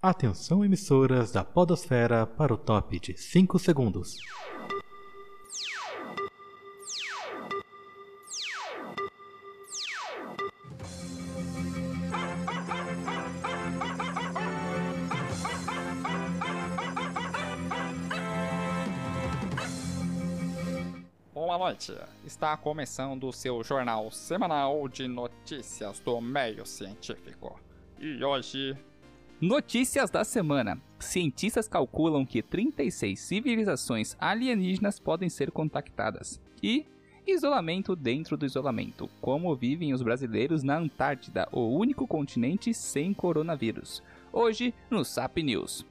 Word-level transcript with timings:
Atenção 0.00 0.64
emissoras 0.64 1.32
da 1.32 1.42
Podosfera 1.42 2.24
para 2.24 2.54
o 2.54 2.56
top 2.56 3.00
de 3.00 3.18
5 3.18 3.58
segundos. 3.58 4.14
Boa 21.34 21.58
noite. 21.58 21.92
Está 22.24 22.56
começando 22.56 23.24
o 23.24 23.32
seu 23.32 23.64
jornal 23.64 24.12
semanal 24.12 24.88
de 24.88 25.08
notícias 25.08 25.98
do 25.98 26.20
meio 26.20 26.64
científico. 26.64 27.58
E 27.98 28.22
hoje 28.22 28.78
Notícias 29.40 30.10
da 30.10 30.24
semana. 30.24 30.82
Cientistas 30.98 31.68
calculam 31.68 32.26
que 32.26 32.42
36 32.42 33.20
civilizações 33.20 34.16
alienígenas 34.18 34.98
podem 34.98 35.28
ser 35.28 35.52
contactadas. 35.52 36.40
E 36.60 36.84
isolamento 37.24 37.94
dentro 37.94 38.36
do 38.36 38.44
isolamento. 38.44 39.08
Como 39.20 39.54
vivem 39.54 39.94
os 39.94 40.02
brasileiros 40.02 40.64
na 40.64 40.78
Antártida, 40.78 41.48
o 41.52 41.68
único 41.68 42.04
continente 42.04 42.74
sem 42.74 43.14
coronavírus. 43.14 44.02
Hoje 44.32 44.74
no 44.90 45.04
SAP 45.04 45.36
News. 45.36 45.86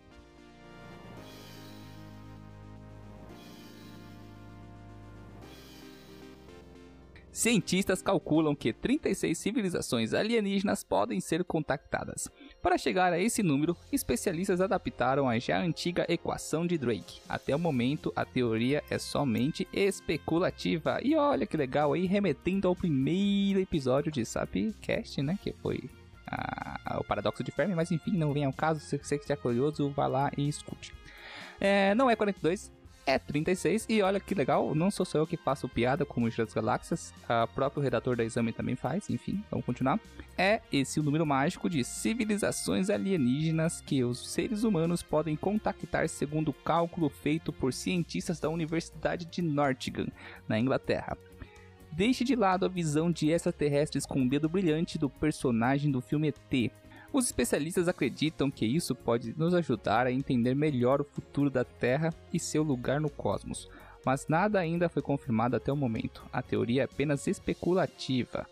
Cientistas 7.38 8.02
calculam 8.02 8.56
que 8.56 8.74
36 8.74 9.38
civilizações 9.38 10.12
alienígenas 10.12 10.84
podem 10.84 11.22
ser 11.22 11.44
contactadas. 11.44 12.28
Para 12.62 12.78
chegar 12.78 13.14
a 13.14 13.20
esse 13.20 13.44
número, 13.44 13.78
especialistas 13.92 14.60
adaptaram 14.60 15.30
a 15.30 15.40
já 15.40 15.60
antiga 15.60 16.06
equação 16.10 16.66
de 16.66 16.78
Drake. 16.78 17.22
Até 17.30 17.56
o 17.56 17.60
momento, 17.60 18.12
a 18.16 18.26
teoria 18.26 18.84
é 18.90 18.98
somente 18.98 19.68
especulativa. 19.72 21.00
E 21.02 21.16
olha 21.16 21.46
que 21.46 21.56
legal 21.56 21.94
aí, 21.94 22.06
remetendo 22.06 22.68
ao 22.68 22.76
primeiro 22.76 23.60
episódio 23.60 24.12
de 24.12 24.26
Sapcast, 24.26 25.22
né? 25.22 25.38
Que 25.42 25.54
foi 25.54 25.90
o 27.00 27.04
paradoxo 27.04 27.44
de 27.44 27.52
Fermi, 27.52 27.74
mas 27.74 27.92
enfim, 27.92 28.18
não 28.18 28.34
vem 28.34 28.44
ao 28.44 28.54
caso. 28.54 28.80
Se 28.80 28.98
você 28.98 29.16
estiver 29.16 29.38
curioso, 29.38 29.90
vá 29.92 30.08
lá 30.08 30.32
e 30.38 30.48
escute. 30.48 30.94
É, 31.60 31.96
não 31.96 32.10
é 32.10 32.16
42, 32.16 32.72
é 33.08 33.18
36. 33.18 33.86
E 33.88 34.02
olha 34.02 34.20
que 34.20 34.36
legal, 34.36 34.76
não 34.76 34.92
sou 34.92 35.06
só 35.06 35.18
eu 35.18 35.26
que 35.26 35.38
faço 35.38 35.70
piada 35.70 36.06
com 36.06 36.24
o 36.24 36.30
das 36.30 36.54
Galáxias, 36.54 37.14
o 37.28 37.48
próprio 37.48 37.82
redator 37.82 38.18
da 38.18 38.24
Exame 38.24 38.52
também 38.52 38.76
faz, 38.76 39.10
enfim, 39.10 39.42
vamos 39.50 39.66
continuar. 39.66 39.98
É 40.38 40.62
esse 40.72 41.00
o 41.00 41.04
número 41.04 41.26
mágico 41.26 41.70
de 41.70 41.84
civilizações 41.84 42.90
alienígenas 42.90 43.82
que 43.82 44.04
os 44.04 44.30
seres 44.30 44.64
humanos 44.64 45.02
podem 45.02 45.36
contactar 45.38 46.10
segundo 46.10 46.50
o 46.50 46.54
cálculo 46.54 47.10
feito 47.10 47.54
por 47.54 47.74
cientistas 47.74 48.40
da 48.40 48.50
Universidade 48.50 49.26
de 49.26 49.42
Nottingham, 49.42 50.10
na 50.48 50.60
Inglaterra. 50.60 51.18
Deixe 51.94 52.24
de 52.24 52.36
lado 52.36 52.66
a 52.66 52.70
visão 52.70 53.10
de 53.10 53.32
extraterrestres 53.32 54.06
com 54.06 54.22
o 54.22 54.30
dedo 54.30 54.50
brilhante 54.50 55.00
do 55.00 55.10
personagem 55.10 55.90
do 55.90 56.02
filme 56.02 56.28
ET, 56.28 56.72
os 57.18 57.26
especialistas 57.26 57.88
acreditam 57.88 58.52
que 58.52 58.64
isso 58.64 58.94
pode 58.94 59.34
nos 59.36 59.54
ajudar 59.56 60.06
a 60.06 60.12
entender 60.12 60.54
melhor 60.54 61.02
o 61.02 61.04
futuro 61.04 61.50
da 61.50 61.64
Terra 61.64 62.14
e 62.32 62.40
seu 62.40 62.62
lugar 62.62 63.02
no 63.02 63.10
cosmos, 63.10 63.68
mas 64.06 64.28
nada 64.28 64.60
ainda 64.60 64.88
foi 64.88 65.02
confirmado 65.02 65.56
até 65.56 65.74
o 65.74 65.76
momento. 65.76 66.24
A 66.32 66.44
teoria 66.44 66.84
é 66.84 66.86
apenas 66.86 67.26
especulativa. 67.26 68.46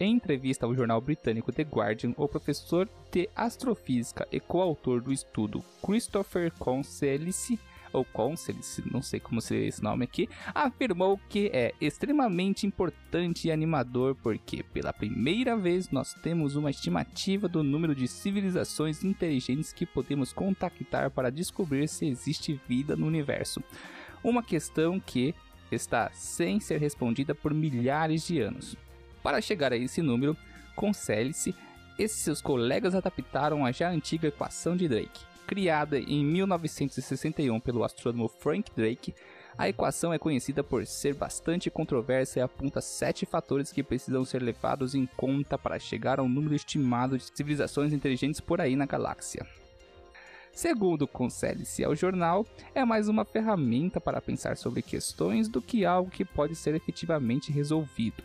Em 0.00 0.14
entrevista 0.14 0.66
ao 0.66 0.74
jornal 0.74 1.00
britânico 1.00 1.52
The 1.52 1.62
Guardian, 1.62 2.12
o 2.16 2.26
professor 2.26 2.88
de 3.12 3.28
astrofísica 3.36 4.26
e 4.32 4.40
coautor 4.40 5.00
do 5.00 5.12
estudo 5.12 5.62
Christopher 5.80 6.52
Conselice 6.58 7.58
ou 7.92 8.04
Concelis, 8.04 8.80
não 8.90 9.02
sei 9.02 9.20
como 9.20 9.40
seria 9.40 9.68
esse 9.68 9.82
nome 9.82 10.04
aqui, 10.04 10.28
afirmou 10.54 11.18
que 11.28 11.50
é 11.52 11.74
extremamente 11.80 12.66
importante 12.66 13.48
e 13.48 13.52
animador 13.52 14.14
porque, 14.22 14.62
pela 14.62 14.92
primeira 14.92 15.56
vez, 15.56 15.90
nós 15.90 16.14
temos 16.14 16.56
uma 16.56 16.70
estimativa 16.70 17.48
do 17.48 17.62
número 17.62 17.94
de 17.94 18.06
civilizações 18.06 19.04
inteligentes 19.04 19.72
que 19.72 19.86
podemos 19.86 20.32
contactar 20.32 21.10
para 21.10 21.30
descobrir 21.30 21.88
se 21.88 22.06
existe 22.06 22.60
vida 22.68 22.96
no 22.96 23.06
universo. 23.06 23.62
Uma 24.22 24.42
questão 24.42 24.98
que 24.98 25.34
está 25.70 26.10
sem 26.12 26.60
ser 26.60 26.80
respondida 26.80 27.34
por 27.34 27.52
milhares 27.52 28.26
de 28.26 28.40
anos. 28.40 28.76
Para 29.22 29.40
chegar 29.40 29.72
a 29.72 29.76
esse 29.76 30.00
número, 30.00 30.36
Concelis 30.74 31.48
e 31.98 32.08
seus 32.08 32.40
colegas 32.40 32.94
adaptaram 32.94 33.66
a 33.66 33.72
já 33.72 33.90
antiga 33.90 34.28
equação 34.28 34.76
de 34.76 34.88
Drake 34.88 35.28
Criada 35.48 35.98
em 35.98 36.22
1961 36.26 37.58
pelo 37.58 37.82
astrônomo 37.82 38.28
Frank 38.28 38.70
Drake, 38.76 39.14
a 39.56 39.66
equação 39.66 40.12
é 40.12 40.18
conhecida 40.18 40.62
por 40.62 40.84
ser 40.84 41.14
bastante 41.14 41.70
controversa 41.70 42.38
e 42.38 42.42
aponta 42.42 42.82
sete 42.82 43.24
fatores 43.24 43.72
que 43.72 43.82
precisam 43.82 44.26
ser 44.26 44.42
levados 44.42 44.94
em 44.94 45.06
conta 45.16 45.56
para 45.56 45.78
chegar 45.78 46.20
ao 46.20 46.28
número 46.28 46.54
estimado 46.54 47.16
de 47.16 47.24
civilizações 47.34 47.94
inteligentes 47.94 48.42
por 48.42 48.60
aí 48.60 48.76
na 48.76 48.84
galáxia. 48.84 49.46
Segundo 50.52 51.08
concede-se 51.08 51.82
ao 51.82 51.96
jornal, 51.96 52.44
é 52.74 52.84
mais 52.84 53.08
uma 53.08 53.24
ferramenta 53.24 53.98
para 53.98 54.20
pensar 54.20 54.54
sobre 54.54 54.82
questões 54.82 55.48
do 55.48 55.62
que 55.62 55.86
algo 55.86 56.10
que 56.10 56.26
pode 56.26 56.54
ser 56.54 56.74
efetivamente 56.74 57.50
resolvido. 57.50 58.22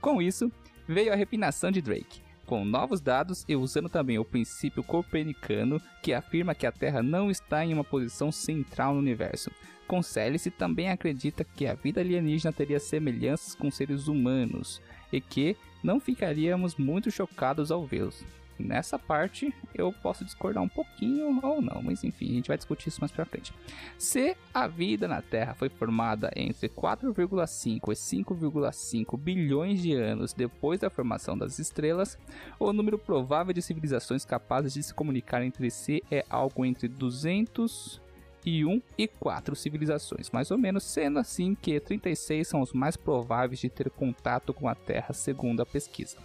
Com 0.00 0.20
isso, 0.20 0.50
veio 0.88 1.12
a 1.12 1.16
refinação 1.16 1.70
de 1.70 1.80
Drake, 1.80 2.20
com 2.50 2.64
novos 2.64 3.00
dados 3.00 3.44
e 3.48 3.54
usando 3.54 3.88
também 3.88 4.18
o 4.18 4.24
princípio 4.24 4.82
copernicano, 4.82 5.80
que 6.02 6.12
afirma 6.12 6.52
que 6.52 6.66
a 6.66 6.72
Terra 6.72 7.00
não 7.00 7.30
está 7.30 7.64
em 7.64 7.72
uma 7.72 7.84
posição 7.84 8.32
central 8.32 8.92
no 8.92 8.98
universo. 8.98 9.52
Concele-se 9.86 10.50
também 10.50 10.90
acredita 10.90 11.44
que 11.44 11.64
a 11.64 11.74
vida 11.74 12.00
alienígena 12.00 12.52
teria 12.52 12.80
semelhanças 12.80 13.54
com 13.54 13.70
seres 13.70 14.08
humanos 14.08 14.82
e 15.12 15.20
que 15.20 15.56
não 15.80 16.00
ficaríamos 16.00 16.74
muito 16.74 17.08
chocados 17.08 17.70
ao 17.70 17.86
vê-los. 17.86 18.24
Nessa 18.60 18.98
parte 18.98 19.52
eu 19.74 19.92
posso 19.92 20.24
discordar 20.24 20.62
um 20.62 20.68
pouquinho 20.68 21.40
ou 21.42 21.60
não, 21.60 21.82
mas 21.82 22.04
enfim, 22.04 22.30
a 22.30 22.34
gente 22.34 22.48
vai 22.48 22.56
discutir 22.56 22.88
isso 22.88 23.00
mais 23.00 23.10
pra 23.10 23.24
frente. 23.24 23.52
Se 23.98 24.36
a 24.52 24.66
vida 24.66 25.08
na 25.08 25.22
Terra 25.22 25.54
foi 25.54 25.68
formada 25.68 26.30
entre 26.36 26.68
4,5 26.68 27.92
e 27.92 28.24
5,5 28.24 29.18
bilhões 29.18 29.82
de 29.82 29.94
anos 29.94 30.32
depois 30.32 30.80
da 30.80 30.90
formação 30.90 31.36
das 31.36 31.58
estrelas, 31.58 32.18
o 32.58 32.72
número 32.72 32.98
provável 32.98 33.52
de 33.52 33.62
civilizações 33.62 34.24
capazes 34.24 34.74
de 34.74 34.82
se 34.82 34.94
comunicar 34.94 35.42
entre 35.42 35.70
si 35.70 36.02
é 36.10 36.24
algo 36.28 36.64
entre 36.64 36.88
200 36.88 38.00
e 38.44 38.64
1 38.64 38.82
e 38.96 39.06
4 39.06 39.54
civilizações, 39.54 40.30
mais 40.30 40.50
ou 40.50 40.58
menos, 40.58 40.84
sendo 40.84 41.18
assim 41.18 41.54
que 41.54 41.78
36 41.78 42.46
são 42.48 42.60
os 42.60 42.72
mais 42.72 42.96
prováveis 42.96 43.60
de 43.60 43.68
ter 43.68 43.90
contato 43.90 44.54
com 44.54 44.68
a 44.68 44.74
Terra, 44.74 45.12
segundo 45.12 45.60
a 45.60 45.66
pesquisa. 45.66 46.16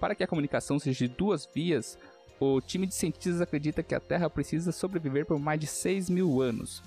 Para 0.00 0.14
que 0.14 0.22
a 0.22 0.26
comunicação 0.26 0.78
seja 0.78 1.06
de 1.06 1.14
duas 1.14 1.48
vias, 1.54 1.98
o 2.38 2.60
time 2.60 2.86
de 2.86 2.94
cientistas 2.94 3.40
acredita 3.40 3.82
que 3.82 3.94
a 3.94 4.00
Terra 4.00 4.28
precisa 4.28 4.72
sobreviver 4.72 5.24
por 5.24 5.38
mais 5.38 5.58
de 5.58 5.66
6 5.66 6.10
mil 6.10 6.40
anos. 6.40 6.82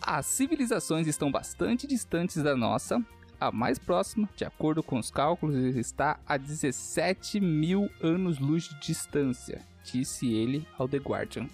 As 0.00 0.26
civilizações 0.26 1.06
estão 1.06 1.30
bastante 1.30 1.86
distantes 1.86 2.42
da 2.42 2.56
nossa. 2.56 3.02
A 3.40 3.50
mais 3.50 3.78
próxima, 3.78 4.28
de 4.36 4.44
acordo 4.44 4.82
com 4.82 4.98
os 4.98 5.10
cálculos, 5.10 5.56
está 5.76 6.20
a 6.26 6.36
17 6.36 7.40
mil 7.40 7.90
anos-luz 8.00 8.64
de 8.64 8.80
distância, 8.80 9.60
disse 9.82 10.32
ele 10.32 10.66
ao 10.78 10.88
The 10.88 10.98
Guardian. 10.98 11.48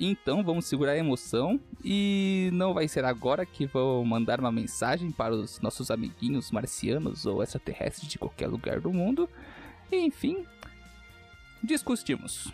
Então 0.00 0.44
vamos 0.44 0.66
segurar 0.66 0.92
a 0.92 0.98
emoção 0.98 1.58
e 1.84 2.50
não 2.52 2.72
vai 2.72 2.86
ser 2.86 3.04
agora 3.04 3.44
que 3.44 3.66
vou 3.66 4.04
mandar 4.04 4.38
uma 4.38 4.52
mensagem 4.52 5.10
para 5.10 5.34
os 5.34 5.60
nossos 5.60 5.90
amiguinhos 5.90 6.52
marcianos 6.52 7.26
ou 7.26 7.42
extraterrestres 7.42 8.08
de 8.08 8.16
qualquer 8.16 8.46
lugar 8.46 8.80
do 8.80 8.92
mundo 8.92 9.28
enfim, 9.92 10.46
discutimos. 11.62 12.52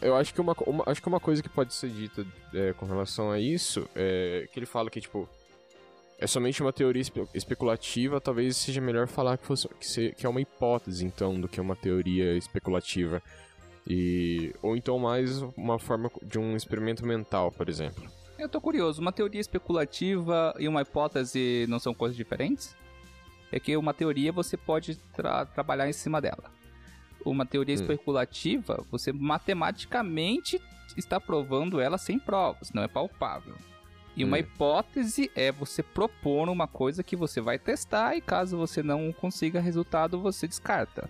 Eu 0.00 0.16
acho 0.16 0.34
que 0.34 0.40
uma, 0.40 0.54
uma, 0.66 0.84
acho 0.86 1.00
que 1.00 1.08
uma 1.08 1.20
coisa 1.20 1.42
que 1.42 1.48
pode 1.48 1.72
ser 1.72 1.90
dita 1.90 2.26
é, 2.52 2.72
com 2.72 2.86
relação 2.86 3.30
a 3.30 3.38
isso 3.38 3.88
é 3.94 4.48
que 4.52 4.58
ele 4.58 4.66
fala 4.66 4.90
que, 4.90 5.00
tipo, 5.00 5.28
é 6.18 6.26
somente 6.26 6.60
uma 6.60 6.72
teoria 6.72 7.02
espe 7.02 7.26
especulativa, 7.34 8.20
talvez 8.20 8.56
seja 8.56 8.80
melhor 8.80 9.06
falar 9.06 9.38
que, 9.38 9.46
fosse, 9.46 9.68
que, 9.68 9.86
se, 9.86 10.12
que 10.16 10.26
é 10.26 10.28
uma 10.28 10.40
hipótese, 10.40 11.04
então, 11.04 11.40
do 11.40 11.48
que 11.48 11.60
uma 11.60 11.76
teoria 11.76 12.36
especulativa. 12.36 13.22
E, 13.86 14.54
ou 14.62 14.76
então 14.76 14.98
mais 14.98 15.42
uma 15.56 15.78
forma 15.78 16.10
de 16.22 16.38
um 16.38 16.56
experimento 16.56 17.04
mental, 17.04 17.50
por 17.50 17.68
exemplo. 17.68 18.04
Eu 18.38 18.48
tô 18.48 18.60
curioso, 18.60 19.00
uma 19.00 19.12
teoria 19.12 19.40
especulativa 19.40 20.54
e 20.58 20.66
uma 20.66 20.82
hipótese 20.82 21.66
não 21.68 21.78
são 21.78 21.94
coisas 21.94 22.16
diferentes? 22.16 22.74
É 23.52 23.60
que 23.60 23.76
uma 23.76 23.92
teoria 23.92 24.32
você 24.32 24.56
pode 24.56 24.96
tra 25.14 25.44
trabalhar 25.44 25.88
em 25.88 25.92
cima 25.92 26.20
dela. 26.20 26.50
Uma 27.24 27.46
teoria 27.46 27.74
hum. 27.74 27.80
especulativa, 27.80 28.84
você 28.90 29.12
matematicamente 29.12 30.60
está 30.96 31.20
provando 31.20 31.80
ela 31.80 31.98
sem 31.98 32.18
provas, 32.18 32.72
não 32.72 32.82
é 32.82 32.88
palpável. 32.88 33.54
E 34.16 34.24
uma 34.24 34.36
hum. 34.36 34.40
hipótese 34.40 35.30
é 35.36 35.52
você 35.52 35.82
propor 35.82 36.48
uma 36.48 36.66
coisa 36.66 37.02
que 37.02 37.14
você 37.14 37.40
vai 37.40 37.58
testar 37.58 38.16
e 38.16 38.20
caso 38.20 38.56
você 38.56 38.82
não 38.82 39.12
consiga 39.12 39.60
resultado, 39.60 40.18
você 40.18 40.48
descarta. 40.48 41.08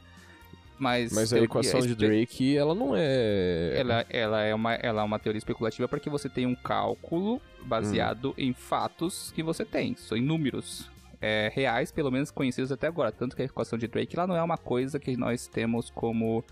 Mas, 0.78 1.12
Mas 1.12 1.32
a 1.32 1.38
equação 1.38 1.80
de 1.80 1.94
Drake, 1.94 2.56
ela 2.56 2.74
não 2.74 2.92
é. 2.96 3.74
Ela, 3.76 4.06
ela, 4.10 4.42
é 4.42 4.52
uma, 4.52 4.74
ela 4.74 5.02
é 5.02 5.04
uma 5.04 5.18
teoria 5.18 5.38
especulativa 5.38 5.86
porque 5.86 6.10
você 6.10 6.28
tem 6.28 6.44
um 6.44 6.56
cálculo 6.56 7.40
baseado 7.64 8.30
Hum. 8.30 8.34
em 8.36 8.52
fatos 8.52 9.30
que 9.32 9.44
você 9.44 9.64
tem, 9.64 9.94
são 9.94 10.18
em 10.18 10.22
números 10.22 10.90
é, 11.22 11.50
reais, 11.54 11.90
pelo 11.92 12.10
menos 12.10 12.30
conhecidos 12.30 12.70
até 12.72 12.88
agora. 12.88 13.12
Tanto 13.12 13.34
que 13.36 13.42
a 13.42 13.44
equação 13.44 13.78
de 13.78 13.86
Drake 13.86 14.16
ela 14.16 14.26
não 14.26 14.36
é 14.36 14.42
uma 14.42 14.58
coisa 14.58 14.98
que 14.98 15.16
nós 15.16 15.46
temos 15.46 15.88
como, 15.90 16.44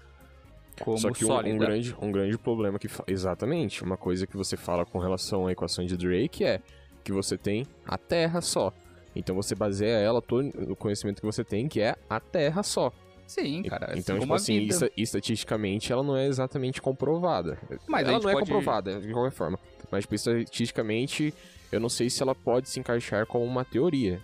como 0.80 0.96
Só 0.98 1.10
que 1.10 1.24
um, 1.24 1.32
um 1.36 1.58
grande, 1.58 1.94
um 2.00 2.12
grande 2.12 2.38
problema 2.38 2.78
que. 2.78 2.88
Exatamente. 3.06 3.82
Uma 3.82 3.96
coisa 3.96 4.26
que 4.26 4.36
você 4.36 4.56
fala 4.56 4.86
com 4.86 4.98
relação 4.98 5.46
à 5.46 5.52
equação 5.52 5.84
de 5.84 5.96
Drake 5.96 6.44
é 6.44 6.60
que 7.04 7.12
você 7.12 7.36
tem 7.36 7.66
a 7.84 7.98
Terra 7.98 8.40
só. 8.40 8.72
Então 9.16 9.34
você 9.34 9.54
baseia 9.56 9.96
ela 9.98 10.22
todo 10.22 10.48
o 10.70 10.76
conhecimento 10.76 11.20
que 11.20 11.26
você 11.26 11.42
tem, 11.42 11.66
que 11.68 11.80
é 11.80 11.96
a 12.08 12.20
Terra 12.20 12.62
só. 12.62 12.92
Sim, 13.26 13.62
cara. 13.62 13.92
então, 13.96 14.16
como 14.16 14.22
tipo 14.22 14.34
assim, 14.34 14.68
esta- 14.68 14.90
estatisticamente 14.96 15.92
ela 15.92 16.02
não 16.02 16.16
é 16.16 16.26
exatamente 16.26 16.82
comprovada. 16.82 17.56
Mas 17.86 18.06
ela 18.08 18.18
não 18.18 18.28
é 18.28 18.32
pode- 18.32 18.46
comprovada, 18.50 19.00
de 19.00 19.12
qualquer 19.12 19.30
forma. 19.30 19.56
Mas, 19.90 20.02
tipo, 20.02 20.16
estatisticamente, 20.16 21.32
eu 21.70 21.78
não 21.78 21.88
sei 21.88 22.10
se 22.10 22.20
ela 22.22 22.34
pode 22.34 22.68
se 22.68 22.80
encaixar 22.80 23.26
como 23.26 23.44
uma 23.44 23.64
teoria. 23.64 24.20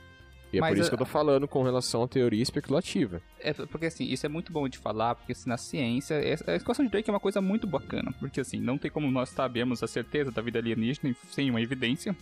E 0.57 0.59
é 0.59 0.61
Mas 0.61 0.71
por 0.71 0.79
isso 0.79 0.89
que 0.89 0.95
eu 0.95 0.99
tô 0.99 1.05
falando 1.05 1.47
com 1.47 1.63
relação 1.63 2.03
à 2.03 2.09
teoria 2.09 2.43
especulativa. 2.43 3.21
É, 3.39 3.53
porque 3.53 3.87
assim, 3.87 4.05
isso 4.05 4.25
é 4.25 4.29
muito 4.29 4.51
bom 4.51 4.67
de 4.67 4.79
falar, 4.79 5.15
porque 5.15 5.33
assim, 5.33 5.49
na 5.49 5.59
ciência, 5.59 6.17
a 6.47 6.55
equação 6.55 6.83
de 6.83 6.91
Drake 6.91 7.11
é 7.11 7.13
uma 7.13 7.21
coisa 7.21 7.43
muito 7.43 7.67
bacana, 7.67 8.13
porque 8.19 8.41
assim, 8.41 8.59
não 8.59 8.79
tem 8.79 8.91
como 8.91 9.11
nós 9.11 9.29
sabermos 9.29 9.83
a 9.83 9.87
certeza 9.87 10.31
da 10.31 10.41
vida 10.41 10.59
alienígena 10.59 11.15
sem 11.31 11.51
uma 11.51 11.61
evidência. 11.61 12.17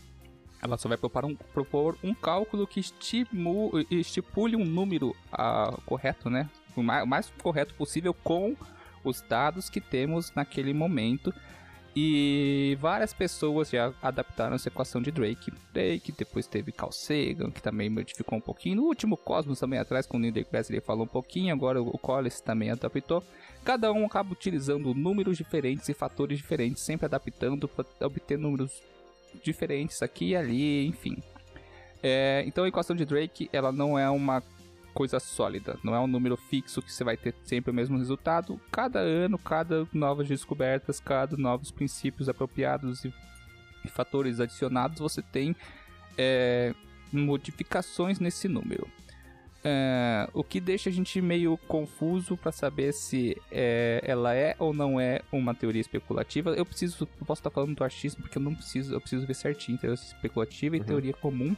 Ela 0.61 0.77
só 0.77 0.89
vai 0.89 0.99
propor 0.99 1.25
um, 1.25 1.37
propor 1.37 1.97
um 2.03 2.13
cálculo 2.13 2.67
que 2.67 2.81
estimu, 2.81 3.71
estipule 3.91 4.57
um 4.57 4.65
número 4.65 5.15
ah, 5.31 5.79
correto, 5.87 6.29
né? 6.29 6.51
O 6.75 6.83
mais, 6.83 7.05
o 7.05 7.07
mais 7.07 7.33
correto 7.41 7.75
possível 7.75 8.13
com 8.13 8.57
os 9.05 9.21
dados 9.21 9.71
que 9.71 9.81
temos 9.81 10.33
naquele 10.35 10.73
momento. 10.73 11.33
E 11.97 12.77
várias 12.81 13.13
pessoas 13.13 13.71
já 13.71 13.93
adaptaram 14.03 14.57
essa 14.57 14.69
equação 14.69 15.01
de 15.01 15.13
Drake. 15.13 15.53
Drake, 15.73 16.11
depois 16.11 16.47
teve 16.47 16.73
Carl 16.73 16.91
Sagan, 16.91 17.53
que 17.53 17.63
também 17.63 17.89
modificou 17.89 18.37
um 18.37 18.41
pouquinho. 18.41 18.77
No 18.77 18.83
último 18.83 19.17
Cosmos 19.17 19.61
também 19.61 19.79
atrás, 19.79 20.05
com 20.05 20.17
o 20.17 20.21
Neil 20.21 20.33
deGrasse 20.33 20.73
ele 20.73 20.81
falou 20.81 21.05
um 21.05 21.09
pouquinho. 21.09 21.55
Agora 21.55 21.81
o 21.81 21.97
Collins 21.97 22.41
também 22.41 22.71
adaptou. 22.71 23.23
Cada 23.65 23.93
um 23.93 24.05
acaba 24.05 24.33
utilizando 24.33 24.93
números 24.93 25.39
diferentes 25.39 25.89
e 25.89 25.95
fatores 25.95 26.39
diferentes, 26.39 26.83
sempre 26.83 27.07
adaptando 27.07 27.69
para 27.69 27.87
obter 28.05 28.37
números 28.37 28.83
diferentes 29.43 30.03
aqui 30.03 30.31
e 30.31 30.37
ali, 30.37 30.87
enfim. 30.87 31.23
É, 32.03 32.43
então 32.47 32.65
a 32.65 32.69
equação 32.69 32.95
de 32.95 33.05
Drake 33.05 33.49
ela 33.53 33.73
não 33.73 33.99
é 33.99 34.11
uma 34.11 34.43
coisa 34.95 35.19
sólida, 35.19 35.77
não 35.83 35.95
é 35.95 36.01
um 36.01 36.07
número 36.07 36.37
fixo 36.37 36.81
que 36.81 36.93
você 36.93 37.03
vai 37.05 37.17
ter 37.17 37.35
sempre 37.45 37.71
o 37.71 37.75
mesmo 37.75 37.99
resultado. 37.99 38.61
Cada 38.71 39.01
ano, 39.01 39.37
cada 39.37 39.87
novas 39.93 40.29
descobertas, 40.29 41.01
cada 41.01 41.37
novos 41.37 41.71
princípios 41.71 42.29
apropriados 42.29 43.05
e, 43.05 43.13
e 43.85 43.89
fatores 43.89 44.39
adicionados, 44.41 45.01
você 45.01 45.21
tem 45.21 45.55
é, 46.17 46.73
modificações 47.13 48.19
nesse 48.21 48.49
número. 48.49 48.89
É, 49.67 50.29
o 50.35 50.45
que 50.45 50.61
deixa 50.61 50.91
a 50.91 50.93
gente 50.93 51.21
meio 51.23 51.57
confuso 51.67 52.37
para 52.37 52.53
saber 52.53 52.93
se 52.93 53.35
é, 53.51 53.99
ela 54.05 54.35
é 54.35 54.55
ou 54.59 54.75
não 54.75 55.01
é 55.01 55.23
uma 55.33 55.55
teoria 55.55 55.81
especulativa. 55.81 56.51
Eu 56.51 56.67
preciso, 56.67 57.09
eu 57.19 57.27
posso 57.27 57.41
estar 57.41 57.51
falando 57.51 57.75
do 57.75 57.83
achismo 57.83 58.23
porque 58.23 58.37
eu 58.37 58.43
não 58.43 58.55
preciso, 58.55 58.95
eu 58.95 59.01
preciso 59.01 59.27
ver 59.27 59.35
certinho 59.35 59.79
teoria 59.79 59.99
especulativa 59.99 60.77
e 60.77 60.81
Uhum. 60.81 60.85
teoria 60.87 61.15
comum. 61.15 61.57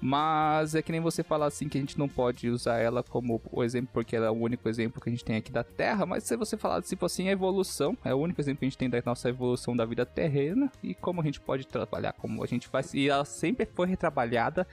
Mas 0.00 0.74
é 0.74 0.80
que 0.82 0.90
nem 0.90 1.00
você 1.00 1.22
falar 1.22 1.46
assim 1.46 1.68
que 1.68 1.76
a 1.76 1.80
gente 1.80 1.98
não 1.98 2.08
pode 2.08 2.48
usar 2.48 2.78
ela 2.78 3.02
como 3.02 3.40
o 3.52 3.62
exemplo 3.62 3.90
porque 3.92 4.16
ela 4.16 4.26
é 4.26 4.30
o 4.30 4.34
único 4.34 4.68
exemplo 4.68 5.00
que 5.00 5.08
a 5.08 5.12
gente 5.12 5.24
tem 5.24 5.36
aqui 5.36 5.52
da 5.52 5.62
Terra. 5.62 6.06
Mas 6.06 6.24
se 6.24 6.36
você 6.36 6.56
falar 6.56 6.80
tipo 6.82 7.04
assim, 7.04 7.28
a 7.28 7.32
evolução 7.32 7.96
é 8.04 8.14
o 8.14 8.18
único 8.18 8.40
exemplo 8.40 8.60
que 8.60 8.64
a 8.64 8.68
gente 8.68 8.78
tem 8.78 8.88
da 8.88 9.02
nossa 9.04 9.28
evolução 9.28 9.76
da 9.76 9.84
vida 9.84 10.06
terrena 10.06 10.72
e 10.82 10.94
como 10.94 11.20
a 11.20 11.24
gente 11.24 11.38
pode 11.40 11.66
trabalhar, 11.66 12.14
como 12.14 12.42
a 12.42 12.46
gente 12.46 12.66
faz. 12.68 12.94
E 12.94 13.08
ela 13.10 13.24
sempre 13.26 13.66
foi 13.74 13.86
retrabalhada 13.88 14.66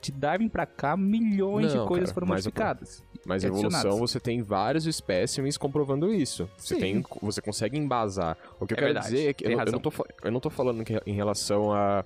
de 0.00 0.10
Darwin 0.10 0.48
pra 0.48 0.66
cá, 0.66 0.96
milhões 0.96 1.72
Não, 1.72 1.82
de 1.82 1.88
coisas 1.88 2.08
cara, 2.08 2.14
foram 2.14 2.26
mas- 2.26 2.44
modificadas. 2.44 3.04
Mas 3.24 3.44
evolução, 3.44 3.98
você 3.98 4.18
tem 4.18 4.42
vários 4.42 4.84
espécimes 4.84 5.56
comprovando 5.56 6.12
isso. 6.12 6.50
Você, 6.58 6.74
tem, 6.74 7.04
você 7.20 7.40
consegue 7.40 7.78
embasar. 7.78 8.36
O 8.58 8.66
que 8.66 8.74
eu 8.74 8.76
É 8.76 8.80
quero 8.80 8.92
verdade, 8.94 9.14
dizer 9.14 9.28
é 9.28 9.32
que 9.32 9.46
eu, 9.46 9.52
eu 9.52 9.70
não 9.70 9.78
tô, 9.78 9.92
eu 10.24 10.32
não 10.32 10.40
tô 10.40 10.50
falando 10.50 10.84
que 10.84 11.00
em 11.06 11.12
relação 11.14 11.72
a, 11.72 12.04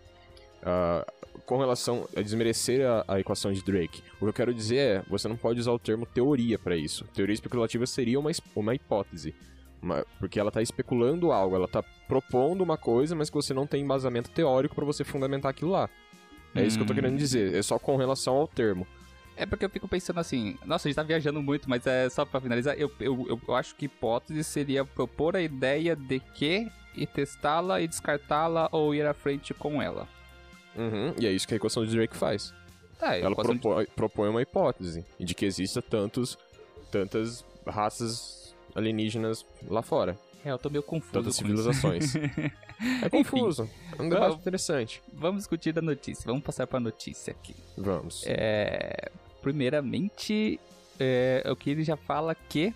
a- 0.62 1.06
Com 1.46 1.58
relação 1.58 2.08
a 2.16 2.20
desmerecer 2.20 2.84
a, 2.84 3.04
a 3.06 3.20
equação 3.20 3.52
de 3.52 3.62
Drake. 3.62 4.02
O 4.16 4.18
que 4.18 4.24
eu 4.24 4.32
quero 4.32 4.52
dizer 4.52 4.76
é, 4.78 5.02
você 5.08 5.28
não 5.28 5.36
pode 5.36 5.60
usar 5.60 5.70
o 5.72 5.78
termo 5.78 6.04
teoria 6.04 6.58
para 6.58 6.76
isso. 6.76 7.04
Teoria 7.14 7.34
especulativa 7.34 7.86
seria 7.86 8.18
uma, 8.18 8.30
uma 8.56 8.74
hipótese. 8.74 9.32
Uma- 9.80 10.04
porque 10.18 10.40
ela 10.40 10.50
tá 10.50 10.60
especulando 10.60 11.30
algo, 11.30 11.54
ela 11.54 11.68
tá 11.68 11.84
propondo 12.08 12.62
uma 12.62 12.76
coisa, 12.76 13.14
mas 13.14 13.30
que 13.30 13.36
você 13.36 13.54
não 13.54 13.64
tem 13.66 13.82
embasamento 13.84 14.28
teórico 14.30 14.74
para 14.74 14.84
você 14.84 15.04
fundamentar 15.04 15.50
aquilo 15.50 15.70
lá. 15.70 15.88
É 16.52 16.64
isso 16.64 16.76
que 16.76 16.82
eu 16.82 16.86
tô 16.86 16.92
Hum. 16.92 16.96
querendo 16.96 17.16
dizer, 17.16 17.54
é 17.54 17.62
só 17.62 17.78
com 17.78 17.96
relação 17.96 18.34
ao 18.34 18.48
termo. 18.48 18.84
É 19.36 19.44
porque 19.46 19.64
eu 19.66 19.70
fico 19.70 19.86
pensando 19.86 20.18
assim, 20.18 20.56
nossa, 20.64 20.88
a 20.88 20.90
gente 20.90 20.96
tá 20.96 21.02
viajando 21.04 21.40
muito, 21.42 21.68
mas 21.70 21.86
é 21.86 22.08
só 22.08 22.24
pra 22.24 22.40
finalizar, 22.40 22.74
eu, 22.76 22.90
eu, 22.98 23.26
eu- 23.28 23.40
eu 23.46 23.54
acho 23.54 23.76
que 23.76 23.84
hipótese 23.84 24.42
seria 24.42 24.84
propor 24.84 25.36
a 25.36 25.42
ideia 25.42 25.94
de 25.94 26.18
que 26.18 26.66
e 26.96 27.06
testá-la 27.06 27.80
e 27.82 27.86
descartá-la 27.86 28.68
ou 28.72 28.92
ir 28.94 29.06
à 29.06 29.12
frente 29.14 29.52
com 29.54 29.80
ela. 29.80 30.08
Uhum, 30.76 31.14
e 31.18 31.26
é 31.26 31.32
isso 31.32 31.46
que 31.48 31.54
a 31.54 31.56
equação 31.56 31.84
de 31.84 31.90
Drake 31.94 32.16
faz. 32.16 32.52
Tá, 32.98 33.16
Ela 33.16 33.32
equação 33.32 33.54
de- 33.54 33.60
propõe, 33.60 33.86
propõe 33.94 34.28
uma 34.28 34.42
hipótese 34.42 35.04
de 35.18 35.34
que 35.34 35.44
exista 35.44 35.80
tantos, 35.82 36.38
tantas 36.90 37.44
raças 37.66 38.54
alienígenas 38.74 39.44
lá 39.68 39.82
fora, 39.82 40.18
É, 40.44 40.50
eu 40.52 40.58
tô 40.58 40.70
meio 40.70 40.82
confuso 40.82 41.12
tantas 41.12 41.34
civilizações. 41.36 42.14
é 43.02 43.08
confuso, 43.10 43.68
é 43.98 44.02
um 44.02 44.08
debate 44.08 44.36
interessante. 44.36 45.02
Vamos 45.12 45.38
discutir 45.40 45.72
da 45.72 45.82
notícia, 45.82 46.22
vamos 46.26 46.42
passar 46.44 46.66
pra 46.66 46.78
notícia 46.78 47.32
aqui. 47.32 47.54
Vamos. 47.76 48.22
É, 48.26 49.10
primeiramente, 49.42 50.60
é, 51.00 51.42
o 51.50 51.56
que 51.56 51.70
ele 51.70 51.82
já 51.82 51.96
fala 51.96 52.34
que 52.34 52.72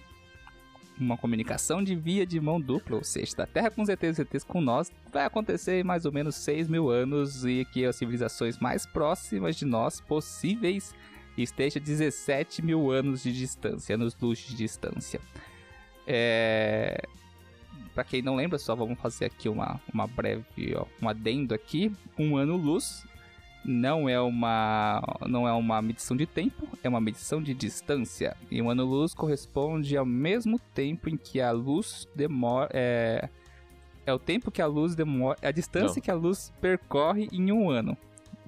uma 1.01 1.17
comunicação 1.17 1.83
de 1.83 1.95
via 1.95 2.27
de 2.27 2.41
mão 2.41 2.61
dupla, 2.61 2.97
ou 2.97 3.05
seja, 3.05 3.37
da 3.37 3.47
Terra 3.47 3.71
com 3.71 3.83
os 3.83 3.89
ETs 3.89 4.11
os 4.11 4.19
ETs 4.19 4.45
com 4.45 4.61
nós, 4.61 4.93
vai 5.13 5.25
acontecer 5.25 5.81
em 5.81 5.85
mais 5.85 6.05
ou 6.05 6.13
menos 6.13 6.37
6 6.37 6.69
mil 6.69 6.91
anos 6.91 7.45
e 7.45 7.65
que 7.73 7.85
as 7.85 7.97
civilizações 7.97 8.59
mais 8.59 8.87
próximas 8.87 9.57
de 9.57 9.65
nós 9.65 10.01
possíveis 10.01 10.95
esteja 11.37 11.81
17 11.81 12.63
mil 12.63 12.91
anos 12.91 13.23
de 13.23 13.33
distância, 13.33 13.95
anos-luz 13.95 14.39
de 14.39 14.55
distância. 14.55 15.21
É... 16.07 17.03
Para 17.95 18.05
quem 18.05 18.23
não 18.23 18.37
lembra, 18.37 18.59
só 18.59 18.75
vamos 18.75 18.99
fazer 18.99 19.27
aqui 19.27 19.49
uma, 19.49 19.81
uma 19.93 20.07
breve, 20.07 20.75
ó, 20.77 20.87
um 21.03 21.09
adendo 21.09 21.55
aqui. 21.55 21.93
Um 22.19 22.37
ano-luz 22.37 23.05
não 23.65 24.09
é 24.09 24.21
uma 24.21 25.03
não 25.27 25.47
é 25.47 25.53
uma 25.53 25.81
medição 25.83 26.17
de 26.17 26.27
tempo, 26.27 26.67
é 26.83 26.89
uma 26.89 27.01
medição 27.01 27.43
de 27.43 27.55
distância. 27.55 28.37
E 28.51 28.61
um 28.61 28.71
ano-luz 28.71 29.15
corresponde 29.15 29.97
ao 29.97 30.07
mesmo 30.07 30.59
tempo 30.75 31.09
em 31.09 31.17
que 31.17 31.41
a 31.41 31.51
luz 31.51 32.09
demora 32.15 32.71
é, 32.73 33.29
é 34.07 34.13
o 34.13 34.19
tempo 34.19 34.51
que 34.51 34.63
a 34.63 34.67
luz 34.67 34.95
demora, 34.95 35.39
é 35.43 35.49
a 35.49 35.53
distância 35.53 35.97
Não. 35.97 36.03
que 36.03 36.11
a 36.11 36.15
luz 36.15 36.53
percorre 36.61 37.29
em 37.33 37.53
um 37.53 37.71
ano. 37.71 37.97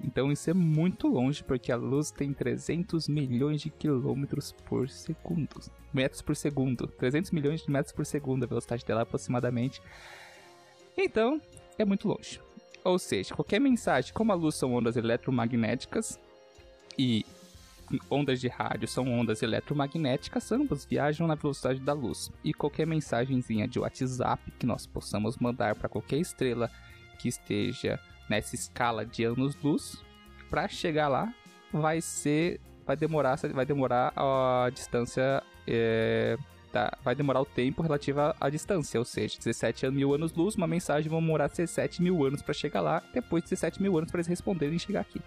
Então 0.03 0.31
isso 0.31 0.49
é 0.49 0.53
muito 0.53 1.07
longe 1.07 1.43
porque 1.43 1.71
a 1.71 1.77
luz 1.77 2.11
tem 2.11 2.33
300 2.33 3.07
milhões 3.07 3.61
de 3.61 3.69
quilômetros 3.69 4.51
por 4.65 4.89
segundo. 4.89 5.61
Metros 5.93 6.21
por 6.21 6.35
segundo. 6.35 6.87
300 6.87 7.31
milhões 7.31 7.63
de 7.63 7.71
metros 7.71 7.93
por 7.93 8.05
segundo 8.05 8.43
a 8.43 8.47
velocidade 8.47 8.83
dela 8.83 9.03
aproximadamente. 9.03 9.81
Então, 10.97 11.41
é 11.77 11.85
muito 11.85 12.07
longe. 12.07 12.39
Ou 12.83 12.99
seja, 12.99 13.33
qualquer 13.33 13.59
mensagem, 13.59 14.13
como 14.13 14.31
a 14.31 14.35
luz 14.35 14.55
são 14.55 14.73
ondas 14.73 14.97
eletromagnéticas 14.97 16.19
e 16.97 17.25
ondas 18.09 18.39
de 18.41 18.47
rádio 18.47 18.87
são 18.87 19.07
ondas 19.11 19.41
eletromagnéticas, 19.41 20.51
ambas 20.51 20.85
viajam 20.85 21.27
na 21.27 21.35
velocidade 21.35 21.79
da 21.79 21.93
luz. 21.93 22.31
E 22.43 22.53
qualquer 22.53 22.87
mensagenzinha 22.87 23.67
de 23.67 23.79
WhatsApp 23.79 24.51
que 24.59 24.65
nós 24.65 24.85
possamos 24.85 25.37
mandar 25.37 25.75
para 25.75 25.89
qualquer 25.89 26.17
estrela 26.17 26.69
que 27.19 27.27
esteja 27.27 27.99
nessa 28.29 28.55
escala 28.55 29.05
de 29.05 29.23
anos-luz, 29.23 30.03
para 30.49 30.67
chegar 30.67 31.07
lá 31.07 31.33
vai 31.71 32.01
ser 32.01 32.59
vai 32.85 32.95
demorar 32.95 33.37
vai 33.37 33.65
demorar 33.65 34.13
a 34.15 34.69
distância 34.69 35.41
é, 35.65 36.37
tá, 36.73 36.97
vai 37.03 37.13
demorar 37.15 37.39
o 37.39 37.45
tempo 37.45 37.81
relativo 37.83 38.19
à, 38.19 38.35
à 38.41 38.49
distância, 38.49 38.99
ou 38.99 39.05
seja, 39.05 39.37
17 39.37 39.87
mil 39.91 40.13
anos-luz, 40.13 40.55
uma 40.55 40.67
mensagem 40.67 41.09
vai 41.09 41.21
demorar 41.21 41.47
17 41.47 42.01
mil 42.01 42.25
anos 42.25 42.41
para 42.41 42.53
chegar 42.53 42.81
lá, 42.81 43.01
depois 43.13 43.43
de 43.43 43.51
17 43.51 43.81
mil 43.81 43.95
anos 43.97 44.09
para 44.11 44.19
eles 44.19 44.27
responderem 44.27 44.75
e 44.75 44.79
chegar 44.79 45.01
aqui. 45.01 45.21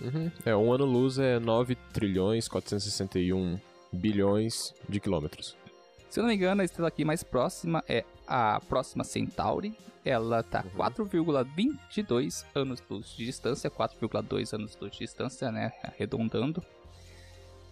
Uhum. 0.00 0.30
É, 0.44 0.54
um 0.54 0.72
ano-luz 0.72 1.18
é 1.18 1.38
9 1.40 1.74
trilhões 1.92 2.46
461 2.48 3.58
bilhões 3.92 4.72
de 4.88 5.00
quilômetros. 5.00 5.56
Se 6.08 6.20
eu 6.20 6.22
não 6.22 6.28
me 6.28 6.36
engano, 6.36 6.62
a 6.62 6.64
estrela 6.64 6.88
aqui 6.88 7.04
mais 7.04 7.22
próxima 7.24 7.82
é 7.88 8.04
a 8.26 8.60
próxima 8.68 9.02
Centauri. 9.04 9.74
Ela 10.04 10.42
tá 10.42 10.64
Uhum. 10.64 10.84
4,22 10.84 12.44
anos-luz 12.54 13.08
de 13.16 13.24
distância, 13.24 13.68
4,2 13.68 14.54
anos-luz 14.54 14.92
de 14.92 14.98
distância, 14.98 15.50
né? 15.50 15.72
Arredondando. 15.82 16.62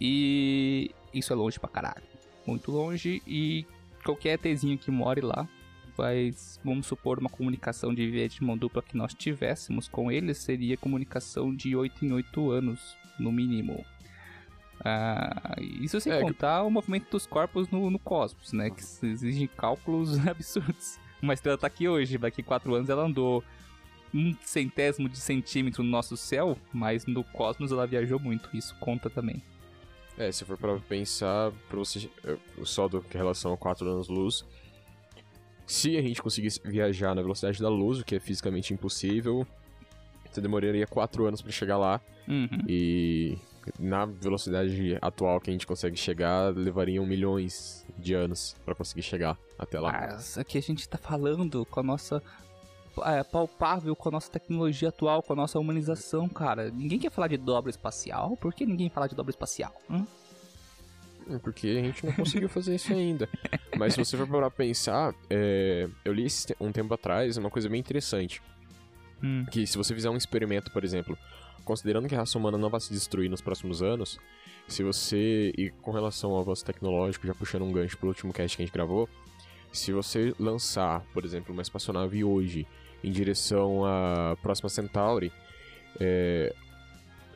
E 0.01 0.91
isso 1.13 1.33
é 1.33 1.37
longe 1.37 1.61
pra 1.61 1.69
caralho. 1.69 2.03
Muito 2.47 2.71
longe 2.71 3.23
e 3.27 3.67
qualquer 4.05 4.39
ETzinho 4.45 4.77
que 4.79 4.91
more 4.91 5.21
lá 5.21 5.49
vai, 5.97 6.35
vamos 6.65 6.87
supor, 6.87 7.19
uma 7.19 7.31
comunicação 7.31 7.95
de 7.95 8.11
via 8.11 8.29
de 8.29 8.43
mão 8.43 8.57
dupla 8.59 8.83
que 8.83 8.97
nós 8.97 9.15
tivéssemos 9.15 9.89
com 9.89 10.11
eles 10.11 10.39
seria 10.39 10.77
comunicação 10.77 11.55
de 11.55 11.77
8 11.77 12.05
em 12.05 12.13
8 12.13 12.51
anos, 12.51 12.97
no 13.19 13.31
mínimo. 13.31 13.85
Ah, 14.85 15.55
isso 15.81 16.01
sem 16.01 16.13
É, 16.13 16.17
que- 16.17 16.23
contar 16.23 16.63
o 16.65 16.71
movimento 16.71 17.11
dos 17.11 17.27
corpos 17.27 17.69
no, 17.71 17.91
no 17.91 17.99
cosmos, 17.99 18.53
né? 18.53 18.71
Que 18.71 18.83
exigem 19.07 19.47
cálculos 19.47 20.19
absurdos. 20.27 20.99
Uma 21.23 21.33
estrela 21.33 21.57
tá 21.57 21.67
aqui 21.69 21.89
hoje, 21.89 22.19
daqui 22.19 22.43
4 22.43 22.75
anos 22.75 22.91
ela 22.91 23.05
andou 23.05 23.43
um 24.13 24.35
centésimo 24.43 25.09
de 25.09 25.19
centímetro 25.19 25.83
no 25.83 25.91
nosso 25.91 26.17
céu, 26.17 26.59
mas 26.73 27.07
no 27.07 27.25
cosmos 27.25 27.73
ela 27.73 27.87
viajou 27.87 28.19
muito, 28.19 28.49
isso 28.55 28.75
conta 28.79 29.09
também. 29.09 29.43
É, 30.17 30.31
se 30.31 30.45
for 30.45 30.57
pra 30.57 30.79
pensar, 30.79 31.51
pra 31.69 31.79
você, 31.79 32.09
é, 32.25 32.37
só 32.65 32.87
do 32.89 33.01
que 33.01 33.17
relação 33.17 33.53
a 33.53 33.57
4 33.57 33.89
anos-luz, 33.91 34.45
se 35.67 35.97
a 35.97 36.03
gente 36.03 36.23
conseguisse 36.23 36.61
viajar 36.65 37.15
na 37.15 37.23
velocidade 37.23 37.61
da 37.61 37.69
luz, 37.69 37.99
o 37.99 38.05
que 38.05 38.15
é 38.17 38.21
fisicamente 38.21 38.73
impossível, 38.73 39.47
você 40.31 40.41
demoraria 40.41 40.87
4 40.87 41.27
anos 41.27 41.43
pra 41.43 41.51
chegar 41.51 41.79
lá, 41.79 42.01
Uhum. 42.29 42.49
e 42.69 43.37
na 43.79 44.05
velocidade 44.07 44.97
atual 45.03 45.41
que 45.41 45.51
a 45.51 45.53
gente 45.53 45.67
consegue 45.67 45.97
chegar, 45.97 46.55
levariam 46.55 47.05
milhões 47.05 47.85
de 47.99 48.15
anos 48.15 48.55
pra 48.65 48.75
conseguir 48.75 49.03
chegar 49.03 49.37
até 49.59 49.81
lá. 49.81 49.91
Mas 49.93 50.39
aqui 50.39 50.59
a 50.59 50.63
gente 50.63 50.89
tá 50.89 50.97
falando 50.99 51.65
com 51.67 51.81
a 51.81 51.83
nossa. 51.83 52.23
É, 53.05 53.23
palpável 53.25 53.97
com 53.97 54.09
a 54.09 54.13
nossa 54.13 54.31
tecnologia 54.31 54.89
atual, 54.89 55.23
com 55.23 55.33
a 55.33 55.37
nossa 55.37 55.59
humanização, 55.59 56.29
cara. 56.29 56.71
Ninguém 56.71 56.99
quer 56.99 57.11
falar 57.11 57.29
de 57.29 57.37
dobra 57.37 57.71
espacial? 57.71 58.37
Por 58.37 58.55
que 58.55 58.65
ninguém 58.65 58.89
fala 58.89 59.09
de 59.09 59.15
dobra 59.15 59.31
espacial? 59.31 59.75
Hum? 59.91 60.07
Hum, 61.29 61.39
Porque 61.39 61.69
a 61.69 61.83
gente 61.83 62.05
não 62.05 62.13
conseguiu 62.13 62.49
fazer 62.49 62.75
isso 62.75 62.93
ainda. 62.93 63.29
Mas 63.77 63.95
se 63.95 64.05
você 64.05 64.17
for 64.17 64.27
para 64.27 64.51
pensar, 64.51 65.15
é, 65.29 65.89
eu 66.05 66.13
li 66.13 66.27
um 66.61 66.71
tempo 66.71 66.95
atrás 66.95 67.37
uma 67.37 67.51
coisa 67.51 67.69
bem 67.69 67.81
interessante. 67.81 68.43
Hum. 69.23 69.45
Que 69.51 69.67
se 69.67 69.77
você 69.77 69.95
fizer 69.95 70.11
um 70.11 70.17
experimento, 70.17 70.71
por 70.71 70.85
exemplo, 70.85 71.17
considerando 71.65 72.09
que 72.09 72.15
a 72.15 72.19
raça 72.19 72.39
humana 72.39 72.59
não 72.59 72.69
vai 72.69 72.81
se 72.81 72.93
destruir 72.93 73.31
nos 73.31 73.41
próximos 73.41 73.83
anos, 73.83 74.19
se 74.69 74.83
você, 74.83 75.53
e 75.57 75.71
com 75.83 75.91
relação 75.91 76.33
ao 76.33 76.41
avanço 76.41 76.65
tecnológico, 76.65 77.27
já 77.27 77.35
puxando 77.35 77.63
um 77.63 77.73
gancho 77.73 77.99
pro 77.99 78.09
último 78.09 78.33
cast 78.33 78.57
que 78.57 78.63
a 78.63 78.67
gente 78.67 78.75
gravou, 78.75 79.09
se 79.73 79.93
você 79.93 80.35
lançar, 80.39 81.03
por 81.13 81.25
exemplo, 81.25 81.53
uma 81.53 81.63
espaçonave 81.63 82.23
hoje 82.23 82.67
em 83.07 83.11
direção 83.11 83.85
à 83.85 84.37
próxima 84.43 84.69
Centauri, 84.69 85.33
é, 86.01 86.55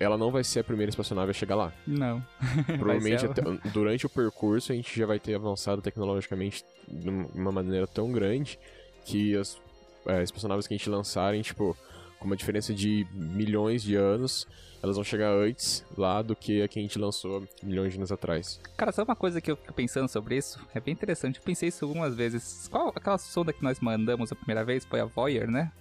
ela 0.00 0.16
não 0.16 0.30
vai 0.30 0.42
ser 0.44 0.60
a 0.60 0.64
primeira 0.64 0.90
espaçonave 0.90 1.30
a 1.30 1.34
chegar 1.34 1.54
lá. 1.56 1.72
Não. 1.86 2.24
Provavelmente 2.78 3.26
até- 3.26 3.42
durante 3.72 4.06
o 4.06 4.08
percurso 4.08 4.72
a 4.72 4.74
gente 4.74 4.98
já 4.98 5.06
vai 5.06 5.18
ter 5.18 5.34
avançado 5.34 5.82
tecnologicamente 5.82 6.64
de 6.88 7.08
uma 7.08 7.52
maneira 7.52 7.86
tão 7.86 8.10
grande 8.12 8.58
que 9.04 9.36
as 9.36 9.60
é, 10.06 10.22
espaçonaves 10.22 10.66
que 10.66 10.74
a 10.74 10.76
gente 10.76 10.88
lançarem, 10.88 11.42
tipo, 11.42 11.76
com 12.18 12.26
uma 12.26 12.36
diferença 12.36 12.74
de 12.74 13.06
milhões 13.12 13.82
de 13.82 13.94
anos, 13.94 14.46
elas 14.82 14.96
vão 14.96 15.04
chegar 15.04 15.30
antes 15.32 15.84
lá 15.96 16.22
do 16.22 16.36
que 16.36 16.62
a 16.62 16.68
que 16.68 16.78
a 16.78 16.82
gente 16.82 16.98
lançou 16.98 17.46
milhões 17.62 17.92
de 17.92 17.98
anos 17.98 18.12
atrás. 18.12 18.60
Cara, 18.76 18.92
sabe 18.92 19.10
uma 19.10 19.16
coisa 19.16 19.40
que 19.40 19.50
eu 19.50 19.56
fico 19.56 19.72
pensando 19.72 20.08
sobre 20.08 20.36
isso? 20.36 20.60
É 20.74 20.80
bem 20.80 20.92
interessante. 20.92 21.38
Eu 21.38 21.44
pensei 21.44 21.68
isso 21.68 21.84
algumas 21.84 22.14
vezes. 22.14 22.68
Qual 22.68 22.88
aquela 22.94 23.18
sonda 23.18 23.52
que 23.52 23.62
nós 23.62 23.80
mandamos 23.80 24.30
a 24.32 24.36
primeira 24.36 24.64
vez? 24.64 24.84
Foi 24.84 25.00
a 25.00 25.04
Voyager, 25.04 25.50
né? 25.50 25.72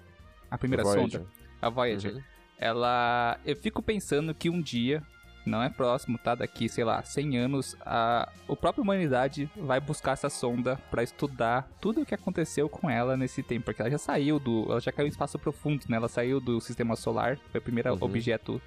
A 0.49 0.57
primeira 0.57 0.83
Voyager. 0.83 1.19
sonda. 1.21 1.25
A 1.61 1.69
Voyager. 1.69 2.15
Uhum. 2.15 2.21
ela. 2.57 3.39
Eu 3.45 3.55
fico 3.55 3.81
pensando 3.81 4.33
que 4.33 4.49
um 4.49 4.61
dia, 4.61 5.03
não 5.47 5.63
é 5.63 5.69
próximo, 5.69 6.17
tá? 6.17 6.35
Daqui, 6.35 6.67
sei 6.69 6.83
lá, 6.83 7.01
100 7.03 7.37
anos, 7.37 7.75
a, 7.81 8.29
a 8.49 8.55
própria 8.55 8.81
humanidade 8.81 9.49
vai 9.55 9.79
buscar 9.79 10.11
essa 10.13 10.29
sonda 10.29 10.77
pra 10.91 11.01
estudar 11.03 11.67
tudo 11.81 12.01
o 12.01 12.05
que 12.05 12.13
aconteceu 12.13 12.67
com 12.69 12.89
ela 12.89 13.15
nesse 13.17 13.41
tempo. 13.41 13.65
Porque 13.65 13.81
ela 13.81 13.89
já 13.91 13.97
saiu 13.97 14.39
do. 14.39 14.65
Ela 14.69 14.79
já 14.81 14.91
caiu 14.91 15.07
em 15.07 15.09
espaço 15.09 15.39
profundo, 15.39 15.83
né? 15.89 15.97
Ela 15.97 16.07
saiu 16.09 16.39
do 16.39 16.59
sistema 16.61 16.95
solar, 16.95 17.37
foi 17.51 17.59
o 17.59 17.63
primeiro 17.63 17.91
Uhum. 17.93 17.97
objeto 18.01 18.61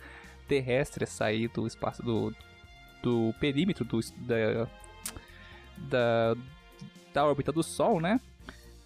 terrestre 0.49 1.05
a 1.05 1.07
sair 1.07 1.49
do 1.49 1.67
espaço 1.67 2.03
do. 2.03 2.35
do 3.03 3.35
perímetro 3.39 3.85
do, 3.85 4.01
da, 4.19 4.67
da. 5.77 6.37
da 7.15 7.25
órbita 7.27 7.53
do 7.53 7.63
Sol, 7.63 8.01
né? 8.01 8.21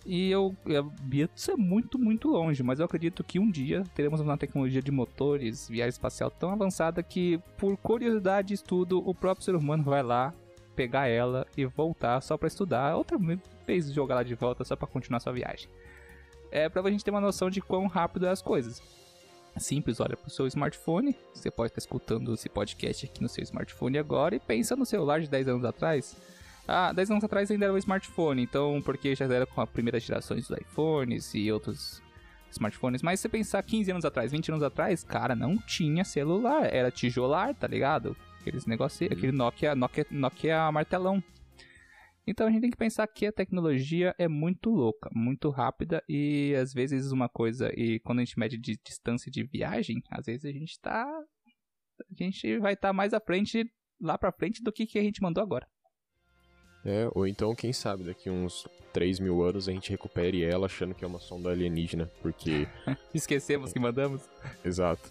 E 0.06 0.30
eu, 0.30 0.54
eu 0.66 0.92
ia 1.10 1.28
ser 1.34 1.56
muito, 1.56 1.98
muito 1.98 2.28
longe, 2.28 2.62
mas 2.62 2.78
eu 2.78 2.84
acredito 2.84 3.24
que 3.24 3.38
um 3.38 3.50
dia 3.50 3.84
teremos 3.94 4.20
uma 4.20 4.36
tecnologia 4.36 4.82
de 4.82 4.90
motores, 4.90 5.66
viagem 5.66 5.90
espacial 5.90 6.30
tão 6.30 6.50
avançada 6.50 7.02
que, 7.02 7.40
por 7.56 7.76
curiosidade 7.78 8.52
e 8.52 8.54
estudo, 8.54 9.02
o 9.08 9.14
próprio 9.14 9.44
ser 9.44 9.54
humano 9.54 9.82
vai 9.82 10.02
lá, 10.02 10.34
pegar 10.76 11.06
ela 11.06 11.46
e 11.56 11.64
voltar 11.64 12.20
só 12.20 12.36
pra 12.36 12.48
estudar, 12.48 12.96
outra 12.96 13.18
vez 13.66 13.90
jogar 13.92 14.16
lá 14.16 14.22
de 14.22 14.34
volta 14.34 14.62
só 14.62 14.76
pra 14.76 14.86
continuar 14.86 15.20
sua 15.20 15.32
viagem. 15.32 15.68
É 16.50 16.68
pra 16.68 16.88
gente 16.90 17.04
ter 17.04 17.10
uma 17.10 17.20
noção 17.20 17.48
de 17.48 17.62
quão 17.62 17.86
rápido 17.86 18.26
é 18.26 18.30
as 18.30 18.42
coisas. 18.42 18.82
Simples, 19.56 20.00
olha 20.00 20.16
pro 20.16 20.30
seu 20.30 20.46
smartphone, 20.48 21.16
você 21.32 21.50
pode 21.50 21.70
estar 21.70 21.78
escutando 21.78 22.34
esse 22.34 22.48
podcast 22.48 23.06
aqui 23.06 23.22
no 23.22 23.28
seu 23.28 23.42
smartphone 23.44 23.98
agora 23.98 24.34
e 24.34 24.40
pensa 24.40 24.76
no 24.76 24.84
celular 24.84 25.20
de 25.20 25.30
10 25.30 25.48
anos 25.48 25.64
atrás. 25.64 26.16
Ah, 26.66 26.92
10 26.92 27.10
anos 27.10 27.24
atrás 27.24 27.50
ainda 27.50 27.66
era 27.66 27.74
o 27.74 27.78
smartphone, 27.78 28.42
então 28.42 28.80
porque 28.82 29.14
já 29.14 29.26
era 29.26 29.46
com 29.46 29.60
as 29.60 29.68
primeiras 29.68 30.02
gerações 30.02 30.48
dos 30.48 30.58
iPhones 30.58 31.34
e 31.34 31.52
outros 31.52 32.02
smartphones. 32.50 33.02
Mas 33.02 33.20
se 33.20 33.22
você 33.22 33.28
pensar 33.28 33.62
15 33.62 33.90
anos 33.90 34.04
atrás, 34.04 34.32
20 34.32 34.50
anos 34.50 34.62
atrás, 34.62 35.04
cara, 35.04 35.36
não 35.36 35.58
tinha 35.58 36.04
celular, 36.04 36.72
era 36.72 36.90
tijolar, 36.90 37.54
tá 37.54 37.66
ligado? 37.66 38.16
Aqueles 38.40 38.66
negócios, 38.66 39.10
aquele 39.10 39.32
Nokia, 39.32 39.74
Nokia, 39.74 40.06
Nokia 40.10 40.72
martelão. 40.72 41.22
Então 42.26 42.46
a 42.46 42.50
gente 42.50 42.62
tem 42.62 42.70
que 42.70 42.76
pensar 42.76 43.06
que 43.06 43.26
a 43.26 43.32
tecnologia 43.32 44.14
é 44.18 44.26
muito 44.26 44.70
louca, 44.70 45.10
muito 45.14 45.50
rápida 45.50 46.02
e 46.08 46.54
às 46.54 46.72
vezes 46.72 47.12
uma 47.12 47.28
coisa, 47.28 47.70
e 47.78 48.00
quando 48.00 48.20
a 48.20 48.24
gente 48.24 48.38
mede 48.38 48.56
de 48.56 48.78
distância 48.82 49.30
de 49.30 49.44
viagem, 49.44 50.02
às 50.10 50.24
vezes 50.24 50.46
a 50.46 50.52
gente 50.52 50.80
tá. 50.80 51.04
A 51.04 52.24
gente 52.24 52.58
vai 52.58 52.72
estar 52.72 52.92
mais 52.92 53.12
à 53.12 53.20
frente, 53.20 53.70
lá 54.00 54.16
pra 54.16 54.32
frente, 54.32 54.62
do 54.62 54.72
que, 54.72 54.86
que 54.86 54.98
a 54.98 55.02
gente 55.02 55.22
mandou 55.22 55.42
agora. 55.42 55.68
É, 56.84 57.08
ou 57.14 57.26
então, 57.26 57.54
quem 57.54 57.72
sabe, 57.72 58.04
daqui 58.04 58.28
uns 58.28 58.66
3 58.92 59.18
mil 59.18 59.42
anos 59.42 59.68
a 59.68 59.72
gente 59.72 59.90
recupere 59.90 60.44
ela 60.44 60.66
achando 60.66 60.94
que 60.94 61.04
é 61.04 61.08
uma 61.08 61.18
sonda 61.20 61.50
alienígena, 61.50 62.10
porque. 62.22 62.68
Esquecemos 63.14 63.72
que 63.72 63.78
mandamos. 63.80 64.22
Exato. 64.64 65.10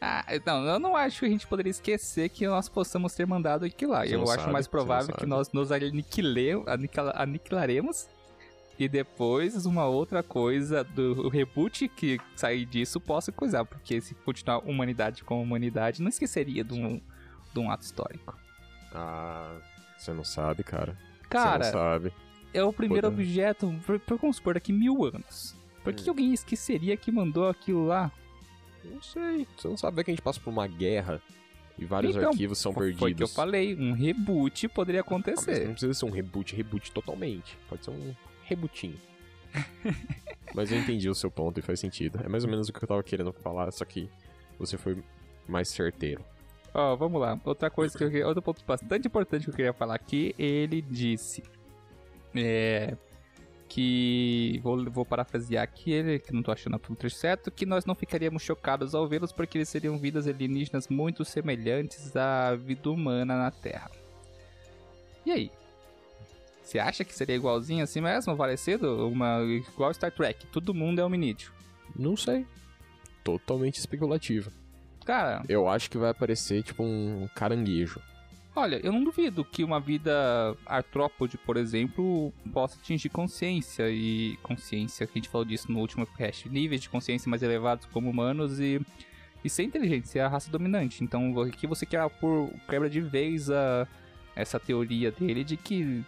Ah, 0.00 0.24
não, 0.44 0.64
eu 0.66 0.78
não 0.80 0.96
acho 0.96 1.20
que 1.20 1.26
a 1.26 1.28
gente 1.28 1.46
poderia 1.46 1.70
esquecer 1.70 2.28
que 2.28 2.44
nós 2.46 2.68
possamos 2.68 3.14
ter 3.14 3.24
mandado 3.24 3.64
aquilo 3.64 3.92
lá. 3.92 4.04
Você 4.04 4.16
eu 4.16 4.22
acho 4.22 4.40
sabe, 4.40 4.52
mais 4.52 4.66
provável 4.66 5.14
que 5.14 5.26
nós 5.26 5.52
nos 5.52 5.70
aniquile- 5.70 6.60
aniquila- 6.66 7.12
aniquilaremos 7.14 8.08
e 8.76 8.88
depois 8.88 9.64
uma 9.64 9.86
outra 9.86 10.20
coisa 10.20 10.82
do 10.82 11.28
reboot 11.28 11.86
que 11.86 12.18
sair 12.34 12.64
disso 12.66 12.98
possa 13.00 13.30
coisar, 13.30 13.64
porque 13.64 14.00
se 14.00 14.12
continuar 14.16 14.58
humanidade 14.68 15.22
com 15.22 15.40
humanidade, 15.40 16.02
não 16.02 16.08
esqueceria 16.08 16.64
de 16.64 16.74
um, 16.74 17.00
de 17.52 17.60
um 17.60 17.70
ato 17.70 17.84
histórico. 17.84 18.36
Ah, 18.92 19.56
você 20.02 20.12
não 20.12 20.24
sabe, 20.24 20.62
cara. 20.62 20.92
você 21.22 21.28
Cara, 21.28 21.64
não 21.64 21.72
sabe. 21.72 22.12
é 22.52 22.62
o 22.62 22.72
primeiro 22.72 23.08
objeto, 23.08 23.72
por, 23.86 23.98
por, 24.00 24.18
vamos 24.18 24.36
supor, 24.36 24.54
daqui 24.54 24.72
mil 24.72 25.04
anos. 25.04 25.54
Por 25.82 25.92
que 25.92 26.04
Hum. 26.04 26.10
alguém 26.12 26.32
esqueceria 26.32 26.96
que 26.96 27.10
mandou 27.10 27.48
aquilo 27.48 27.86
lá? 27.86 28.10
Não 28.84 29.00
sei. 29.02 29.46
Você 29.56 29.68
não 29.68 29.76
sabe 29.76 30.02
que 30.04 30.10
a 30.10 30.14
gente 30.14 30.22
passa 30.22 30.40
por 30.40 30.50
uma 30.50 30.66
guerra 30.66 31.20
e 31.78 31.84
vários 31.84 32.14
Então, 32.16 32.30
arquivos 32.30 32.58
são 32.58 32.72
Foi- 32.72 32.86
perdidos. 32.92 33.00
Foi 33.00 33.12
o 33.12 33.16
que 33.16 33.22
eu 33.22 33.28
falei, 33.28 33.74
um 33.76 33.92
reboot 33.92 34.68
poderia 34.68 35.00
Ah, 35.00 35.04
mas 35.04 35.12
acontecer. 35.12 35.64
não 35.66 35.72
precisa 35.72 35.94
ser 35.94 36.04
um 36.04 36.10
reboot, 36.10 36.54
reboot 36.54 36.92
totalmente. 36.92 37.56
Pode 37.68 37.84
ser 37.84 37.90
um 37.90 38.14
rebootinho. 38.44 38.98
mas 40.54 40.70
eu 40.72 40.78
entendi 40.78 41.08
o 41.08 41.14
seu 41.14 41.30
ponto 41.30 41.58
e 41.58 41.62
faz 41.62 41.80
sentido. 41.80 42.20
É 42.24 42.28
mais 42.28 42.44
ou 42.44 42.50
menos 42.50 42.68
o 42.68 42.72
que 42.72 42.82
eu 42.82 42.88
tava 42.88 43.02
querendo 43.02 43.32
falar, 43.32 43.70
só 43.72 43.84
que 43.84 44.08
você 44.58 44.76
foi 44.78 45.02
mais 45.48 45.68
certeiro. 45.68 46.24
Ó, 46.74 46.96
vamos 46.96 47.20
lá. 47.20 47.38
Outra 47.44 47.70
coisa 47.70 47.96
que 47.96 48.04
eu 48.04 48.08
queria, 48.08 48.26
outro 48.26 48.42
ponto 48.42 48.64
bastante 48.64 49.06
importante 49.06 49.44
que 49.44 49.50
eu 49.50 49.54
queria 49.54 49.72
falar 49.72 49.94
aqui, 49.94 50.34
ele 50.38 50.80
disse 50.80 51.42
é 52.34 52.96
que 53.68 54.60
vou, 54.62 54.84
vou 54.90 55.04
parafrasear 55.04 55.64
aqui 55.64 55.90
ele, 55.92 56.18
que 56.18 56.30
não 56.30 56.42
tô 56.42 56.52
achando 56.52 56.76
o 56.76 56.94
trecho 56.94 57.16
certo, 57.16 57.50
que 57.50 57.64
nós 57.64 57.86
não 57.86 57.94
ficaríamos 57.94 58.42
chocados 58.42 58.94
ao 58.94 59.08
vê-los 59.08 59.32
porque 59.32 59.56
eles 59.56 59.68
seriam 59.70 59.96
vidas 59.96 60.26
alienígenas 60.28 60.88
muito 60.88 61.24
semelhantes 61.24 62.14
à 62.14 62.54
vida 62.54 62.90
humana 62.90 63.34
na 63.34 63.50
Terra. 63.50 63.90
E 65.24 65.32
aí? 65.32 65.50
Você 66.62 66.78
acha 66.78 67.02
que 67.02 67.14
seria 67.14 67.34
igualzinho 67.34 67.82
assim 67.82 68.02
mesmo, 68.02 68.36
parecido? 68.36 69.08
Uma, 69.08 69.40
igual 69.42 69.92
Star 69.94 70.12
Trek, 70.12 70.46
todo 70.48 70.74
mundo 70.74 71.00
é 71.00 71.04
hominídeo. 71.04 71.50
Não 71.96 72.14
sei. 72.14 72.46
Totalmente 73.24 73.78
especulativo. 73.78 74.52
Cara, 75.04 75.42
Eu 75.48 75.68
acho 75.68 75.90
que 75.90 75.98
vai 75.98 76.10
aparecer 76.10 76.62
tipo 76.62 76.82
um 76.82 77.28
caranguejo. 77.34 78.00
Olha, 78.54 78.78
eu 78.84 78.92
não 78.92 79.02
duvido 79.02 79.44
que 79.44 79.64
uma 79.64 79.80
vida 79.80 80.54
artrópode, 80.66 81.38
por 81.38 81.56
exemplo, 81.56 82.32
possa 82.52 82.78
atingir 82.78 83.08
consciência 83.08 83.88
e 83.88 84.36
consciência, 84.42 85.06
que 85.06 85.12
a 85.12 85.18
gente 85.18 85.28
falou 85.30 85.44
disso 85.46 85.72
no 85.72 85.78
último 85.78 86.06
cast, 86.06 86.50
níveis 86.50 86.82
de 86.82 86.90
consciência 86.90 87.30
mais 87.30 87.42
elevados 87.42 87.86
como 87.86 88.10
humanos 88.10 88.60
e, 88.60 88.78
e 89.42 89.48
ser 89.48 89.62
inteligente, 89.62 90.06
ser 90.06 90.20
a 90.20 90.28
raça 90.28 90.50
dominante. 90.50 91.02
Então 91.02 91.40
aqui 91.40 91.66
você 91.66 91.86
quer 91.86 92.06
por 92.10 92.50
quebra 92.68 92.90
de 92.90 93.00
vez 93.00 93.50
a, 93.50 93.88
essa 94.36 94.60
teoria 94.60 95.10
dele 95.10 95.44
de 95.44 95.56
que 95.56 96.04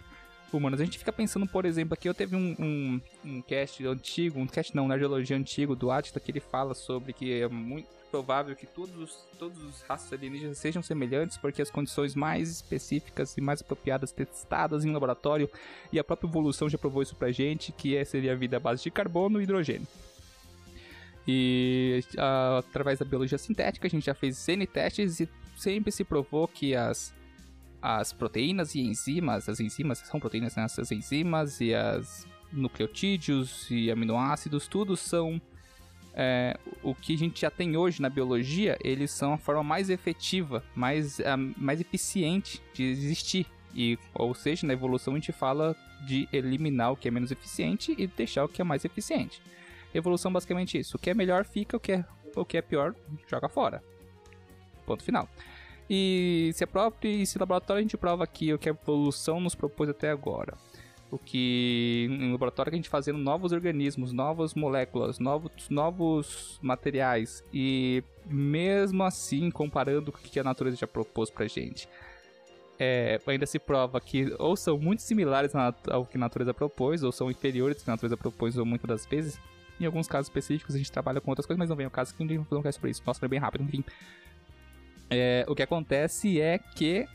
humanos. 0.53 0.79
A 0.79 0.85
gente 0.85 0.97
fica 0.97 1.11
pensando, 1.11 1.47
por 1.47 1.65
exemplo, 1.65 1.93
aqui 1.93 2.07
eu 2.07 2.13
teve 2.13 2.35
um, 2.35 2.55
um, 2.59 3.01
um 3.23 3.41
cast 3.41 3.85
antigo, 3.85 4.39
um 4.39 4.47
cast 4.47 4.75
não, 4.75 4.87
na 4.87 4.97
geologia 4.97 5.35
antigo 5.35 5.75
do 5.75 5.91
Atita, 5.91 6.19
que 6.19 6.31
ele 6.31 6.39
fala 6.39 6.73
sobre 6.73 7.13
que 7.13 7.41
é 7.41 7.47
muito 7.47 7.87
provável 8.15 8.55
que 8.55 8.65
todos 8.65 8.95
os, 8.95 9.13
todos 9.37 9.61
os 9.61 9.81
raças 9.81 10.11
alienígenas 10.13 10.57
sejam 10.57 10.81
semelhantes, 10.81 11.35
porque 11.35 11.61
as 11.61 11.69
condições 11.69 12.15
mais 12.15 12.49
específicas 12.49 13.35
e 13.37 13.41
mais 13.41 13.61
apropriadas 13.61 14.13
testadas 14.13 14.85
em 14.85 14.93
laboratório 14.93 15.49
e 15.91 15.99
a 15.99 16.03
própria 16.03 16.29
evolução 16.29 16.69
já 16.69 16.77
provou 16.77 17.01
isso 17.01 17.13
pra 17.13 17.29
gente, 17.33 17.73
que 17.73 17.97
é, 17.97 18.05
seria 18.05 18.31
a 18.31 18.35
vida 18.35 18.55
à 18.55 18.59
base 18.59 18.83
de 18.83 18.89
carbono 18.89 19.41
e 19.41 19.43
hidrogênio. 19.43 19.85
E 21.27 22.05
a, 22.17 22.59
através 22.59 22.99
da 22.99 23.05
biologia 23.05 23.37
sintética 23.37 23.85
a 23.87 23.89
gente 23.89 24.05
já 24.05 24.13
fez 24.13 24.47
N 24.47 24.65
testes 24.65 25.19
e 25.19 25.29
sempre 25.57 25.91
se 25.91 26.05
provou 26.05 26.47
que 26.47 26.73
as, 26.73 27.13
as 27.81 28.13
proteínas 28.13 28.75
e 28.75 28.79
enzimas, 28.79 29.49
as 29.49 29.59
enzimas 29.59 29.97
são 29.99 30.21
proteínas, 30.21 30.55
né? 30.55 30.63
As 30.63 30.91
enzimas 30.91 31.59
e 31.59 31.73
as 31.73 32.25
nucleotídeos 32.53 33.69
e 33.69 33.91
aminoácidos, 33.91 34.69
tudo 34.69 34.95
são 34.95 35.41
é, 36.15 36.57
o 36.81 36.95
que 36.95 37.13
a 37.13 37.17
gente 37.17 37.41
já 37.41 37.51
tem 37.51 37.75
hoje 37.75 38.01
na 38.01 38.09
biologia, 38.09 38.77
eles 38.81 39.11
são 39.11 39.33
a 39.33 39.37
forma 39.37 39.63
mais 39.63 39.89
efetiva, 39.89 40.63
mais, 40.73 41.19
a, 41.19 41.35
mais 41.35 41.81
eficiente 41.81 42.61
de 42.73 42.83
existir. 42.83 43.45
E, 43.73 43.99
ou 44.13 44.33
seja, 44.33 44.65
na 44.65 44.71
evolução 44.71 45.13
a 45.13 45.17
gente 45.17 45.33
fala 45.33 45.75
de 46.07 46.29
eliminar 46.31 46.93
o 46.93 46.95
que 46.95 47.09
é 47.09 47.11
menos 47.11 47.31
eficiente 47.31 47.93
e 47.97 48.07
deixar 48.07 48.45
o 48.45 48.47
que 48.47 48.61
é 48.61 48.65
mais 48.65 48.85
eficiente. 48.85 49.41
Evolução 49.93 50.31
basicamente 50.31 50.77
isso. 50.77 50.95
O 50.95 50.99
que 50.99 51.09
é 51.09 51.13
melhor 51.13 51.43
fica, 51.43 51.75
o 51.75 51.79
que 51.79 51.91
é, 51.91 52.05
o 52.33 52.45
que 52.45 52.57
é 52.57 52.61
pior 52.61 52.95
joga 53.27 53.49
fora. 53.49 53.83
Ponto 54.85 55.03
final. 55.03 55.27
E 55.89 56.51
se 56.53 56.63
é 56.63 56.67
próprio 56.67 57.11
e 57.11 57.25
se 57.25 57.37
laboratório 57.37 57.79
a 57.79 57.81
gente 57.81 57.97
prova 57.97 58.23
aqui 58.23 58.53
o 58.53 58.57
que 58.57 58.69
a 58.69 58.71
evolução 58.71 59.41
nos 59.41 59.53
propôs 59.53 59.89
até 59.89 60.09
agora. 60.09 60.57
O 61.11 61.17
que 61.17 62.07
em 62.09 62.31
laboratório 62.31 62.73
a 62.73 62.75
gente 62.75 62.89
fazendo 62.89 63.19
novos 63.19 63.51
organismos, 63.51 64.11
novas 64.11 64.53
moléculas, 64.53 65.19
novos, 65.19 65.51
novos 65.69 66.59
materiais 66.61 67.43
e 67.53 68.03
mesmo 68.25 69.03
assim 69.03 69.51
comparando 69.51 70.11
com 70.11 70.17
o 70.17 70.21
que 70.21 70.39
a 70.39 70.43
natureza 70.43 70.77
já 70.77 70.87
propôs 70.87 71.29
pra 71.29 71.47
gente. 71.47 71.87
É, 72.77 73.21
ainda 73.27 73.45
se 73.45 73.57
prova 73.57 74.01
que 74.01 74.35
ou 74.37 74.55
são 74.57 74.77
muito 74.77 75.01
similares 75.01 75.53
ao 75.89 76.05
que 76.05 76.17
a 76.17 76.19
natureza 76.19 76.53
propôs, 76.53 77.03
ou 77.03 77.11
são 77.11 77.31
inferiores 77.31 77.77
ao 77.77 77.83
que 77.83 77.89
a 77.89 77.93
natureza 77.93 78.17
propôs, 78.17 78.57
ou 78.57 78.65
muitas 78.65 78.87
das 78.87 79.05
vezes. 79.05 79.39
Em 79.79 79.85
alguns 79.85 80.07
casos 80.07 80.27
específicos 80.27 80.75
a 80.75 80.77
gente 80.77 80.91
trabalha 80.91 81.21
com 81.21 81.29
outras 81.29 81.45
coisas, 81.45 81.57
mas 81.57 81.69
não 81.69 81.75
vem 81.75 81.85
o 81.85 81.91
caso 81.91 82.13
que 82.13 82.23
a 82.23 82.27
gente 82.27 82.45
não 82.49 82.61
quer 82.61 82.71
sobre 82.71 82.91
isso. 82.91 83.01
Nossa, 83.05 83.19
foi 83.19 83.29
bem 83.29 83.39
rápido, 83.39 83.63
enfim. 83.63 83.83
É, 85.09 85.45
o 85.47 85.55
que 85.55 85.61
acontece 85.61 86.41
é 86.41 86.57
que, 86.57 87.07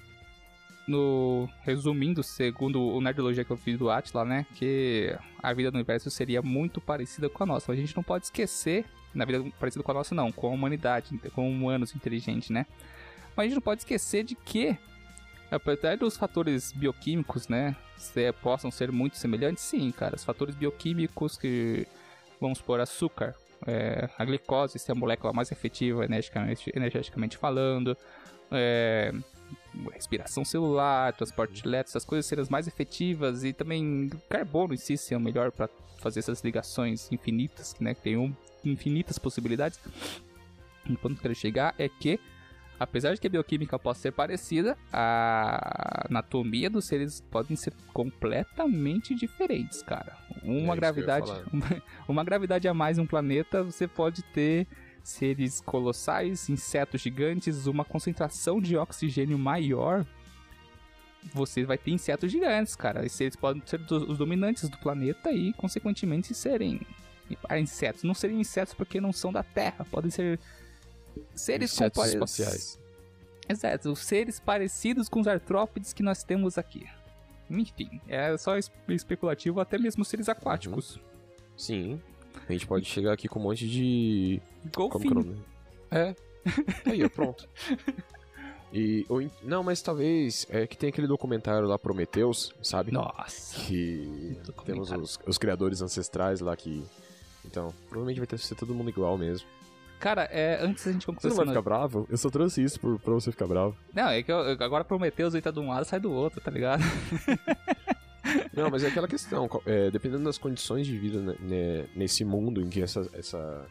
no 0.91 1.49
resumindo, 1.63 2.23
segundo 2.23 2.83
o 2.83 3.01
Nerdologia 3.01 3.45
que 3.45 3.51
eu 3.51 3.57
fiz 3.57 3.79
do 3.79 3.91
Atlas, 3.91 4.27
né, 4.27 4.47
que 4.55 5.17
a 5.43 5.53
vida 5.53 5.71
no 5.71 5.77
universo 5.77 6.11
seria 6.11 6.43
muito 6.43 6.81
parecida 6.81 7.29
com 7.29 7.43
a 7.43 7.47
nossa. 7.47 7.73
A 7.73 7.77
gente 7.77 7.95
não 7.97 8.03
pode 8.03 8.27
esquecer, 8.27 8.85
na 9.15 9.25
vida 9.25 9.45
parecida 9.59 9.83
com 9.83 9.91
a 9.91 9.95
nossa, 9.95 10.15
não, 10.15 10.31
com 10.31 10.49
a 10.49 10.51
humanidade, 10.51 11.17
com 11.35 11.49
humanos 11.49 11.95
inteligentes, 11.95 12.51
né? 12.51 12.67
Mas 13.37 13.45
a 13.45 13.49
gente 13.49 13.55
não 13.55 13.63
pode 13.63 13.83
esquecer 13.83 14.25
de 14.25 14.35
que, 14.35 14.77
apesar 15.51 15.97
dos 15.97 16.17
fatores 16.17 16.73
bioquímicos, 16.73 17.49
né, 17.49 17.75
se, 17.97 18.33
possam 18.35 18.71
ser 18.71 18.91
muito 18.91 19.17
semelhantes, 19.17 19.63
sim, 19.63 19.91
cara, 19.93 20.17
os 20.17 20.25
fatores 20.25 20.55
bioquímicos 20.55 21.39
que, 21.39 21.87
vamos 22.41 22.59
supor, 22.59 22.81
açúcar, 22.81 23.35
é, 23.67 24.09
a 24.19 24.25
glicose 24.25 24.79
ser 24.79 24.93
a 24.93 24.95
molécula 24.95 25.33
mais 25.33 25.53
efetiva 25.53 26.05
energeticamente, 26.05 26.73
energeticamente 26.75 27.37
falando, 27.37 27.97
é, 28.51 29.13
respiração 29.93 30.45
celular, 30.45 31.13
transporte 31.13 31.55
de 31.55 31.69
elétrons, 31.69 31.93
essas 31.93 32.05
coisas 32.05 32.27
serem 32.27 32.43
as 32.43 32.49
mais 32.49 32.67
efetivas 32.67 33.45
e 33.45 33.53
também 33.53 34.11
carbono 34.29 34.75
em 34.75 34.77
si 34.77 34.97
ser 34.97 35.17
o 35.17 35.21
melhor 35.21 35.51
para 35.51 35.69
fazer 35.99 36.21
essas 36.21 36.43
ligações 36.43 37.11
infinitas, 37.13 37.75
né, 37.81 37.95
que 37.95 38.03
tem 38.03 38.17
um, 38.17 38.35
infinitas 38.65 39.19
possibilidades. 39.19 39.79
O 40.89 40.97
ponto 40.97 41.15
que 41.15 41.19
eu 41.19 41.23
quero 41.23 41.35
chegar 41.35 41.75
é 41.79 41.89
que 41.89 42.19
apesar 42.81 43.13
de 43.13 43.21
que 43.21 43.27
a 43.27 43.31
bioquímica 43.31 43.79
possa 43.79 44.01
ser 44.01 44.13
parecida, 44.13 44.77
a 44.91 46.07
anatomia 46.09 46.71
dos 46.71 46.87
seres 46.87 47.21
podem 47.31 47.55
ser 47.55 47.75
completamente 47.93 49.15
diferentes, 49.15 49.83
cara. 49.83 50.17
Uma 50.43 50.73
É 50.73 50.77
gravidade, 50.77 51.31
uma, 51.53 51.83
uma 52.09 52.25
gravidade 52.25 52.67
a 52.67 52.73
mais 52.73 52.97
em 52.97 53.03
um 53.03 53.07
planeta, 53.07 53.63
você 53.63 53.87
pode 53.87 54.23
ter 54.23 54.67
seres 55.03 55.61
colossais, 55.61 56.49
insetos 56.49 57.01
gigantes, 57.01 57.67
uma 57.67 57.85
concentração 57.85 58.61
de 58.61 58.77
oxigênio 58.77 59.39
maior. 59.39 60.07
Você 61.35 61.65
vai 61.65 61.77
ter 61.77 61.91
insetos 61.91 62.31
gigantes, 62.33 62.75
cara. 62.75 63.05
E 63.05 63.11
seres 63.11 63.37
podem 63.37 63.63
ser 63.67 63.81
os 63.91 64.17
dominantes 64.17 64.69
do 64.69 64.79
planeta 64.79 65.31
e, 65.31 65.53
consequentemente, 65.53 66.35
serem 66.35 66.81
ah, 67.49 67.59
insetos. 67.59 68.03
Não 68.03 68.15
seriam 68.15 68.41
insetos 68.41 68.73
porque 68.75 69.01
não 69.01 69.13
são 69.13 69.33
da 69.33 69.43
Terra. 69.43 69.85
Podem 69.91 70.11
ser 70.11 70.41
seres 71.35 71.73
com 71.73 71.85
Insetos 71.85 72.07
espaciais. 72.07 72.81
Exato, 73.49 73.97
seres 73.97 74.39
parecidos 74.39 75.09
com 75.09 75.21
os 75.21 75.27
artrópodes 75.27 75.93
que 75.93 76.03
nós 76.03 76.23
temos 76.23 76.57
aqui. 76.57 76.87
Enfim, 77.51 78.01
é 78.07 78.37
só 78.39 78.57
es- 78.57 78.71
especulativo, 78.89 79.61
até 79.61 79.77
mesmo 79.77 80.05
seres 80.05 80.29
aquáticos. 80.29 81.01
Sim. 81.57 82.01
A 82.49 82.53
gente 82.53 82.67
pode 82.67 82.85
chegar 82.87 83.13
aqui 83.13 83.29
com 83.29 83.39
um 83.39 83.43
monte 83.43 83.69
de. 83.69 84.41
Como 84.75 84.91
que 84.91 84.97
é 84.97 85.01
o 85.11 85.15
Golfinho. 85.15 85.15
nome? 85.15 85.43
É. 85.91 86.15
Aí, 86.87 87.05
ó, 87.05 87.09
pronto. 87.09 87.49
E. 88.73 89.05
ou 89.09 89.21
Não, 89.43 89.63
mas 89.63 89.83
talvez. 89.83 90.47
É 90.51 90.67
que 90.67 90.77
tem 90.77 90.89
aquele 90.89 91.07
documentário 91.07 91.67
lá, 91.69 91.79
Prometheus, 91.79 92.53
sabe? 92.63 92.93
Nossa. 92.93 93.57
Que 93.61 94.37
temos 94.65 94.91
os, 94.91 95.19
os 95.27 95.39
criadores 95.39 95.83
ancestrais 95.83 96.41
lá 96.41 96.57
que. 96.57 96.85
Então, 97.45 97.73
provavelmente 97.89 98.19
vai 98.19 98.27
ter 98.27 98.39
ser 98.39 98.55
todo 98.55 98.75
mundo 98.75 98.91
igual 98.91 99.17
mesmo. 99.17 99.47
Cara, 99.99 100.23
é, 100.33 100.59
antes 100.65 100.87
a 100.87 100.93
gente 100.93 101.05
Você 101.05 101.11
não 101.11 101.15
concluir 101.17 101.35
vai 101.37 101.47
ficar 101.49 101.61
bravo? 101.63 102.07
Eu 102.09 102.17
só 102.17 102.31
trouxe 102.31 102.63
isso 102.63 102.81
por, 102.81 102.99
pra 103.01 103.13
você 103.13 103.31
ficar 103.31 103.47
bravo. 103.47 103.77
Não, 103.95 104.09
é 104.09 104.23
que 104.23 104.33
eu, 104.33 104.37
eu- 104.39 104.65
agora 104.65 104.83
Prometeus 104.83 105.35
entra 105.35 105.53
de 105.53 105.59
um 105.61 105.69
lado 105.69 105.85
sai 105.85 106.01
do 106.01 106.11
outro, 106.11 106.41
tá 106.41 106.51
ligado? 106.51 106.81
Não, 108.53 108.69
mas 108.71 108.83
é 108.83 108.89
aquela 108.89 109.07
questão, 109.09 109.49
é, 109.65 109.91
dependendo 109.91 110.25
das 110.25 110.37
condições 110.39 110.87
de 110.87 110.99
vida 110.99 111.21
né, 111.21 111.35
né, 111.41 111.87
nesse 111.95 112.25
mundo 112.25 112.61
em 112.61 112.69
que 112.69 112.83
essa, 112.83 113.09
essa- 113.13 113.67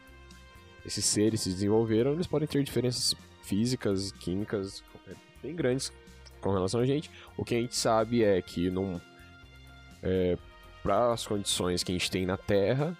esses 0.86 1.04
seres 1.04 1.42
se 1.42 1.50
desenvolveram, 1.50 2.12
eles 2.14 2.26
podem 2.26 2.48
ter 2.48 2.62
diferenças 2.62 3.14
físicas, 3.42 4.10
químicas 4.12 4.82
é, 5.06 5.12
bem 5.42 5.54
grandes 5.54 5.92
com 6.40 6.50
relação 6.52 6.80
a 6.80 6.86
gente. 6.86 7.10
O 7.36 7.44
que 7.44 7.54
a 7.54 7.60
gente 7.60 7.76
sabe 7.76 8.24
é 8.24 8.40
que 8.40 8.70
é, 10.02 10.38
para 10.82 11.12
as 11.12 11.26
condições 11.26 11.82
que 11.84 11.92
a 11.92 11.94
gente 11.94 12.10
tem 12.10 12.24
na 12.24 12.36
Terra, 12.38 12.96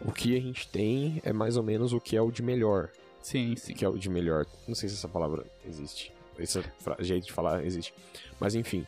o 0.00 0.10
que 0.10 0.36
a 0.36 0.40
gente 0.40 0.68
tem 0.68 1.20
é 1.24 1.32
mais 1.32 1.56
ou 1.56 1.62
menos 1.62 1.92
o 1.92 2.00
que 2.00 2.16
é 2.16 2.20
o 2.20 2.30
de 2.32 2.42
melhor. 2.42 2.90
Sim, 3.22 3.52
O 3.52 3.56
sim. 3.56 3.72
que 3.72 3.84
é 3.84 3.88
o 3.88 3.96
de 3.96 4.10
melhor. 4.10 4.44
Não 4.66 4.74
sei 4.74 4.88
se 4.88 4.96
essa 4.96 5.08
palavra 5.08 5.46
existe. 5.64 6.12
Esse 6.38 6.60
jeito 6.98 7.26
de 7.26 7.32
falar 7.32 7.64
existe. 7.64 7.94
Mas 8.40 8.54
enfim. 8.56 8.84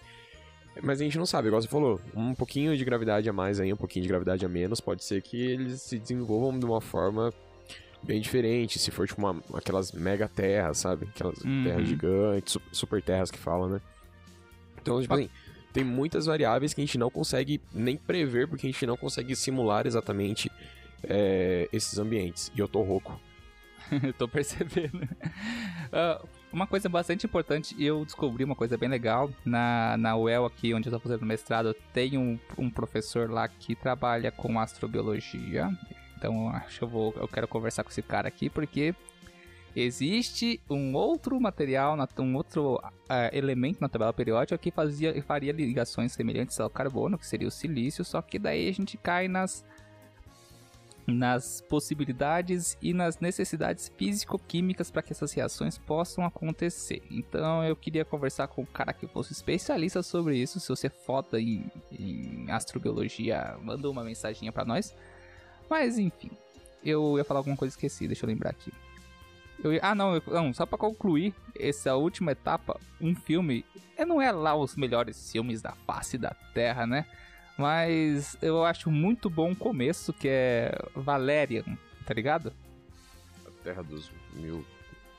Mas 0.83 1.01
a 1.01 1.05
gente 1.05 1.17
não 1.19 1.27
sabe, 1.27 1.49
igual 1.49 1.61
você 1.62 1.69
falou. 1.69 2.01
Um 2.15 2.35
pouquinho 2.35 2.77
de 2.77 2.85
gravidade 2.85 3.29
a 3.29 3.33
mais 3.33 3.59
aí, 3.61 3.73
um 3.73 3.77
pouquinho 3.77 4.03
de 4.03 4.09
gravidade 4.09 4.45
a 4.45 4.49
menos, 4.49 4.81
pode 4.81 5.03
ser 5.05 5.23
que 5.23 5.41
eles 5.41 5.81
se 5.83 5.99
desenvolvam 5.99 6.59
de 6.59 6.65
uma 6.67 6.81
forma 6.81 7.33
bem 8.03 8.21
diferente. 8.21 8.79
Se 8.79 8.91
for 8.91 9.07
tipo 9.09 9.21
uma, 9.21 9.43
aquelas 9.55 9.93
mega 9.93 10.29
terras, 10.29 10.79
sabe? 10.79 11.07
Aquelas 11.15 11.39
Uhum. 11.43 11.62
terras 11.65 11.89
gigantes, 11.89 12.53
su- 12.53 12.62
super 12.73 13.03
terras 13.03 13.31
que 13.31 13.39
falam, 13.39 13.69
né? 13.71 13.81
Então, 14.81 15.01
tipo 15.01 15.15
assim, 15.15 15.29
tem 15.73 15.83
muitas 15.83 16.27
variáveis 16.27 16.73
que 16.75 16.81
a 16.81 16.85
gente 16.85 16.99
não 16.99 17.11
consegue 17.11 17.61
nem 17.73 17.97
prever, 17.97 18.47
porque 18.47 18.67
a 18.67 18.71
gente 18.71 18.87
não 18.87 18.97
consegue 18.97 19.35
simular 19.35 19.87
exatamente 19.87 20.51
é, 21.03 21.69
esses 21.73 21.99
ambientes. 21.99 22.53
E 22.55 22.61
eu 22.61 22.69
tô 22.69 22.83
rouco. 22.83 23.19
Eu 24.03 24.12
tô 24.12 24.27
percebendo. 24.29 25.01
Ah, 25.93 26.21
uma 26.53 26.67
coisa 26.67 26.89
bastante 26.89 27.27
importante, 27.27 27.75
eu 27.83 28.05
descobri 28.05 28.45
uma 28.45 28.55
coisa 28.55 28.77
bem 28.77 28.89
legal. 28.89 29.31
Na, 29.45 29.97
na 29.97 30.17
UEL, 30.17 30.47
aqui 30.47 30.73
onde 30.73 30.89
eu 30.89 30.93
tô 30.93 31.01
fazendo 31.01 31.27
mestrado, 31.27 31.75
tem 31.93 32.17
um, 32.17 32.39
um 32.57 32.71
professor 32.71 33.31
lá 33.31 33.49
que 33.49 33.75
trabalha 33.75 34.31
com 34.31 34.59
astrobiologia. 34.59 35.69
Então 36.17 36.49
acho 36.51 36.79
que 36.79 36.85
eu 36.85 36.89
vou. 36.89 37.15
Eu 37.17 37.29
quero 37.29 37.47
conversar 37.47 37.85
com 37.85 37.91
esse 37.91 38.03
cara 38.03 38.29
aqui, 38.29 38.49
porque 38.49 38.95
existe 39.75 40.59
um 40.71 40.95
outro 40.95 41.39
material, 41.39 41.97
um 42.19 42.35
outro 42.37 42.81
ah, 43.09 43.31
elemento 43.33 43.79
na 43.81 43.89
tabela 43.89 44.13
periódica 44.13 44.57
que 44.57 44.71
fazia, 44.71 45.23
faria 45.23 45.53
ligações 45.53 46.13
semelhantes 46.13 46.59
ao 46.59 46.71
carbono, 46.71 47.19
que 47.19 47.27
seria 47.27 47.47
o 47.47 47.51
silício, 47.51 48.03
só 48.05 48.23
que 48.23 48.39
daí 48.39 48.69
a 48.69 48.73
gente 48.73 48.97
cai 48.97 49.29
nas 49.29 49.65
nas 51.07 51.61
possibilidades 51.61 52.77
e 52.83 52.92
nas 52.92 53.21
necessidades 53.21 53.90
físico-químicas 53.97 54.90
para 54.90 55.03
que 55.03 55.12
essas 55.12 55.33
reações 55.33 55.79
possam 55.79 56.25
acontecer. 56.25 57.03
Então 57.11 57.62
eu 57.64 57.77
queria 57.77 58.05
conversar 58.05 58.49
com 58.49 58.62
um 58.62 58.66
cara 58.66 58.92
que 58.92 59.07
fosse 59.07 59.33
especialista 59.33 60.03
sobre 60.03 60.37
isso. 60.37 60.59
Se 60.59 60.69
você 60.69 60.88
é 60.88 60.90
foda 60.90 61.40
em, 61.40 61.71
em 61.92 62.51
astrobiologia, 62.51 63.57
manda 63.62 63.88
uma 63.88 64.03
mensaginha 64.03 64.51
para 64.51 64.64
nós. 64.64 64.95
Mas 65.71 65.99
enfim, 65.99 66.31
eu 66.85 67.16
ia 67.19 67.25
falar 67.25 67.40
alguma 67.40 67.57
coisa 67.57 67.73
esqueci, 67.73 68.07
deixa 68.07 68.25
eu 68.25 68.29
lembrar 68.29 68.51
aqui. 68.51 68.73
Eu 69.62 69.71
ah, 69.83 69.95
não, 69.95 70.14
eu- 70.16 70.23
não, 70.27 70.53
só 70.53 70.66
pra 70.66 70.77
concluir 70.77 71.33
essa 71.59 71.95
última 71.95 72.33
etapa, 72.33 72.79
um 73.01 73.14
filme. 73.14 73.64
é, 73.97 74.05
Não 74.05 74.21
é 74.21 74.31
lá 74.31 74.55
os 74.55 74.77
melhores 74.77 75.31
filmes 75.33 75.62
da 75.62 75.73
face 75.87 76.19
da 76.19 76.35
Terra, 76.53 76.87
né? 76.87 77.07
Mas 77.57 78.37
eu 78.42 78.64
acho 78.64 78.90
muito 78.90 79.31
bom 79.31 79.53
o 79.53 79.57
começo, 79.57 80.12
que 80.12 80.29
é 80.29 80.73
Valerian, 80.95 81.64
tá 82.05 82.12
ligado? 82.12 82.53
A 83.47 83.51
Terra 83.64 83.83
dos 83.83 84.11
Mil. 84.35 84.64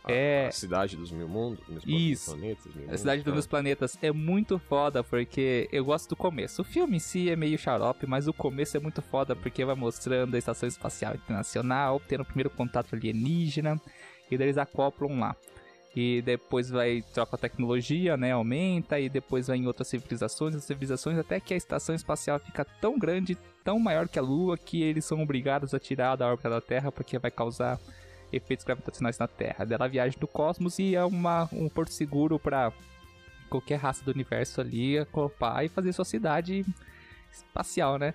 A, 0.04 0.12
É. 0.12 0.48
a 0.48 0.52
cidade 0.52 0.96
dos 0.96 1.12
mil 1.12 1.28
mundos. 1.28 1.60
Isso. 1.86 2.32
planetas, 2.32 2.66
mil 2.68 2.84
A 2.84 2.86
mundos, 2.86 3.00
Cidade 3.00 3.24
dos. 3.24 3.34
Meus 3.34 3.48
Planetas 3.48 3.98
é 4.02 4.12
muito 4.12 4.58
foda 4.60 5.04
porque 5.04 5.68
eu 5.72 5.84
gosto 5.84 6.10
do 6.10 6.16
começo. 6.16 6.62
O 6.62 6.66
filme 6.66 6.96
em 6.98 7.00
si 7.00 7.30
é 7.30 7.36
meio 7.36 7.58
xarope, 7.58 8.06
mas 8.08 8.28
o 8.28 8.34
começo 8.34 8.78
é 8.78 8.80
muito 8.80 9.02
foda 9.02 9.36
porque 9.36 9.66
vai 9.66 9.76
mostrando 9.76 10.34
a 10.36 10.38
Estação 10.38 10.70
Espacial 10.70 11.16
Internacional, 11.16 12.00
tendo 12.08 12.22
o 12.22 12.26
primeiro 12.26 12.50
contato 12.52 12.96
alienígena, 12.96 13.82
e 14.32 14.38
daí 14.38 14.48
eles 14.48 14.58
acoplam 14.58 15.20
lá. 15.20 15.36
E 16.00 16.22
depois 16.22 16.70
vai 16.70 17.04
troca 17.12 17.36
a 17.36 17.40
tecnologia, 17.40 18.16
né? 18.16 18.32
Aumenta, 18.32 19.00
e 19.00 19.10
depois 19.10 19.48
vai 19.48 19.58
em 19.58 19.66
outras 19.66 19.88
civilizações, 19.88 20.54
outras 20.54 20.66
civilizações, 20.66 21.18
até 21.18 21.40
que 21.40 21.56
a 21.56 21.58
estação 21.58 21.96
espacial 21.96 22.38
fica 22.38 22.64
tão 22.64 23.00
grande, 23.00 23.36
tão 23.64 23.80
maior 23.80 24.08
que 24.08 24.20
a 24.20 24.22
Lua, 24.22 24.60
que 24.60 24.84
eles 24.84 25.06
são 25.06 25.24
obrigados 25.24 25.74
a 25.74 25.80
tirar 25.80 26.16
da 26.16 26.28
órbita 26.28 26.52
da 26.52 26.62
Terra 26.62 26.92
porque 26.92 27.18
vai 27.18 27.32
causar 27.32 27.80
efeitos 28.32 28.64
gravitacionais 28.64 29.18
na 29.18 29.28
Terra. 29.28 29.66
Dela 29.66 29.88
viagem 29.88 30.20
do 30.20 30.28
cosmos 30.28 30.78
e 30.78 30.94
é 30.96 31.04
uma, 31.04 31.50
um 31.52 31.68
porto 31.68 31.92
seguro 31.92 32.38
para 32.38 32.72
qualquer 33.50 33.78
raça 33.80 34.06
do 34.06 34.12
universo 34.12 34.62
ali 34.62 35.00
acopar 35.00 35.66
e 35.66 35.70
fazer 35.70 35.94
sua 35.94 36.06
cidade 36.06 36.64
espacial, 37.32 37.98
né? 37.98 38.14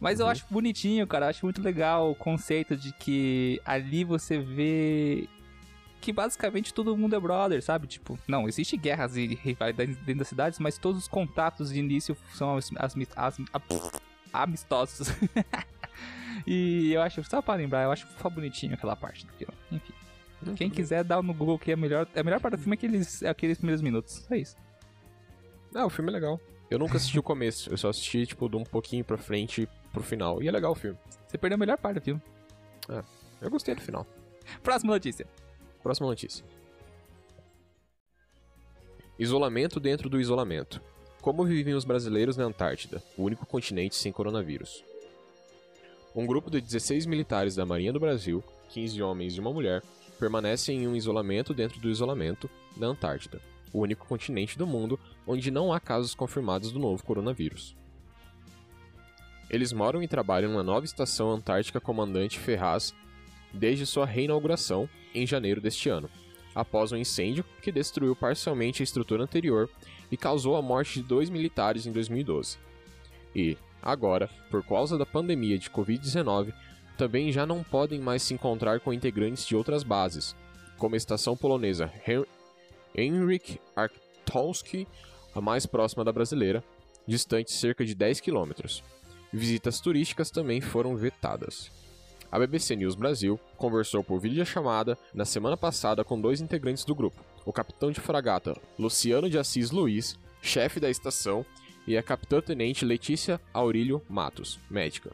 Mas 0.00 0.18
eu 0.18 0.24
Uhum. 0.24 0.32
acho 0.32 0.46
bonitinho, 0.48 1.06
cara. 1.06 1.26
Eu 1.26 1.30
acho 1.30 1.44
muito 1.44 1.60
legal 1.60 2.10
o 2.10 2.14
conceito 2.14 2.74
de 2.74 2.90
que 2.92 3.60
ali 3.66 4.02
você 4.04 4.38
vê 4.38 5.28
que 6.00 6.12
basicamente 6.12 6.72
todo 6.72 6.96
mundo 6.96 7.14
é 7.16 7.20
brother, 7.20 7.62
sabe? 7.62 7.86
Tipo, 7.86 8.18
não, 8.26 8.48
existe 8.48 8.76
guerras 8.76 9.16
e 9.16 9.26
rivalidades 9.34 9.96
dentro 9.98 10.20
das 10.20 10.28
cidades, 10.28 10.58
mas 10.58 10.78
todos 10.78 11.02
os 11.02 11.08
contatos 11.08 11.70
de 11.72 11.78
início 11.78 12.16
são 12.34 12.56
as, 12.56 12.70
as, 12.76 12.94
as- 13.16 13.38
amistosos. 14.32 15.08
e 16.46 16.92
eu 16.92 17.02
acho, 17.02 17.22
só 17.24 17.42
pra 17.42 17.54
lembrar, 17.54 17.82
eu 17.84 17.92
acho 17.92 18.06
só 18.20 18.30
bonitinho 18.30 18.74
aquela 18.74 18.96
parte 18.96 19.26
do 19.26 19.32
filme. 19.32 19.54
Enfim. 19.72 19.92
Quem 20.54 20.70
quiser 20.70 21.02
dar 21.02 21.20
no 21.22 21.34
Google 21.34 21.58
que 21.58 21.72
é 21.72 21.76
melhor. 21.76 22.06
A 22.14 22.22
melhor 22.22 22.40
parte 22.40 22.54
do 22.56 22.62
filme 22.62 22.76
é 22.76 22.78
aqueles, 22.78 23.22
é 23.22 23.28
aqueles 23.28 23.58
primeiros 23.58 23.82
minutos. 23.82 24.24
É 24.30 24.36
isso. 24.38 24.56
Ah, 25.74 25.84
o 25.84 25.90
filme 25.90 26.10
é 26.10 26.12
legal. 26.14 26.40
Eu 26.70 26.78
nunca 26.78 26.96
assisti 26.96 27.18
o 27.18 27.22
começo, 27.22 27.70
eu 27.70 27.76
só 27.78 27.88
assisti, 27.88 28.26
tipo, 28.26 28.48
de 28.48 28.56
um 28.56 28.62
pouquinho 28.62 29.04
pra 29.04 29.16
frente 29.18 29.68
pro 29.92 30.02
final. 30.02 30.40
E 30.42 30.46
é 30.48 30.52
legal 30.52 30.72
o 30.72 30.74
filme. 30.74 30.96
Você 31.26 31.36
perdeu 31.36 31.56
a 31.56 31.58
melhor 31.58 31.76
parte 31.78 31.96
do 31.98 32.02
filme. 32.02 32.22
Eu 33.40 33.50
gostei 33.50 33.74
do 33.74 33.80
final. 33.80 34.06
Próxima 34.62 34.92
notícia. 34.92 35.26
Próxima 35.88 36.06
notícia. 36.06 36.44
Isolamento 39.18 39.80
dentro 39.80 40.10
do 40.10 40.20
isolamento. 40.20 40.82
Como 41.22 41.46
vivem 41.46 41.72
os 41.72 41.82
brasileiros 41.86 42.36
na 42.36 42.44
Antártida, 42.44 43.02
o 43.16 43.22
único 43.22 43.46
continente 43.46 43.96
sem 43.96 44.12
coronavírus? 44.12 44.84
Um 46.14 46.26
grupo 46.26 46.50
de 46.50 46.60
16 46.60 47.06
militares 47.06 47.54
da 47.54 47.64
Marinha 47.64 47.90
do 47.90 47.98
Brasil, 47.98 48.44
15 48.68 49.02
homens 49.02 49.34
e 49.34 49.40
uma 49.40 49.50
mulher, 49.50 49.82
permanecem 50.18 50.82
em 50.82 50.86
um 50.86 50.94
isolamento 50.94 51.54
dentro 51.54 51.80
do 51.80 51.88
isolamento 51.88 52.50
da 52.76 52.88
Antártida, 52.88 53.40
o 53.72 53.80
único 53.80 54.06
continente 54.06 54.58
do 54.58 54.66
mundo 54.66 55.00
onde 55.26 55.50
não 55.50 55.72
há 55.72 55.80
casos 55.80 56.14
confirmados 56.14 56.70
do 56.70 56.78
novo 56.78 57.02
coronavírus. 57.02 57.74
Eles 59.48 59.72
moram 59.72 60.02
e 60.02 60.06
trabalham 60.06 60.52
na 60.52 60.62
nova 60.62 60.84
estação 60.84 61.30
antártica 61.30 61.80
Comandante 61.80 62.38
Ferraz 62.38 62.94
desde 63.52 63.86
sua 63.86 64.06
reinauguração 64.06 64.88
em 65.14 65.26
janeiro 65.26 65.60
deste 65.60 65.88
ano, 65.88 66.08
após 66.54 66.92
um 66.92 66.96
incêndio 66.96 67.44
que 67.62 67.72
destruiu 67.72 68.14
parcialmente 68.14 68.82
a 68.82 68.84
estrutura 68.84 69.22
anterior 69.22 69.68
e 70.10 70.16
causou 70.16 70.56
a 70.56 70.62
morte 70.62 71.00
de 71.00 71.08
dois 71.08 71.30
militares 71.30 71.86
em 71.86 71.92
2012. 71.92 72.58
E, 73.34 73.56
agora, 73.82 74.28
por 74.50 74.64
causa 74.64 74.96
da 74.98 75.06
pandemia 75.06 75.58
de 75.58 75.70
Covid-19, 75.70 76.52
também 76.96 77.30
já 77.30 77.46
não 77.46 77.62
podem 77.62 78.00
mais 78.00 78.22
se 78.22 78.34
encontrar 78.34 78.80
com 78.80 78.92
integrantes 78.92 79.46
de 79.46 79.54
outras 79.54 79.82
bases, 79.82 80.34
como 80.76 80.94
a 80.94 80.98
estação 80.98 81.36
polonesa 81.36 81.92
Hen- 82.06 82.24
Henryk 82.96 83.60
Arctowski, 83.76 84.86
a 85.34 85.40
mais 85.40 85.66
próxima 85.66 86.04
da 86.04 86.12
brasileira, 86.12 86.64
distante 87.06 87.52
cerca 87.52 87.84
de 87.84 87.94
10 87.94 88.20
quilômetros. 88.20 88.82
Visitas 89.32 89.80
turísticas 89.80 90.30
também 90.30 90.60
foram 90.60 90.96
vetadas. 90.96 91.70
A 92.30 92.38
BBC 92.38 92.76
News 92.76 92.94
Brasil 92.94 93.40
conversou 93.56 94.04
por 94.04 94.20
videochamada 94.20 94.98
na 95.14 95.24
semana 95.24 95.56
passada 95.56 96.04
com 96.04 96.20
dois 96.20 96.42
integrantes 96.42 96.84
do 96.84 96.94
grupo, 96.94 97.24
o 97.46 97.52
capitão 97.52 97.90
de 97.90 98.00
fragata 98.00 98.54
Luciano 98.78 99.30
de 99.30 99.38
Assis 99.38 99.70
Luiz, 99.70 100.18
chefe 100.42 100.78
da 100.78 100.90
estação, 100.90 101.44
e 101.86 101.96
a 101.96 102.02
capitã-tenente 102.02 102.84
Letícia 102.84 103.40
Aurílio 103.52 104.02
Matos, 104.06 104.60
médica. 104.68 105.10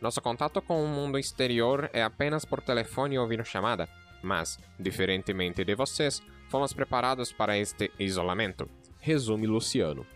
Nosso 0.00 0.22
contato 0.22 0.62
com 0.62 0.84
o 0.84 0.86
mundo 0.86 1.18
exterior 1.18 1.90
é 1.92 2.04
apenas 2.04 2.44
por 2.44 2.60
telefone 2.60 3.18
ou 3.18 3.26
videochamada, 3.26 3.88
mas, 4.22 4.56
diferentemente 4.78 5.64
de 5.64 5.74
vocês, 5.74 6.22
fomos 6.48 6.72
preparados 6.72 7.32
para 7.32 7.58
este 7.58 7.90
isolamento, 7.98 8.70
resume 9.00 9.48
Luciano. 9.48 10.06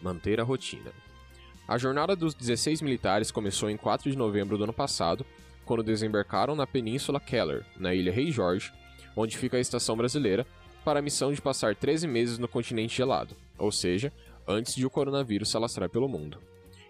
Manter 0.00 0.40
a 0.40 0.44
rotina. 0.44 0.92
A 1.66 1.76
jornada 1.76 2.14
dos 2.14 2.34
16 2.34 2.80
militares 2.80 3.32
começou 3.32 3.68
em 3.68 3.76
4 3.76 4.10
de 4.10 4.16
novembro 4.16 4.56
do 4.56 4.64
ano 4.64 4.72
passado 4.72 5.26
quando 5.64 5.82
desembarcaram 5.82 6.54
na 6.54 6.66
Península 6.66 7.20
Keller, 7.20 7.64
na 7.78 7.94
ilha 7.94 8.12
Rei 8.12 8.30
Jorge, 8.30 8.72
onde 9.16 9.36
fica 9.36 9.56
a 9.56 9.60
estação 9.60 9.96
brasileira, 9.96 10.46
para 10.84 10.98
a 10.98 11.02
missão 11.02 11.32
de 11.32 11.40
passar 11.40 11.76
13 11.76 12.06
meses 12.08 12.38
no 12.38 12.48
continente 12.48 12.96
gelado, 12.96 13.36
ou 13.58 13.70
seja, 13.70 14.12
antes 14.46 14.74
de 14.74 14.84
o 14.84 14.90
coronavírus 14.90 15.50
se 15.50 15.56
alastrar 15.56 15.88
pelo 15.88 16.08
mundo. 16.08 16.38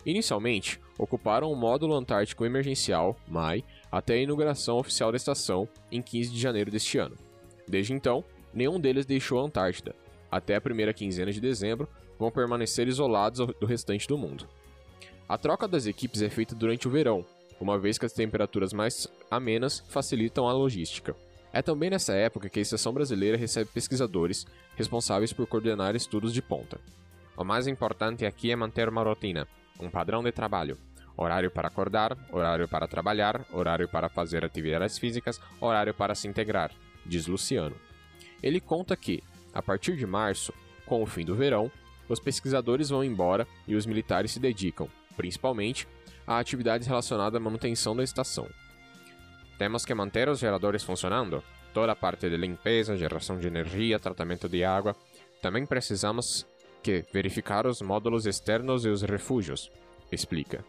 Inicialmente, 0.05 0.81
ocuparam 0.99 1.53
o 1.53 1.57
módulo 1.57 1.95
antártico 1.95 2.45
emergencial, 2.45 3.17
MAI, 3.29 3.63
até 3.91 4.15
a 4.15 4.23
inauguração 4.23 4.79
oficial 4.79 5.13
da 5.13 5.17
estação, 5.17 5.69
em 5.91 6.03
15 6.03 6.31
de 6.31 6.41
janeiro 6.41 6.71
deste 6.71 6.99
ano. 6.99 7.17
Desde 7.69 7.93
então, 7.93 8.25
nenhum 8.53 8.81
deles 8.81 9.07
deixou 9.07 9.39
a 9.41 9.45
Antártida. 9.45 9.95
Até 10.31 10.57
a 10.57 10.61
primeira 10.61 10.93
quinzena 10.93 11.31
de 11.31 11.41
dezembro, 11.41 11.89
vão 12.19 12.31
permanecer 12.31 12.89
isolados 12.89 13.47
do 13.61 13.67
restante 13.67 14.09
do 14.09 14.19
mundo. 14.19 14.49
A 15.29 15.39
troca 15.39 15.69
das 15.69 15.87
equipes 15.87 16.23
é 16.23 16.29
feita 16.29 16.55
durante 16.55 16.89
o 16.89 16.91
verão, 16.91 17.25
uma 17.62 17.79
vez 17.79 17.96
que 17.96 18.05
as 18.05 18.12
temperaturas 18.12 18.72
mais 18.72 19.07
amenas 19.31 19.85
facilitam 19.88 20.48
a 20.48 20.53
logística. 20.53 21.14
É 21.53 21.62
também 21.62 21.90
nessa 21.90 22.12
época 22.12 22.48
que 22.48 22.59
a 22.59 22.62
estação 22.62 22.92
brasileira 22.92 23.37
recebe 23.37 23.70
pesquisadores 23.72 24.44
responsáveis 24.75 25.33
por 25.33 25.46
coordenar 25.46 25.94
estudos 25.94 26.33
de 26.33 26.42
ponta. 26.42 26.81
O 27.37 27.44
mais 27.44 27.68
importante 27.68 28.27
aqui 28.27 28.51
é 28.51 28.57
manter 28.57 28.88
uma 28.88 29.05
rotina, 29.05 29.46
um 29.79 29.88
padrão 29.88 30.22
de 30.22 30.33
trabalho. 30.33 30.77
Horário 31.16 31.51
para 31.51 31.68
acordar, 31.68 32.16
horário 32.33 32.66
para 32.66 32.88
trabalhar, 32.88 33.44
horário 33.53 33.87
para 33.87 34.09
fazer 34.09 34.44
atividades 34.44 34.98
físicas, 34.98 35.40
horário 35.61 35.94
para 35.94 36.14
se 36.14 36.27
integrar, 36.27 36.72
diz 37.07 37.27
Luciano. 37.27 37.77
Ele 38.42 38.61
conta 38.61 38.96
que, 38.96 39.22
a 39.53 39.62
partir 39.62 39.96
de 39.96 40.07
março, 40.07 40.53
com 40.87 41.03
o 41.03 41.07
fim 41.07 41.25
do 41.25 41.35
verão, 41.35 41.70
os 42.09 42.18
pesquisadores 42.18 42.88
vão 42.88 43.05
embora 43.05 43.46
e 43.68 43.77
os 43.77 43.87
militares 43.87 44.33
se 44.33 44.40
dedicam, 44.40 44.88
principalmente, 45.16 45.87
a 46.27 46.39
atividades 46.39 46.87
relacionadas 46.87 47.37
à 47.37 47.41
manutenção 47.41 47.95
da 47.97 48.03
estação. 48.03 48.49
Temos 49.59 49.85
que 49.85 49.95
manter 49.95 50.29
os 50.29 50.39
geradores 50.39 50.83
funcionando, 50.83 51.43
toda 51.73 51.93
a 51.93 51.97
parte 51.97 52.29
de 52.29 52.37
limpeza, 52.37 52.97
geração 52.97 53.39
de 53.39 53.47
energia, 53.47 53.99
tratamento 53.99 54.49
de 54.49 54.65
água. 54.65 54.97
Também 55.41 55.67
precisamos 55.67 56.47
que 56.83 57.05
verificar 57.13 57.67
os 57.67 57.81
módulos 57.81 58.27
externos 58.27 58.85
e 58.85 58.89
os 58.89 59.03
refúgios, 59.03 59.71
explica. 60.11 60.65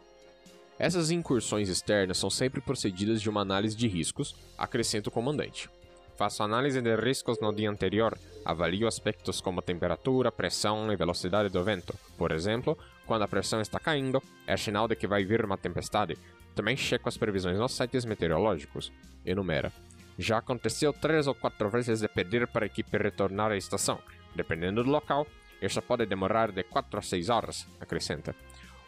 Essas 0.77 1.11
incursões 1.11 1.69
externas 1.69 2.17
são 2.17 2.29
sempre 2.29 2.61
procedidas 2.61 3.21
de 3.21 3.29
uma 3.29 3.41
análise 3.41 3.75
de 3.75 3.87
riscos, 3.87 4.35
acrescenta 4.57 5.09
o 5.09 5.11
comandante. 5.11 5.69
Faço 6.15 6.43
análise 6.43 6.81
de 6.81 6.95
riscos 6.95 7.39
no 7.39 7.53
dia 7.53 7.69
anterior, 7.69 8.17
avalio 8.45 8.87
aspectos 8.87 9.41
como 9.41 9.61
temperatura, 9.61 10.31
pressão 10.31 10.91
e 10.91 10.95
velocidade 10.95 11.49
do 11.49 11.63
vento. 11.63 11.95
Por 12.17 12.31
exemplo, 12.31 12.77
quando 13.05 13.23
a 13.23 13.27
pressão 13.27 13.61
está 13.61 13.79
caindo, 13.79 14.21
é 14.47 14.55
sinal 14.57 14.87
de 14.87 14.95
que 14.95 15.07
vai 15.07 15.23
vir 15.23 15.43
uma 15.43 15.57
tempestade. 15.57 16.17
Também 16.55 16.77
checo 16.77 17.09
as 17.09 17.17
previsões 17.17 17.57
nos 17.57 17.73
sites 17.73 18.05
meteorológicos. 18.05 18.91
Enumera. 19.25 19.71
Já 20.17 20.37
aconteceu 20.37 20.93
três 20.93 21.27
ou 21.27 21.33
quatro 21.33 21.69
vezes 21.69 22.01
de 22.01 22.07
pedir 22.07 22.47
para 22.47 22.65
a 22.65 22.67
equipe 22.67 22.97
retornar 22.97 23.51
à 23.51 23.57
estação. 23.57 23.99
Dependendo 24.35 24.83
do 24.83 24.89
local, 24.89 25.27
isso 25.61 25.81
pode 25.81 26.05
demorar 26.05 26.51
de 26.51 26.63
4 26.63 26.99
a 26.99 27.01
6 27.01 27.29
horas, 27.29 27.67
acrescenta. 27.79 28.35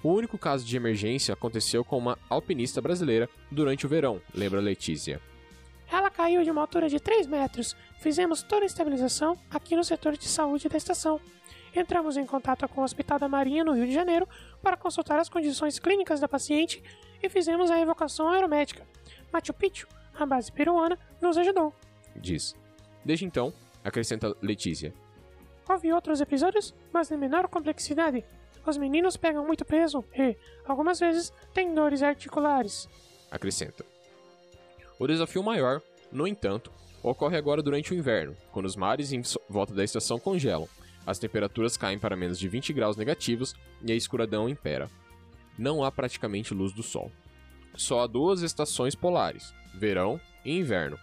O 0.03 0.09
único 0.09 0.37
caso 0.37 0.65
de 0.65 0.77
emergência 0.77 1.33
aconteceu 1.33 1.83
com 1.83 1.97
uma 1.97 2.17
alpinista 2.29 2.81
brasileira 2.81 3.29
durante 3.49 3.85
o 3.85 3.89
verão, 3.89 4.21
lembra 4.33 4.59
Letícia. 4.59 5.19
Ela 5.91 6.09
caiu 6.09 6.43
de 6.43 6.51
uma 6.51 6.61
altura 6.61 6.89
de 6.89 6.99
3 6.99 7.27
metros. 7.27 7.75
Fizemos 7.99 8.43
toda 8.43 8.63
a 8.63 8.65
estabilização 8.65 9.37
aqui 9.49 9.75
no 9.75 9.83
setor 9.83 10.17
de 10.17 10.27
saúde 10.27 10.67
da 10.67 10.77
estação. 10.77 11.19
Entramos 11.75 12.15
em 12.15 12.25
contato 12.25 12.67
com 12.69 12.81
o 12.81 12.83
Hospital 12.83 13.19
da 13.19 13.27
Marinha 13.27 13.63
no 13.63 13.73
Rio 13.73 13.85
de 13.85 13.93
Janeiro 13.93 14.27
para 14.61 14.77
consultar 14.77 15.19
as 15.19 15.27
condições 15.27 15.77
clínicas 15.77 16.19
da 16.19 16.27
paciente 16.27 16.81
e 17.21 17.29
fizemos 17.29 17.69
a 17.69 17.79
evocação 17.79 18.29
aeromédica. 18.29 18.87
Machu 19.31 19.53
Picchu, 19.53 19.87
a 20.17 20.25
base 20.25 20.51
peruana, 20.51 20.97
nos 21.21 21.37
ajudou. 21.37 21.73
Diz. 22.15 22.55
Desde 23.03 23.25
então, 23.25 23.53
acrescenta 23.83 24.35
Letícia, 24.41 24.93
Houve 25.67 25.91
outros 25.91 26.21
episódios, 26.21 26.75
mas 26.93 27.09
de 27.09 27.17
menor 27.17 27.47
complexidade. 27.47 28.23
Os 28.65 28.77
meninos 28.77 29.17
pegam 29.17 29.45
muito 29.45 29.65
peso 29.65 30.05
e, 30.15 30.37
algumas 30.63 30.99
vezes, 30.99 31.33
têm 31.53 31.73
dores 31.73 32.03
articulares. 32.03 32.87
acrescenta. 33.31 33.83
O 34.99 35.07
desafio 35.07 35.41
maior, 35.43 35.81
no 36.11 36.27
entanto, 36.27 36.71
ocorre 37.01 37.35
agora 37.35 37.63
durante 37.63 37.91
o 37.91 37.97
inverno, 37.97 38.37
quando 38.51 38.65
os 38.67 38.75
mares 38.75 39.11
em 39.11 39.21
volta 39.49 39.73
da 39.73 39.83
estação 39.83 40.19
congelam, 40.19 40.69
as 41.05 41.19
temperaturas 41.19 41.77
caem 41.77 41.99
para 41.99 42.15
menos 42.15 42.39
de 42.39 42.47
20 42.47 42.73
graus 42.73 42.97
negativos 42.97 43.53
e 43.83 43.91
a 43.91 43.95
escuridão 43.95 44.49
impera. 44.49 44.89
Não 45.57 45.83
há 45.83 45.91
praticamente 45.91 46.53
luz 46.53 46.73
do 46.73 46.83
sol. 46.83 47.11
Só 47.75 48.01
há 48.01 48.07
duas 48.07 48.41
estações 48.41 48.95
polares, 48.95 49.53
verão 49.73 50.19
e 50.43 50.57
inverno. 50.57 50.97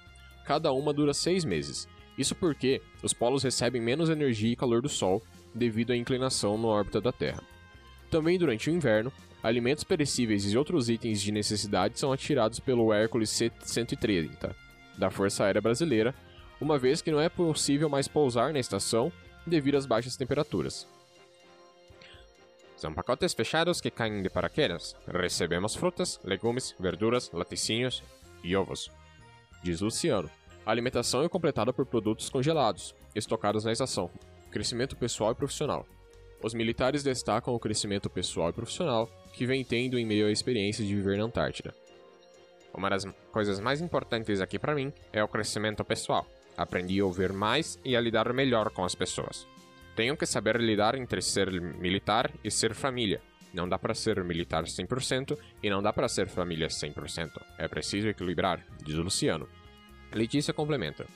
Cada 0.44 0.72
uma 0.72 0.92
dura 0.92 1.14
seis 1.14 1.44
meses. 1.44 1.88
Isso 2.16 2.34
porque 2.34 2.82
os 3.02 3.12
polos 3.12 3.42
recebem 3.42 3.80
menos 3.80 4.10
energia 4.10 4.52
e 4.52 4.56
calor 4.56 4.82
do 4.82 4.88
Sol 4.88 5.22
devido 5.54 5.92
à 5.92 5.96
inclinação 5.96 6.58
na 6.58 6.68
órbita 6.68 7.00
da 7.00 7.12
Terra. 7.12 7.42
Também 8.10 8.38
durante 8.38 8.68
o 8.68 8.72
inverno, 8.72 9.12
alimentos 9.42 9.84
perecíveis 9.84 10.50
e 10.50 10.56
outros 10.56 10.88
itens 10.90 11.22
de 11.22 11.32
necessidade 11.32 11.98
são 11.98 12.12
atirados 12.12 12.60
pelo 12.60 12.92
Hércules 12.92 13.30
C-130 13.30 14.54
da 14.98 15.10
Força 15.10 15.44
Aérea 15.44 15.60
Brasileira, 15.60 16.14
uma 16.60 16.78
vez 16.78 17.00
que 17.00 17.10
não 17.10 17.20
é 17.20 17.28
possível 17.28 17.88
mais 17.88 18.06
pousar 18.06 18.52
na 18.52 18.60
estação 18.60 19.10
devido 19.46 19.76
às 19.76 19.86
baixas 19.86 20.16
temperaturas. 20.16 20.86
São 22.76 22.92
pacotes 22.92 23.32
fechados 23.32 23.80
que 23.80 23.90
caem 23.90 24.22
de 24.22 24.28
paraquedas. 24.28 24.96
Recebemos 25.06 25.76
frutas, 25.76 26.18
legumes, 26.24 26.74
verduras, 26.80 27.30
laticínios 27.32 28.02
e 28.42 28.56
ovos. 28.56 28.90
Diz 29.62 29.80
Luciano. 29.80 30.28
A 30.66 30.70
alimentação 30.72 31.22
é 31.22 31.28
completada 31.28 31.72
por 31.72 31.86
produtos 31.86 32.28
congelados, 32.28 32.94
estocados 33.14 33.64
na 33.64 33.72
estação. 33.72 34.10
Crescimento 34.50 34.96
pessoal 34.96 35.30
e 35.32 35.34
profissional. 35.36 35.86
Os 36.42 36.54
militares 36.54 37.04
destacam 37.04 37.54
o 37.54 37.60
crescimento 37.60 38.10
pessoal 38.10 38.50
e 38.50 38.52
profissional 38.52 39.08
que 39.32 39.46
vem 39.46 39.64
tendo 39.64 39.96
em 39.96 40.04
meio 40.04 40.26
à 40.26 40.32
experiência 40.32 40.84
de 40.84 40.94
viver 40.94 41.16
na 41.16 41.24
Antártida. 41.24 41.72
Uma 42.74 42.90
das 42.90 43.04
coisas 43.30 43.60
mais 43.60 43.80
importantes 43.80 44.40
aqui 44.40 44.58
para 44.58 44.74
mim 44.74 44.92
é 45.12 45.22
o 45.22 45.28
crescimento 45.28 45.84
pessoal. 45.84 46.26
Aprendi 46.56 47.00
a 47.00 47.04
ouvir 47.04 47.32
mais 47.32 47.78
e 47.84 47.96
a 47.96 48.00
lidar 48.00 48.32
melhor 48.32 48.70
com 48.70 48.84
as 48.84 48.94
pessoas. 48.94 49.46
Tenho 49.94 50.16
que 50.16 50.26
saber 50.26 50.56
lidar 50.56 50.94
entre 50.94 51.20
ser 51.20 51.50
militar 51.50 52.30
e 52.42 52.50
ser 52.50 52.74
família. 52.74 53.20
Não 53.52 53.68
dá 53.68 53.78
para 53.78 53.94
ser 53.94 54.22
militar 54.24 54.64
100% 54.64 55.38
e 55.62 55.68
não 55.68 55.82
dá 55.82 55.92
para 55.92 56.08
ser 56.08 56.28
família 56.28 56.68
100%. 56.68 57.30
É 57.58 57.68
preciso 57.68 58.08
equilibrar, 58.08 58.64
diz 58.82 58.96
o 58.96 59.02
Luciano. 59.02 59.48
Letícia 60.12 60.54
complementa. 60.54 61.06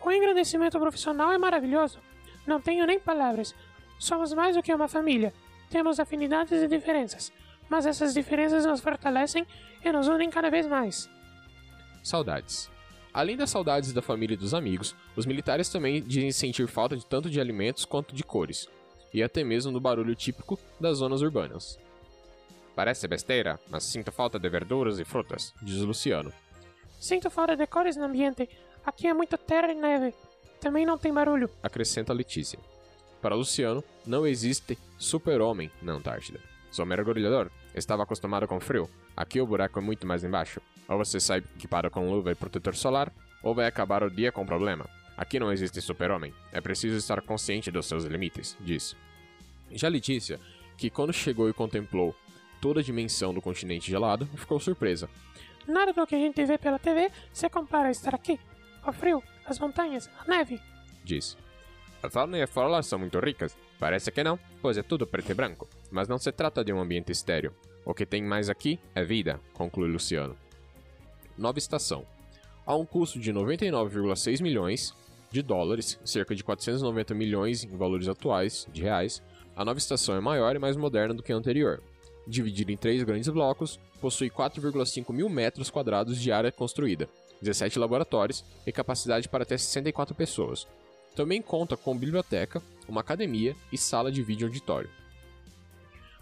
O 0.00 0.10
engrandecimento 0.10 0.78
profissional 0.78 1.32
é 1.32 1.38
maravilhoso. 1.38 1.98
Não 2.46 2.60
tenho 2.60 2.86
nem 2.86 2.98
palavras. 2.98 3.54
Somos 3.98 4.32
mais 4.32 4.56
do 4.56 4.62
que 4.62 4.72
uma 4.72 4.88
família. 4.88 5.32
Temos 5.68 6.00
afinidades 6.00 6.62
e 6.62 6.68
diferenças. 6.68 7.32
Mas 7.68 7.86
essas 7.86 8.14
diferenças 8.14 8.64
nos 8.64 8.80
fortalecem 8.80 9.46
e 9.84 9.92
nos 9.92 10.08
unem 10.08 10.30
cada 10.30 10.50
vez 10.50 10.66
mais. 10.66 11.08
Saudades. 12.02 12.70
Além 13.12 13.36
das 13.36 13.50
saudades 13.50 13.92
da 13.92 14.00
família 14.00 14.34
e 14.34 14.38
dos 14.38 14.54
amigos, 14.54 14.94
os 15.16 15.26
militares 15.26 15.68
também 15.68 16.02
dizem 16.02 16.30
sentir 16.30 16.66
falta 16.68 16.96
de 16.96 17.04
tanto 17.04 17.28
de 17.28 17.40
alimentos 17.40 17.84
quanto 17.84 18.14
de 18.14 18.22
cores, 18.22 18.68
e 19.12 19.22
até 19.22 19.42
mesmo 19.42 19.72
do 19.72 19.80
barulho 19.80 20.14
típico 20.14 20.58
das 20.78 20.98
zonas 20.98 21.20
urbanas. 21.20 21.78
Parece 22.74 23.08
besteira, 23.08 23.58
mas 23.68 23.84
sinto 23.84 24.12
falta 24.12 24.38
de 24.38 24.48
verduras 24.48 24.98
e 24.98 25.04
frutas, 25.04 25.52
diz 25.60 25.78
Luciano. 25.78 26.32
Sinto 27.00 27.30
falta 27.30 27.56
de 27.56 27.66
cores 27.66 27.96
no 27.96 28.04
ambiente. 28.04 28.48
Aqui 28.84 29.06
é 29.06 29.14
muito 29.14 29.36
terra 29.36 29.72
e 29.72 29.74
neve. 29.74 30.14
Também 30.60 30.86
não 30.86 30.96
tem 30.96 31.12
barulho. 31.12 31.50
Acrescenta 31.62 32.12
Letícia. 32.12 32.58
Para 33.20 33.34
Luciano, 33.34 33.82
não 34.06 34.26
existe 34.26 34.78
super-homem 34.98 35.70
na 35.82 35.92
Antártida. 35.92 36.40
Sou 36.70 36.86
mergulhador, 36.86 37.50
estava 37.74 38.04
acostumado 38.04 38.46
com 38.46 38.60
frio. 38.60 38.88
Aqui 39.16 39.40
o 39.40 39.46
buraco 39.46 39.78
é 39.78 39.82
muito 39.82 40.06
mais 40.06 40.22
embaixo. 40.22 40.60
Ou 40.90 40.98
você 40.98 41.20
sai 41.20 41.38
equipado 41.38 41.88
com 41.88 42.10
luva 42.10 42.32
e 42.32 42.34
protetor 42.34 42.74
solar, 42.74 43.12
ou 43.42 43.54
vai 43.54 43.66
acabar 43.66 44.02
o 44.02 44.10
dia 44.10 44.32
com 44.32 44.44
problema. 44.44 44.86
Aqui 45.16 45.38
não 45.38 45.52
existe 45.52 45.80
super-homem. 45.80 46.34
É 46.52 46.60
preciso 46.60 46.96
estar 46.96 47.22
consciente 47.22 47.70
dos 47.70 47.86
seus 47.86 48.04
limites, 48.04 48.56
diz. 48.60 48.96
Já 49.70 49.88
Letícia, 49.88 50.40
que 50.76 50.90
quando 50.90 51.12
chegou 51.12 51.48
e 51.48 51.52
contemplou 51.52 52.14
toda 52.60 52.80
a 52.80 52.82
dimensão 52.82 53.32
do 53.32 53.40
continente 53.40 53.88
gelado, 53.88 54.26
ficou 54.36 54.58
surpresa. 54.58 55.08
Nada 55.66 55.92
do 55.92 56.06
que 56.06 56.16
a 56.16 56.18
gente 56.18 56.44
vê 56.44 56.58
pela 56.58 56.78
TV 56.78 57.10
se 57.32 57.48
compara 57.48 57.88
a 57.88 57.92
estar 57.92 58.14
aqui. 58.14 58.40
O 58.84 58.92
frio, 58.92 59.22
as 59.46 59.58
montanhas, 59.58 60.10
a 60.18 60.28
neve. 60.28 60.60
diz. 61.04 61.36
A 62.02 62.08
fauna 62.08 62.38
e 62.38 62.42
a 62.42 62.46
flora 62.46 62.82
são 62.82 62.98
muito 62.98 63.18
ricas. 63.20 63.56
Parece 63.78 64.10
que 64.10 64.24
não, 64.24 64.38
pois 64.62 64.78
é 64.78 64.82
tudo 64.82 65.06
preto 65.06 65.30
e 65.30 65.34
branco. 65.34 65.68
Mas 65.90 66.08
não 66.08 66.18
se 66.18 66.32
trata 66.32 66.64
de 66.64 66.72
um 66.72 66.80
ambiente 66.80 67.12
estéreo. 67.12 67.54
O 67.84 67.92
que 67.92 68.06
tem 68.06 68.22
mais 68.22 68.48
aqui 68.48 68.80
é 68.94 69.04
vida, 69.04 69.38
conclui 69.52 69.90
Luciano. 69.90 70.34
Nova 71.40 71.58
estação. 71.58 72.04
A 72.66 72.76
um 72.76 72.84
custo 72.84 73.18
de 73.18 73.32
99,6 73.32 74.42
milhões 74.42 74.94
de 75.30 75.40
dólares, 75.40 75.98
cerca 76.04 76.34
de 76.34 76.44
490 76.44 77.14
milhões 77.14 77.64
em 77.64 77.76
valores 77.78 78.08
atuais 78.08 78.68
de 78.70 78.82
reais, 78.82 79.22
a 79.56 79.64
nova 79.64 79.78
estação 79.78 80.14
é 80.14 80.20
maior 80.20 80.54
e 80.54 80.58
mais 80.58 80.76
moderna 80.76 81.14
do 81.14 81.22
que 81.22 81.32
a 81.32 81.36
anterior. 81.36 81.82
Dividida 82.26 82.70
em 82.70 82.76
três 82.76 83.02
grandes 83.04 83.30
blocos, 83.30 83.80
possui 84.02 84.28
4,5 84.28 85.14
mil 85.14 85.30
metros 85.30 85.70
quadrados 85.70 86.20
de 86.20 86.30
área 86.30 86.52
construída, 86.52 87.08
17 87.40 87.78
laboratórios 87.78 88.44
e 88.66 88.70
capacidade 88.70 89.26
para 89.26 89.42
até 89.42 89.56
64 89.56 90.14
pessoas. 90.14 90.68
Também 91.16 91.40
conta 91.40 91.74
com 91.74 91.96
biblioteca, 91.96 92.62
uma 92.86 93.00
academia 93.00 93.56
e 93.72 93.78
sala 93.78 94.12
de 94.12 94.22
vídeo 94.22 94.46
auditório. 94.46 94.90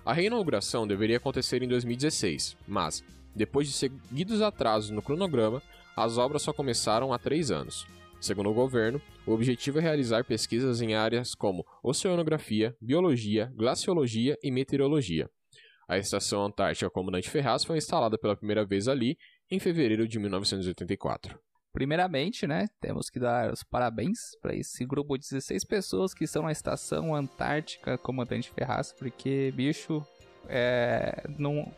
A 0.06 0.12
reinauguração 0.12 0.86
deveria 0.86 1.16
acontecer 1.16 1.60
em 1.60 1.68
2016, 1.68 2.56
mas, 2.68 3.02
depois 3.38 3.66
de 3.66 3.72
seguidos 3.72 4.42
atrasos 4.42 4.90
no 4.90 5.00
cronograma, 5.00 5.62
as 5.96 6.18
obras 6.18 6.42
só 6.42 6.52
começaram 6.52 7.12
há 7.12 7.18
três 7.18 7.50
anos. 7.50 7.86
Segundo 8.20 8.50
o 8.50 8.54
governo, 8.54 9.00
o 9.24 9.32
objetivo 9.32 9.78
é 9.78 9.82
realizar 9.82 10.24
pesquisas 10.24 10.82
em 10.82 10.94
áreas 10.94 11.34
como 11.34 11.64
oceanografia, 11.82 12.76
biologia, 12.80 13.52
glaciologia 13.54 14.36
e 14.42 14.50
meteorologia. 14.50 15.30
A 15.88 15.96
estação 15.96 16.44
Antártica 16.44 16.90
Comandante 16.90 17.30
Ferraz 17.30 17.64
foi 17.64 17.78
instalada 17.78 18.18
pela 18.18 18.36
primeira 18.36 18.64
vez 18.64 18.88
ali 18.88 19.16
em 19.50 19.58
fevereiro 19.58 20.06
de 20.06 20.18
1984. 20.18 21.38
Primeiramente, 21.72 22.46
né, 22.46 22.66
temos 22.80 23.08
que 23.08 23.20
dar 23.20 23.52
os 23.52 23.62
parabéns 23.62 24.36
para 24.42 24.54
esse 24.54 24.84
grupo 24.84 25.16
de 25.16 25.28
16 25.28 25.64
pessoas 25.64 26.12
que 26.12 26.24
estão 26.24 26.42
na 26.42 26.52
estação 26.52 27.14
Antártica 27.14 27.96
Comandante 27.96 28.50
Ferraz, 28.50 28.92
porque, 28.92 29.52
bicho, 29.54 30.04
é, 30.48 31.22
não, 31.38 31.72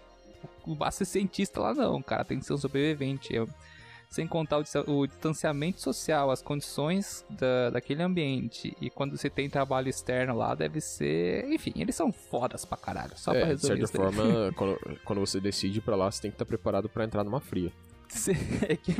não 0.66 0.74
basta 0.74 1.04
ser 1.04 1.10
cientista 1.10 1.60
lá 1.60 1.74
não, 1.74 2.00
cara, 2.02 2.24
tem 2.24 2.38
que 2.38 2.44
ser 2.46 2.52
um 2.54 2.58
sobrevivente. 2.58 3.32
Eu- 3.34 3.48
sem 4.12 4.26
contar 4.26 4.58
o, 4.58 4.64
o 4.92 5.06
distanciamento 5.06 5.80
social, 5.80 6.32
as 6.32 6.42
condições 6.42 7.24
da, 7.30 7.70
daquele 7.70 8.02
ambiente, 8.02 8.76
e 8.80 8.90
quando 8.90 9.16
você 9.16 9.30
tem 9.30 9.48
trabalho 9.48 9.88
externo 9.88 10.34
lá, 10.36 10.52
deve 10.52 10.80
ser... 10.80 11.44
Enfim, 11.48 11.72
eles 11.76 11.94
são 11.94 12.10
fodas 12.12 12.64
pra 12.64 12.76
caralho, 12.76 13.12
só 13.16 13.30
pra 13.30 13.40
É, 13.42 13.44
de 13.44 13.50
resolver 13.50 13.86
certa 13.86 13.98
isso 14.08 14.12
daí. 14.12 14.32
forma, 14.32 14.52
quando, 14.58 14.98
quando 15.04 15.20
você 15.20 15.38
decide 15.38 15.78
ir 15.78 15.82
pra 15.82 15.94
lá, 15.94 16.10
você 16.10 16.22
tem 16.22 16.30
que 16.32 16.34
estar 16.34 16.44
preparado 16.44 16.88
pra 16.88 17.04
entrar 17.04 17.22
numa 17.22 17.38
fria. 17.40 17.70
É 18.68 18.74
que- 18.74 18.96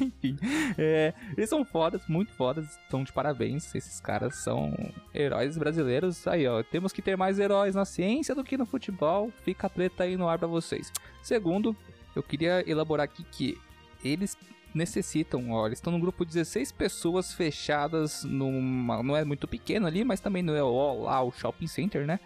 Enfim, 0.00 0.36
é, 0.76 1.14
eles 1.36 1.48
são 1.48 1.64
fodas, 1.64 2.02
muito 2.08 2.32
fodas, 2.32 2.78
estão 2.82 3.02
de 3.02 3.12
parabéns. 3.12 3.74
Esses 3.74 4.00
caras 4.00 4.36
são 4.36 4.72
heróis 5.14 5.56
brasileiros. 5.56 6.26
Aí, 6.26 6.46
ó, 6.46 6.62
temos 6.62 6.92
que 6.92 7.02
ter 7.02 7.16
mais 7.16 7.38
heróis 7.38 7.74
na 7.74 7.84
ciência 7.84 8.34
do 8.34 8.44
que 8.44 8.58
no 8.58 8.66
futebol. 8.66 9.32
Fica 9.42 9.66
a 9.66 9.70
treta 9.70 10.04
aí 10.04 10.16
no 10.16 10.28
ar 10.28 10.38
pra 10.38 10.48
vocês. 10.48 10.92
Segundo, 11.22 11.76
eu 12.14 12.22
queria 12.22 12.68
elaborar 12.68 13.04
aqui 13.04 13.24
que 13.24 13.58
eles 14.04 14.36
necessitam, 14.74 15.50
ó, 15.50 15.66
eles 15.66 15.78
estão 15.78 15.92
num 15.92 16.00
grupo 16.00 16.24
de 16.24 16.32
16 16.32 16.72
pessoas 16.72 17.32
fechadas 17.32 18.24
numa, 18.24 19.02
não 19.02 19.16
é 19.16 19.24
muito 19.24 19.48
pequeno 19.48 19.86
ali, 19.86 20.04
mas 20.04 20.20
também 20.20 20.42
não 20.42 20.54
é 20.54 20.62
ó, 20.62 20.92
lá 20.94 21.22
o 21.22 21.32
shopping 21.32 21.66
center, 21.66 22.06
né? 22.06 22.20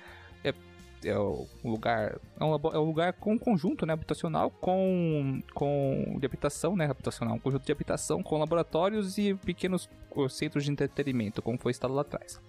É, 1.05 1.19
o 1.19 1.47
lugar, 1.63 2.19
é 2.41 2.45
um, 2.45 2.55
é 2.55 2.79
um 2.79 2.85
lugar 2.85 3.13
com 3.15 3.39
conjunto, 3.39 3.85
né, 3.85 3.93
habitacional 3.93 4.51
com 4.51 5.41
com 5.53 6.17
de 6.19 6.25
habitação, 6.27 6.75
né, 6.75 6.87
habitacional, 6.87 7.35
um 7.35 7.39
conjunto 7.39 7.65
de 7.67 7.73
habitação 7.73 8.23
com 8.23 8.39
laboratórios 8.39 9.19
e 9.19 9.35
pequenos 9.35 9.89
centros 10.31 10.65
de 10.65 10.71
entretenimento, 10.71 11.43
como 11.43 11.59
foi 11.59 11.73
instalado 11.73 11.97
lá 11.97 12.03
atrás. 12.03 12.41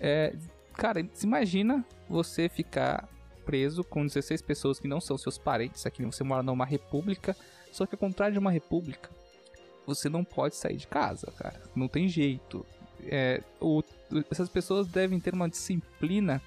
É, 0.00 0.34
cara, 0.74 1.06
imagina 1.22 1.84
você 2.08 2.48
ficar 2.48 3.08
preso 3.44 3.84
com 3.84 4.04
16 4.06 4.42
pessoas 4.42 4.80
que 4.80 4.88
não 4.88 5.00
são 5.00 5.16
seus 5.16 5.38
parentes, 5.38 5.86
aqui 5.86 6.04
você 6.04 6.24
mora 6.24 6.42
numa 6.42 6.64
república, 6.64 7.36
só 7.70 7.86
que 7.86 7.94
ao 7.94 7.98
contrário 7.98 8.32
de 8.32 8.38
uma 8.38 8.50
república, 8.50 9.10
você 9.86 10.08
não 10.08 10.24
pode 10.24 10.56
sair 10.56 10.76
de 10.76 10.86
casa, 10.86 11.30
cara. 11.38 11.60
Não 11.74 11.86
tem 11.86 12.08
jeito. 12.08 12.66
É, 13.04 13.40
o- 13.60 13.82
essas 14.30 14.48
pessoas 14.48 14.88
devem 14.88 15.20
ter 15.20 15.32
uma 15.34 15.48
disciplina 15.48 16.42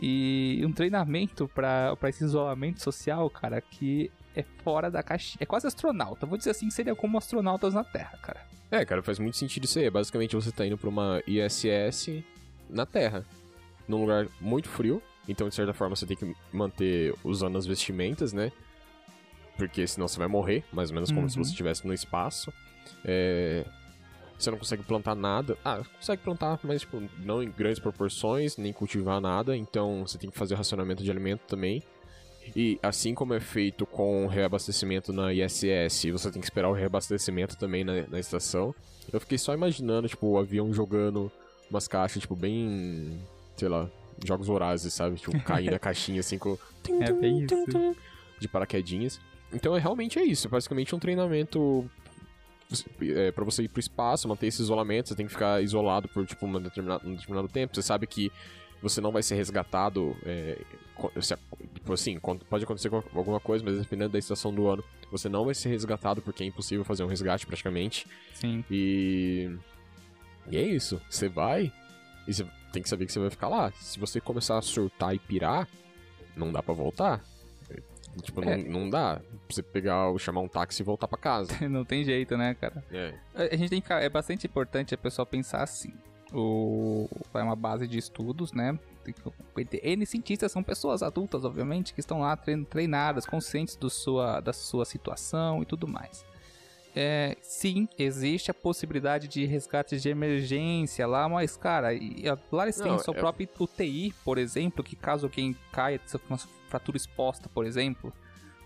e 0.00 0.62
um 0.64 0.72
treinamento 0.72 1.48
para 1.48 1.96
esse 2.04 2.24
isolamento 2.24 2.82
social, 2.82 3.28
cara, 3.30 3.60
que 3.60 4.10
é 4.36 4.42
fora 4.62 4.90
da 4.90 5.02
caixinha. 5.02 5.38
É 5.40 5.46
quase 5.46 5.66
astronauta. 5.66 6.24
Vou 6.26 6.38
dizer 6.38 6.50
assim, 6.50 6.70
seria 6.70 6.94
como 6.94 7.18
astronautas 7.18 7.74
na 7.74 7.82
Terra, 7.84 8.16
cara. 8.22 8.40
É, 8.70 8.84
cara, 8.84 9.02
faz 9.02 9.18
muito 9.18 9.36
sentido 9.36 9.64
isso 9.64 9.78
aí. 9.78 9.90
Basicamente, 9.90 10.36
você 10.36 10.52
tá 10.52 10.64
indo 10.66 10.78
pra 10.78 10.88
uma 10.88 11.22
ISS 11.26 12.22
na 12.70 12.84
Terra, 12.86 13.24
num 13.88 14.00
lugar 14.00 14.28
muito 14.40 14.68
frio. 14.68 15.02
Então, 15.26 15.48
de 15.48 15.54
certa 15.54 15.74
forma, 15.74 15.96
você 15.96 16.06
tem 16.06 16.16
que 16.16 16.34
manter 16.52 17.14
usando 17.24 17.58
as 17.58 17.66
vestimentas, 17.66 18.32
né? 18.32 18.52
Porque 19.56 19.86
senão 19.86 20.06
você 20.06 20.18
vai 20.18 20.28
morrer, 20.28 20.64
mais 20.72 20.90
ou 20.90 20.94
menos 20.94 21.10
como 21.10 21.22
Uhum. 21.22 21.28
se 21.28 21.36
você 21.38 21.50
estivesse 21.50 21.86
no 21.86 21.92
espaço. 21.92 22.52
É, 23.04 23.64
Você 24.38 24.50
não 24.50 24.58
consegue 24.58 24.82
plantar 24.84 25.14
nada. 25.14 25.58
Ah, 25.64 25.82
consegue 25.96 26.22
plantar, 26.22 26.60
mas 26.62 26.82
tipo, 26.82 27.02
não 27.18 27.42
em 27.42 27.50
grandes 27.50 27.80
proporções, 27.80 28.56
nem 28.56 28.72
cultivar 28.72 29.20
nada. 29.20 29.56
Então 29.56 30.06
você 30.06 30.16
tem 30.16 30.30
que 30.30 30.38
fazer 30.38 30.54
racionamento 30.54 31.02
de 31.02 31.10
alimento 31.10 31.40
também. 31.46 31.82
E 32.54 32.78
assim 32.82 33.14
como 33.14 33.34
é 33.34 33.40
feito 33.40 33.84
com 33.84 34.24
o 34.24 34.28
reabastecimento 34.28 35.12
na 35.12 35.32
ISS, 35.32 36.06
você 36.12 36.30
tem 36.30 36.40
que 36.40 36.46
esperar 36.46 36.68
o 36.68 36.72
reabastecimento 36.72 37.56
também 37.56 37.84
na, 37.84 38.06
na 38.06 38.18
estação. 38.18 38.74
Eu 39.12 39.20
fiquei 39.20 39.38
só 39.38 39.54
imaginando, 39.54 40.08
tipo, 40.08 40.26
o 40.26 40.38
avião 40.38 40.72
jogando 40.72 41.30
umas 41.70 41.88
caixas, 41.88 42.22
tipo, 42.22 42.36
bem. 42.36 43.20
sei 43.56 43.68
lá, 43.68 43.88
jogos 44.24 44.46
vorazes, 44.46 44.92
sabe? 44.94 45.16
Tipo, 45.16 45.38
caindo 45.42 45.74
a 45.74 45.78
caixinha 45.78 46.20
assim 46.20 46.38
com. 46.38 46.56
É 47.00 47.12
bem 47.12 47.44
isso. 47.44 47.96
de 48.38 48.48
paraquedinhas. 48.48 49.20
Então 49.52 49.76
é 49.76 49.80
realmente 49.80 50.18
é 50.18 50.24
isso, 50.24 50.46
é 50.46 50.50
basicamente 50.50 50.94
um 50.94 50.98
treinamento 50.98 51.90
é, 53.00 53.32
para 53.32 53.44
você 53.44 53.62
ir 53.62 53.68
pro 53.68 53.80
espaço, 53.80 54.28
manter 54.28 54.46
esse 54.48 54.60
isolamento, 54.60 55.08
você 55.08 55.14
tem 55.14 55.26
que 55.26 55.32
ficar 55.32 55.62
isolado 55.62 56.08
por 56.08 56.26
tipo 56.26 56.46
um 56.46 56.60
determinado, 56.60 57.06
um 57.06 57.14
determinado 57.14 57.48
tempo. 57.48 57.74
Você 57.74 57.82
sabe 57.82 58.06
que 58.06 58.30
você 58.82 59.00
não 59.00 59.10
vai 59.10 59.22
ser 59.22 59.34
resgatado, 59.34 60.16
é, 60.24 60.58
se, 61.20 61.36
tipo 61.74 61.92
assim, 61.92 62.18
pode 62.48 62.64
acontecer 62.64 62.90
alguma 63.14 63.40
coisa, 63.40 63.64
mas 63.64 63.78
dependendo 63.78 64.12
da 64.12 64.18
estação 64.18 64.52
do 64.52 64.68
ano, 64.68 64.84
você 65.10 65.28
não 65.28 65.44
vai 65.44 65.54
ser 65.54 65.68
resgatado 65.68 66.20
porque 66.20 66.42
é 66.42 66.46
impossível 66.46 66.84
fazer 66.84 67.02
um 67.02 67.08
resgate 67.08 67.46
praticamente. 67.46 68.06
Sim. 68.34 68.64
E. 68.70 69.50
E 70.50 70.56
é 70.56 70.62
isso. 70.62 71.00
Você 71.10 71.28
vai 71.28 71.72
e 72.26 72.32
você 72.32 72.46
tem 72.72 72.82
que 72.82 72.88
saber 72.88 73.06
que 73.06 73.12
você 73.12 73.18
vai 73.18 73.30
ficar 73.30 73.48
lá. 73.48 73.72
Se 73.72 73.98
você 73.98 74.20
começar 74.20 74.58
a 74.58 74.62
surtar 74.62 75.14
e 75.14 75.18
pirar, 75.18 75.68
não 76.36 76.52
dá 76.52 76.62
pra 76.62 76.74
voltar. 76.74 77.22
Tipo, 78.22 78.42
É. 78.42 78.56
não, 78.56 78.80
não 78.82 78.90
dá 78.90 79.16
pra 79.16 79.22
você 79.48 79.62
pegar, 79.62 80.06
chamar 80.18 80.40
um 80.40 80.48
táxi 80.48 80.82
e 80.82 80.84
voltar 80.84 81.06
pra 81.08 81.16
casa. 81.18 81.50
Não 81.68 81.84
tem 81.84 82.04
jeito, 82.04 82.36
né, 82.36 82.54
cara? 82.54 82.84
É. 82.90 83.14
A 83.34 83.56
gente 83.56 83.70
tem 83.70 83.80
que, 83.80 83.92
é 83.92 84.08
bastante 84.08 84.46
importante 84.46 84.94
a 84.94 84.98
pessoa 84.98 85.24
pensar 85.24 85.62
assim. 85.62 85.92
O 86.32 87.08
é 87.34 87.42
uma 87.42 87.56
base 87.56 87.86
de 87.86 87.96
estudos, 87.98 88.52
né? 88.52 88.78
N 89.82 90.04
cientistas 90.06 90.52
são 90.52 90.62
pessoas 90.62 91.02
adultas, 91.02 91.44
obviamente, 91.44 91.94
que 91.94 92.00
estão 92.00 92.20
lá 92.20 92.36
trein- 92.36 92.64
treinadas, 92.64 93.24
conscientes 93.24 93.74
do 93.76 93.88
sua, 93.88 94.40
da 94.40 94.52
sua 94.52 94.84
situação 94.84 95.62
e 95.62 95.64
tudo 95.64 95.88
mais. 95.88 96.24
É, 96.96 97.36
sim, 97.42 97.88
existe 97.98 98.50
a 98.50 98.54
possibilidade 98.54 99.28
de 99.28 99.44
resgates 99.44 100.02
de 100.02 100.08
emergência 100.08 101.06
lá, 101.06 101.28
mas, 101.28 101.56
cara, 101.56 101.88
lá 102.50 102.64
eles 102.64 102.80
têm 102.80 102.98
seu 102.98 103.14
é- 103.14 103.18
próprio 103.18 103.48
UTI, 103.58 104.12
por 104.24 104.38
exemplo, 104.38 104.82
que 104.82 104.96
caso 104.96 105.26
alguém 105.26 105.56
caia, 105.72 106.00
se 106.04 106.18
uma 106.28 106.38
fratura 106.68 106.96
exposta, 106.96 107.48
por 107.48 107.64
exemplo, 107.66 108.12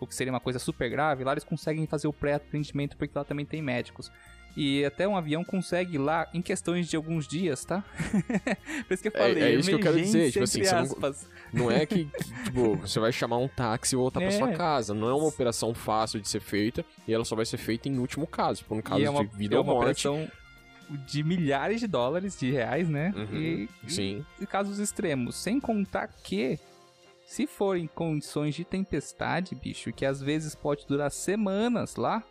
o 0.00 0.06
que 0.06 0.14
seria 0.14 0.32
uma 0.32 0.40
coisa 0.40 0.58
super 0.58 0.88
grave, 0.90 1.24
lá 1.24 1.32
eles 1.32 1.44
conseguem 1.44 1.87
fazer 1.87 2.08
o 2.08 2.12
pré-atendimento 2.12 2.96
porque 2.96 3.16
lá 3.16 3.24
também 3.24 3.46
tem 3.46 3.62
médicos. 3.62 4.11
E 4.56 4.84
até 4.84 5.08
um 5.08 5.16
avião 5.16 5.42
consegue 5.42 5.94
ir 5.94 5.98
lá 5.98 6.28
em 6.34 6.42
questões 6.42 6.86
de 6.88 6.94
alguns 6.94 7.26
dias, 7.26 7.64
tá? 7.64 7.82
Por 8.86 8.92
isso 8.94 9.02
que 9.02 9.08
eu 9.08 9.12
É- 9.14 9.18
falei, 9.18 9.42
é 9.42 9.54
isso 9.54 9.68
que 9.70 9.74
eu 9.74 9.80
quero 9.80 9.96
dizer, 9.96 10.30
tipo 10.30 10.44
assim, 10.44 10.60
não-. 10.62 11.14
Não 11.64 11.70
é 11.70 11.86
que, 11.86 12.04
que, 12.12 12.44
tipo, 12.44 12.76
você 12.76 13.00
vai 13.00 13.10
chamar 13.12 13.38
um 13.38 13.48
táxi 13.48 13.94
e 13.94 13.96
voltar 13.96 14.20
pra 14.20 14.28
É. 14.28 14.32
sua 14.32 14.52
casa. 14.52 14.92
Não 14.92 15.08
é 15.08 15.14
uma 15.14 15.26
operação 15.26 15.72
fácil 15.74 16.20
de 16.20 16.28
ser 16.28 16.40
feita 16.40 16.84
e 17.08 17.14
ela 17.14 17.24
só 17.24 17.34
vai 17.34 17.46
ser 17.46 17.56
feita 17.56 17.88
em 17.88 17.98
último 17.98 18.26
caso, 18.26 18.58
tipo, 18.60 18.74
no 18.74 18.82
caso 18.82 19.02
é 19.02 19.08
uma, 19.08 19.24
de 19.24 19.36
vida 19.36 19.54
é 19.54 19.58
ou 19.58 19.64
uma 19.64 19.72
morte. 19.74 20.06
operação 20.06 20.30
de 21.06 21.22
milhares 21.22 21.80
de 21.80 21.86
dólares, 21.86 22.38
de 22.38 22.50
reais, 22.50 22.88
né? 22.90 23.14
Uhum, 23.16 23.34
E, 23.38 23.68
sim. 23.88 24.26
e 24.38 24.46
casos 24.46 24.78
extremos. 24.78 25.36
Sem 25.36 25.58
contar 25.58 26.08
que, 26.22 26.58
se 27.26 27.46
for 27.46 27.78
em 27.78 27.86
condições 27.86 28.54
de 28.54 28.64
tempestade, 28.64 29.54
bicho, 29.54 29.90
que 29.94 30.04
às 30.04 30.20
vezes 30.20 30.54
pode 30.54 30.86
durar 30.86 31.10
semanas 31.10 31.96
lá, 31.96 32.22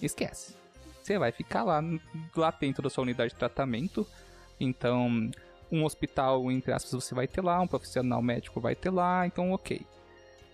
esquece. 0.00 0.54
Você 1.02 1.18
vai 1.18 1.32
ficar 1.32 1.62
lá, 1.62 1.82
lá 2.36 2.50
dentro 2.50 2.82
da 2.82 2.90
sua 2.90 3.02
unidade 3.02 3.32
de 3.32 3.38
tratamento. 3.38 4.06
Então, 4.58 5.30
um 5.70 5.84
hospital, 5.84 6.50
entre 6.50 6.72
aspas, 6.72 6.92
você 6.92 7.14
vai 7.14 7.26
ter 7.26 7.40
lá, 7.40 7.60
um 7.60 7.66
profissional 7.66 8.20
médico 8.20 8.60
vai 8.60 8.74
ter 8.74 8.90
lá, 8.90 9.26
então 9.26 9.52
ok. 9.52 9.80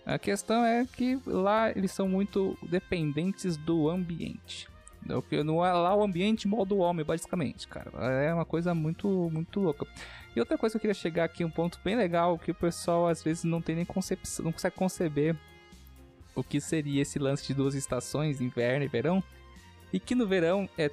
A 0.05 0.17
questão 0.17 0.63
é 0.63 0.85
que 0.85 1.19
lá 1.25 1.69
eles 1.71 1.91
são 1.91 2.07
muito 2.07 2.57
dependentes 2.63 3.57
do 3.57 3.89
ambiente. 3.89 4.69
Não, 5.05 5.65
é 5.65 5.71
lá 5.71 5.95
o 5.95 6.03
ambiente 6.03 6.47
molda 6.47 6.73
o 6.73 6.79
homem, 6.79 7.05
basicamente, 7.05 7.67
cara. 7.67 7.91
É 8.11 8.33
uma 8.33 8.45
coisa 8.45 8.73
muito, 8.73 9.29
muito 9.31 9.59
louca. 9.59 9.85
E 10.35 10.39
outra 10.39 10.57
coisa 10.57 10.73
que 10.73 10.77
eu 10.77 10.81
queria 10.81 10.93
chegar 10.93 11.23
aqui, 11.25 11.43
um 11.43 11.49
ponto 11.49 11.79
bem 11.83 11.95
legal, 11.95 12.37
que 12.37 12.51
o 12.51 12.55
pessoal 12.55 13.07
às 13.07 13.23
vezes 13.23 13.43
não 13.43 13.61
tem 13.61 13.75
nem 13.75 13.85
concepção, 13.85 14.45
não 14.45 14.51
consegue 14.51 14.75
conceber 14.75 15.35
o 16.35 16.43
que 16.43 16.61
seria 16.61 17.01
esse 17.01 17.17
lance 17.17 17.47
de 17.47 17.53
duas 17.53 17.73
estações, 17.73 18.39
inverno 18.39 18.85
e 18.85 18.87
verão. 18.87 19.23
E 19.91 19.99
que 19.99 20.15
no 20.15 20.27
verão 20.27 20.69
é 20.77 20.91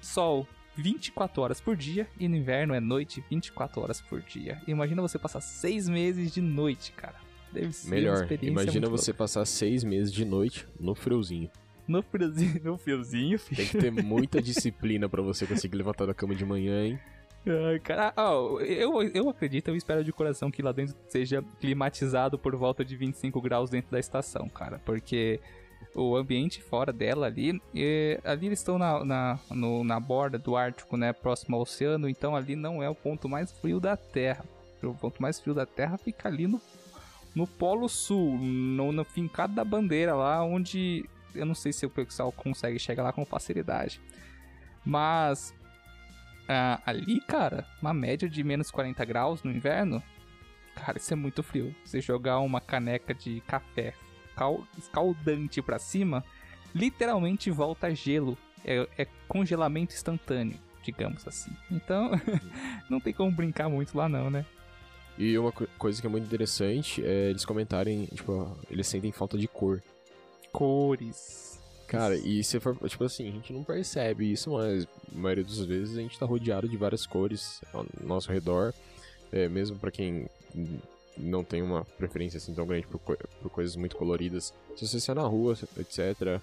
sol 0.00 0.46
24 0.76 1.42
horas 1.42 1.60
por 1.60 1.76
dia 1.76 2.08
e 2.18 2.28
no 2.28 2.36
inverno 2.36 2.74
é 2.74 2.80
noite 2.80 3.22
24 3.30 3.80
horas 3.80 4.00
por 4.00 4.20
dia. 4.22 4.60
Imagina 4.66 5.02
você 5.02 5.18
passar 5.18 5.40
seis 5.40 5.88
meses 5.88 6.32
de 6.32 6.40
noite, 6.40 6.92
cara. 6.92 7.16
Deve 7.52 7.72
ser 7.72 7.88
uma 7.88 7.94
Melhor, 7.94 8.14
experiência 8.22 8.62
imagina 8.62 8.88
você 8.88 9.12
passar 9.12 9.44
seis 9.44 9.84
meses 9.84 10.10
de 10.12 10.24
noite 10.24 10.66
no 10.80 10.94
friozinho. 10.94 11.50
louca. 11.52 11.62
no 11.86 12.02
friozinho, 12.02 12.60
no 12.64 12.78
friozinho, 12.78 13.38
Tem 13.54 13.66
que 13.66 13.78
ter 13.78 13.90
muita 13.90 14.40
disciplina 14.40 15.08
pra 15.08 15.20
você 15.20 15.46
conseguir 15.46 15.76
levantar 15.76 16.06
da 16.06 16.14
cama 16.14 16.34
de 16.34 16.44
manhã, 16.44 16.86
hein? 16.86 16.98
Ai, 17.44 17.78
cara, 17.80 18.12
ah, 18.16 18.30
eu, 18.60 19.02
eu 19.02 19.28
acredito, 19.28 19.68
eu 19.68 19.76
espero 19.76 20.04
de 20.04 20.12
coração 20.12 20.50
que 20.50 20.62
lá 20.62 20.70
dentro 20.70 20.94
seja 21.08 21.42
climatizado 21.60 22.38
por 22.38 22.54
volta 22.54 22.84
de 22.84 22.96
25 22.96 23.40
graus 23.40 23.68
dentro 23.68 23.90
da 23.90 23.98
estação, 23.98 24.48
cara. 24.48 24.80
Porque 24.84 25.40
o 25.94 26.16
ambiente 26.16 26.62
fora 26.62 26.92
dela 26.92 27.26
ali, 27.26 27.60
eh, 27.74 28.20
ali 28.24 28.46
eles 28.46 28.58
estão 28.60 28.78
na, 28.78 29.04
na, 29.04 29.38
no- 29.50 29.84
na 29.84 30.00
borda 30.00 30.38
do 30.38 30.56
Ártico, 30.56 30.96
né, 30.96 31.12
próximo 31.12 31.56
ao 31.56 31.62
oceano, 31.62 32.08
então 32.08 32.34
ali 32.34 32.56
não 32.56 32.82
é 32.82 32.88
o 32.88 32.94
ponto 32.94 33.28
mais 33.28 33.52
frio 33.52 33.78
da 33.78 33.96
Terra. 33.96 34.44
O 34.82 34.94
ponto 34.94 35.20
mais 35.22 35.38
frio 35.38 35.54
da 35.54 35.64
Terra 35.66 35.96
fica 35.96 36.28
ali 36.28 36.46
no, 36.46 36.60
no 37.34 37.46
Polo 37.46 37.88
Sul, 37.88 38.36
no, 38.38 38.90
no 38.90 39.04
fincado 39.04 39.54
da 39.54 39.64
bandeira 39.64 40.14
lá, 40.14 40.42
onde 40.42 41.04
eu 41.34 41.46
não 41.46 41.54
sei 41.54 41.72
se 41.72 41.86
o 41.86 41.90
pessoal 41.90 42.32
consegue 42.32 42.78
chegar 42.78 43.02
lá 43.02 43.12
com 43.12 43.24
facilidade. 43.24 44.00
Mas 44.84 45.54
ah, 46.48 46.80
ali, 46.84 47.20
cara, 47.20 47.64
uma 47.80 47.94
média 47.94 48.28
de 48.28 48.42
menos 48.42 48.70
40 48.70 49.04
graus 49.04 49.42
no 49.42 49.50
inverno, 49.52 50.02
cara, 50.74 50.98
isso 50.98 51.12
é 51.12 51.16
muito 51.16 51.42
frio. 51.42 51.74
Você 51.84 52.00
jogar 52.00 52.40
uma 52.40 52.60
caneca 52.60 53.14
de 53.14 53.40
café 53.42 53.94
cal- 54.42 54.66
escaldante 54.76 55.62
pra 55.62 55.78
cima, 55.78 56.24
literalmente 56.74 57.50
volta 57.50 57.94
gelo. 57.94 58.36
É, 58.64 58.86
é 58.96 59.06
congelamento 59.26 59.92
instantâneo, 59.94 60.56
digamos 60.84 61.26
assim. 61.26 61.50
Então, 61.70 62.10
não 62.88 63.00
tem 63.00 63.12
como 63.12 63.30
brincar 63.32 63.68
muito 63.68 63.96
lá 63.96 64.08
não, 64.08 64.30
né? 64.30 64.44
E 65.18 65.36
uma 65.36 65.50
co- 65.52 65.66
coisa 65.78 66.00
que 66.00 66.06
é 66.06 66.10
muito 66.10 66.24
interessante 66.26 67.04
é 67.04 67.30
eles 67.30 67.44
comentarem, 67.44 68.06
tipo, 68.06 68.56
eles 68.70 68.86
sentem 68.86 69.10
falta 69.12 69.36
de 69.36 69.46
cor. 69.48 69.82
Cores. 70.52 71.60
Cara, 71.88 72.16
e 72.16 72.42
se 72.42 72.58
for, 72.60 72.76
tipo 72.88 73.04
assim, 73.04 73.28
a 73.28 73.32
gente 73.32 73.52
não 73.52 73.64
percebe 73.64 74.30
isso, 74.32 74.52
mas 74.52 74.84
a 75.12 75.18
maioria 75.18 75.44
das 75.44 75.58
vezes 75.58 75.98
a 75.98 76.00
gente 76.00 76.18
tá 76.18 76.24
rodeado 76.24 76.68
de 76.68 76.76
várias 76.76 77.04
cores 77.06 77.60
ao 77.72 77.84
nosso 78.00 78.32
redor. 78.32 78.72
É, 79.30 79.48
mesmo 79.48 79.78
pra 79.78 79.90
quem 79.90 80.26
não 81.18 81.42
tem 81.42 81.62
uma 81.62 81.84
preferência 81.84 82.36
assim 82.38 82.54
tão 82.54 82.66
grande 82.66 82.86
por, 82.86 83.00
por 83.42 83.50
coisas 83.50 83.76
muito 83.76 83.96
coloridas. 83.96 84.54
Se 84.76 84.86
você 84.86 84.98
sair 85.00 85.16
na 85.16 85.22
rua, 85.22 85.52
etc. 85.78 86.40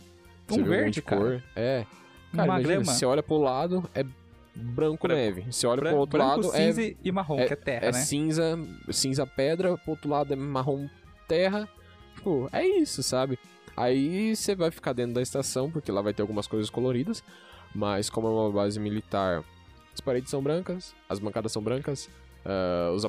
Você 0.47 0.59
Um 0.62 0.63
vê 0.63 0.63
um 0.63 0.65
verde, 0.65 0.91
de 0.91 1.01
cara. 1.01 1.21
cor. 1.21 1.43
É. 1.55 1.85
Cara, 2.31 2.43
Uma 2.43 2.45
imagina, 2.45 2.67
grama. 2.75 2.85
você 2.93 3.05
olha 3.05 3.23
pro 3.23 3.38
lado, 3.38 3.89
é 3.95 4.03
branco, 4.03 5.07
Branco. 5.07 5.07
neve. 5.07 5.45
Você 5.51 5.65
olha 5.65 5.79
Bran- 5.81 5.89
pro 5.91 5.99
outro 5.99 6.17
branco, 6.19 6.35
lado, 6.47 6.55
é 6.55 6.65
cinza 6.71 6.95
e 7.03 7.12
marrom, 7.12 7.38
que 7.38 7.54
é 7.54 7.56
terra, 7.56 7.85
é 7.87 7.91
né? 7.91 8.00
cinza, 8.00 8.60
cinza 8.91 9.25
pedra, 9.25 9.77
pro 9.77 9.91
outro 9.91 10.10
lado 10.10 10.33
é 10.33 10.35
marrom 10.35 10.87
terra. 11.27 11.67
Tipo, 12.15 12.50
é 12.52 12.65
isso, 12.65 13.02
sabe? 13.02 13.39
Aí 13.77 14.35
você 14.35 14.54
vai 14.56 14.69
ficar 14.71 14.93
dentro 14.93 15.13
da 15.13 15.21
estação, 15.21 15.71
porque 15.71 15.91
lá 15.91 16.02
vai 16.02 16.13
ter 16.13 16.21
algumas 16.21 16.47
coisas 16.47 16.69
coloridas, 16.69 17.23
mas 17.73 18.10
como 18.10 18.27
é 18.27 18.31
uma 18.31 18.52
base 18.52 18.79
militar, 18.79 19.43
as 19.93 20.02
paredes 20.02 20.29
são 20.29 20.41
brancas, 20.43 20.93
as 21.08 21.17
bancadas 21.19 21.52
são 21.52 21.62
brancas, 21.62 22.10
ah, 22.45 22.91
os, 22.93 23.06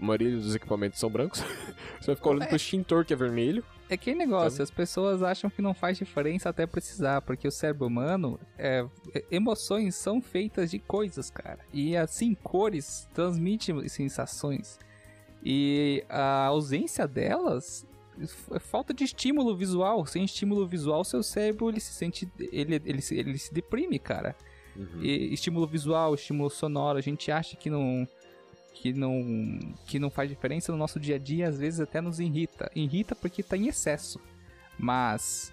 a 0.00 0.04
maioria 0.04 0.36
dos 0.36 0.54
equipamentos 0.54 0.98
são 0.98 1.10
brancos. 1.10 1.40
você 2.00 2.06
vai 2.06 2.16
ficar 2.16 2.30
olhando 2.30 2.46
pro 2.46 2.56
extintor 2.56 3.04
que 3.04 3.12
é 3.12 3.16
vermelho. 3.16 3.64
É 3.88 3.96
que 3.96 4.14
negócio, 4.14 4.50
Sabe? 4.52 4.62
as 4.62 4.70
pessoas 4.70 5.22
acham 5.22 5.50
que 5.50 5.60
não 5.60 5.74
faz 5.74 5.98
diferença 5.98 6.48
até 6.48 6.64
precisar, 6.66 7.22
porque 7.22 7.46
o 7.48 7.50
cérebro 7.50 7.86
humano, 7.88 8.38
é, 8.56 8.86
é- 9.14 9.24
emoções 9.30 9.96
são 9.96 10.20
feitas 10.22 10.70
de 10.70 10.78
coisas, 10.78 11.28
cara. 11.30 11.58
E 11.72 11.96
assim, 11.96 12.34
cores 12.34 13.08
transmitem 13.12 13.88
sensações. 13.88 14.78
E 15.44 16.04
a 16.08 16.44
ausência 16.46 17.08
delas 17.08 17.86
é 18.52 18.58
falta 18.58 18.92
de 18.92 19.04
estímulo 19.04 19.56
visual. 19.56 20.04
Sem 20.06 20.24
estímulo 20.24 20.66
visual, 20.66 21.02
seu 21.04 21.22
cérebro 21.22 21.68
ele 21.70 21.80
se 21.80 21.92
sente. 21.92 22.30
Ele, 22.52 22.80
ele, 22.84 23.00
se- 23.00 23.16
ele 23.16 23.38
se 23.38 23.52
deprime, 23.52 23.98
cara. 23.98 24.36
Uhum. 24.76 25.02
E 25.02 25.32
estímulo 25.34 25.66
visual, 25.66 26.14
estímulo 26.14 26.48
sonoro, 26.50 26.98
a 26.98 27.02
gente 27.02 27.32
acha 27.32 27.56
que 27.56 27.68
não. 27.70 28.06
Que 28.74 28.92
não, 28.94 29.58
que 29.86 29.98
não 29.98 30.10
faz 30.10 30.28
diferença 30.30 30.72
no 30.72 30.78
nosso 30.78 30.98
dia 30.98 31.16
a 31.16 31.18
dia, 31.18 31.48
às 31.48 31.58
vezes 31.58 31.80
até 31.80 32.00
nos 32.00 32.18
irrita. 32.18 32.70
Irrita 32.74 33.14
porque 33.14 33.42
tá 33.42 33.56
em 33.56 33.66
excesso. 33.68 34.18
Mas 34.78 35.52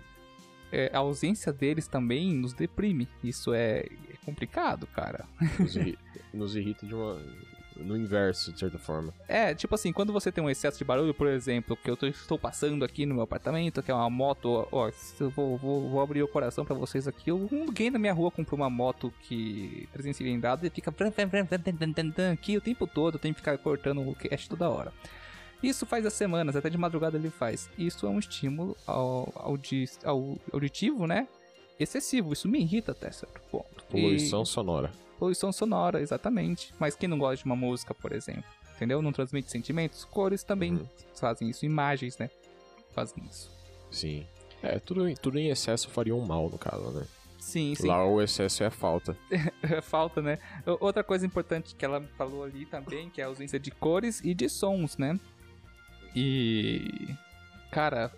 é, 0.72 0.90
a 0.94 1.00
ausência 1.00 1.52
deles 1.52 1.88
também 1.88 2.34
nos 2.34 2.54
deprime. 2.54 3.08
Isso 3.22 3.54
é, 3.54 3.80
é 3.80 4.16
complicado, 4.26 4.88
cara. 4.88 5.26
Nos, 5.60 5.76
irri- 5.76 5.98
nos 6.34 6.56
irrita 6.56 6.86
de 6.86 6.94
uma. 6.96 7.22
No 7.84 7.96
inverso, 7.96 8.52
de 8.52 8.60
certa 8.60 8.78
forma. 8.78 9.14
É, 9.28 9.54
tipo 9.54 9.74
assim, 9.76 9.92
quando 9.94 10.12
você 10.14 10.32
tem 10.32 10.44
um 10.44 10.50
excesso 10.50 10.78
de 10.78 10.84
barulho, 10.84 11.14
por 11.14 11.28
exemplo, 11.28 11.76
que 11.78 11.90
eu 11.90 11.96
tô- 11.98 12.08
estou 12.08 12.38
passando 12.40 12.84
aqui 12.84 13.06
no 13.06 13.14
meu 13.16 13.24
apartamento, 13.24 13.82
que 13.84 13.92
é 13.92 13.94
uma 13.94 14.10
moto, 14.10 14.68
ó, 14.72 14.90
eu 15.20 15.30
vou, 15.30 15.58
vou, 15.58 15.90
vou 15.90 16.02
abrir 16.02 16.24
o 16.24 16.28
coração 16.28 16.66
pra 16.66 16.76
vocês 16.76 17.08
aqui. 17.08 17.30
alguém 17.32 17.90
na 17.92 18.00
minha 18.00 18.14
rua 18.14 18.32
comprou 18.32 18.60
uma 18.60 18.70
moto 18.70 19.14
que 19.24 19.88
300 19.94 20.18
cilindrada 20.18 20.66
e 20.66 20.70
fica 20.70 20.94
aqui 22.34 22.58
o 22.58 22.62
tempo 22.62 22.88
todo, 22.88 23.20
tenho 23.20 23.34
que 23.34 23.40
ficar 23.42 23.58
cortando 23.58 24.02
o 24.02 24.16
cast 24.16 24.50
toda 24.50 24.70
hora. 24.70 24.92
Isso 25.62 25.86
faz 25.86 26.06
as 26.06 26.14
semanas, 26.14 26.56
até 26.56 26.70
de 26.70 26.78
madrugada 26.78 27.18
ele 27.18 27.30
faz. 27.32 27.70
Isso 27.78 28.06
é 28.06 28.10
um 28.10 28.20
estímulo 28.20 28.78
ao, 28.86 29.32
audi, 29.36 29.86
ao 30.04 30.38
auditivo, 30.54 31.08
né? 31.08 31.28
Excessivo, 31.80 32.34
isso 32.34 32.48
me 32.48 32.60
irrita 32.62 32.92
até 32.92 33.12
certo 33.12 33.40
ponto. 33.52 33.84
E- 33.90 33.92
Poluição 33.92 34.46
sonora. 34.46 34.92
Poluição 35.18 35.52
sonora, 35.52 36.02
exatamente. 36.02 36.74
Mas 36.80 36.96
quem 36.96 37.10
não 37.10 37.18
gosta 37.18 37.38
de 37.38 37.46
uma 37.46 37.56
música, 37.56 37.94
por 37.94 38.12
exemplo? 38.12 38.44
Entendeu? 38.76 39.02
Não 39.02 39.12
transmite 39.12 39.50
sentimentos? 39.52 40.06
Cores 40.06 40.44
também 40.44 40.74
Uhum. 40.74 40.88
fazem 41.16 41.50
isso. 41.50 41.66
Imagens, 41.66 42.18
né? 42.18 42.30
Fazem 42.94 43.24
isso. 43.30 43.52
Sim. 43.92 44.26
É, 44.62 44.80
tudo, 44.80 45.08
em- 45.08 45.16
tudo 45.16 45.38
em 45.40 45.50
excesso 45.50 45.90
faria 45.90 46.16
um 46.16 46.26
mal, 46.26 46.50
no 46.50 46.58
caso, 46.58 46.92
né? 46.92 47.06
Sim, 47.40 47.74
sim. 47.76 47.88
Lá 47.88 48.04
o 48.06 48.22
excesso 48.22 48.62
é 48.64 48.68
a 48.68 48.72
falta. 48.72 49.18
Falta, 49.84 50.22
né? 50.22 50.38
Outra 50.82 51.04
coisa 51.04 51.26
importante 51.26 51.74
que 51.76 51.86
ela 51.86 52.02
falou 52.18 52.44
ali 52.44 52.66
também, 52.66 53.10
que 53.10 53.22
é 53.22 53.24
a 53.24 53.28
ausência 53.28 53.58
de 53.60 53.72
cores 53.72 54.20
e 54.24 54.34
de 54.34 54.50
sons, 54.50 54.98
né? 54.98 55.18
E. 56.16 57.08
Cara, 57.72 58.12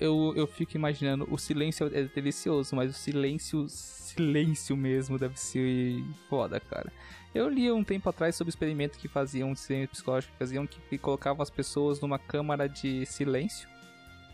eu, 0.00 0.32
eu 0.36 0.46
fico 0.46 0.76
imaginando, 0.76 1.26
o 1.30 1.38
silêncio 1.38 1.90
é 1.92 2.04
delicioso, 2.04 2.74
mas 2.74 2.90
o 2.90 2.94
silêncio, 2.94 3.66
silêncio 3.68 4.76
mesmo 4.76 5.18
deve 5.18 5.38
ser 5.38 6.02
foda, 6.28 6.58
cara. 6.60 6.92
Eu 7.34 7.48
li 7.48 7.70
um 7.70 7.84
tempo 7.84 8.08
atrás 8.08 8.34
sobre 8.34 8.48
experimento 8.48 8.98
que 8.98 9.08
faziam, 9.08 9.50
um 9.50 9.52
experimento 9.52 9.90
psicológico 9.90 10.32
que 10.32 10.38
faziam, 10.38 10.66
que, 10.66 10.96
colocavam 10.96 11.42
as 11.42 11.50
pessoas 11.50 12.00
numa 12.00 12.18
câmara 12.18 12.66
de 12.66 13.04
silêncio, 13.04 13.68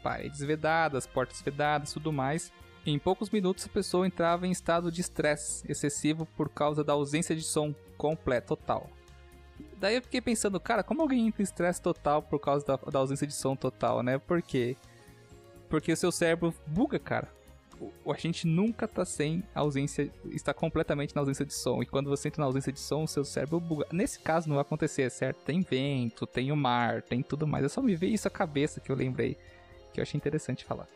paredes 0.02 0.40
vedadas, 0.40 1.06
portas 1.06 1.42
vedadas, 1.42 1.92
tudo 1.92 2.12
mais. 2.12 2.52
Em 2.86 2.98
poucos 2.98 3.30
minutos 3.30 3.64
a 3.66 3.68
pessoa 3.68 4.06
entrava 4.06 4.46
em 4.46 4.50
estado 4.50 4.90
de 4.90 5.00
estresse 5.00 5.64
excessivo 5.70 6.26
por 6.36 6.48
causa 6.48 6.84
da 6.84 6.92
ausência 6.92 7.34
de 7.34 7.42
som 7.42 7.74
completo, 7.96 8.56
total. 8.56 8.90
Daí 9.78 9.96
eu 9.96 10.02
fiquei 10.02 10.20
pensando, 10.20 10.60
cara, 10.60 10.82
como 10.82 11.02
alguém 11.02 11.26
entra 11.26 11.42
em 11.42 11.44
estresse 11.44 11.82
total 11.82 12.22
por 12.22 12.38
causa 12.38 12.64
da, 12.64 12.76
da 12.76 12.98
ausência 13.00 13.26
de 13.26 13.34
som 13.34 13.56
total, 13.56 14.02
né? 14.02 14.18
Por 14.18 14.40
quê? 14.42 14.76
Porque 15.72 15.90
o 15.90 15.96
seu 15.96 16.12
cérebro 16.12 16.54
buga, 16.66 16.98
cara. 16.98 17.32
O- 18.04 18.12
A 18.12 18.16
gente 18.18 18.46
nunca 18.46 18.86
tá 18.86 19.06
sem 19.06 19.42
ausência, 19.54 20.12
está 20.26 20.52
completamente 20.52 21.14
na 21.14 21.22
ausência 21.22 21.46
de 21.46 21.54
som. 21.54 21.82
E 21.82 21.86
quando 21.86 22.10
você 22.10 22.28
entra 22.28 22.40
na 22.42 22.46
ausência 22.46 22.70
de 22.70 22.78
som, 22.78 23.04
o 23.04 23.08
seu 23.08 23.24
cérebro 23.24 23.58
buga. 23.58 23.86
Nesse 23.90 24.18
caso 24.18 24.50
não 24.50 24.56
vai 24.56 24.60
acontecer, 24.60 25.08
certo? 25.10 25.38
Tem 25.46 25.62
vento, 25.62 26.26
tem 26.26 26.52
o 26.52 26.56
mar, 26.56 27.00
tem 27.00 27.22
tudo 27.22 27.46
mais. 27.46 27.62
Eu 27.62 27.70
só 27.70 27.80
me 27.80 27.96
veio 27.96 28.12
isso 28.14 28.28
à 28.28 28.30
cabeça 28.30 28.80
que 28.80 28.92
eu 28.92 28.94
lembrei, 28.94 29.38
que 29.94 29.98
eu 29.98 30.02
achei 30.02 30.18
interessante 30.18 30.62
falar. 30.62 30.86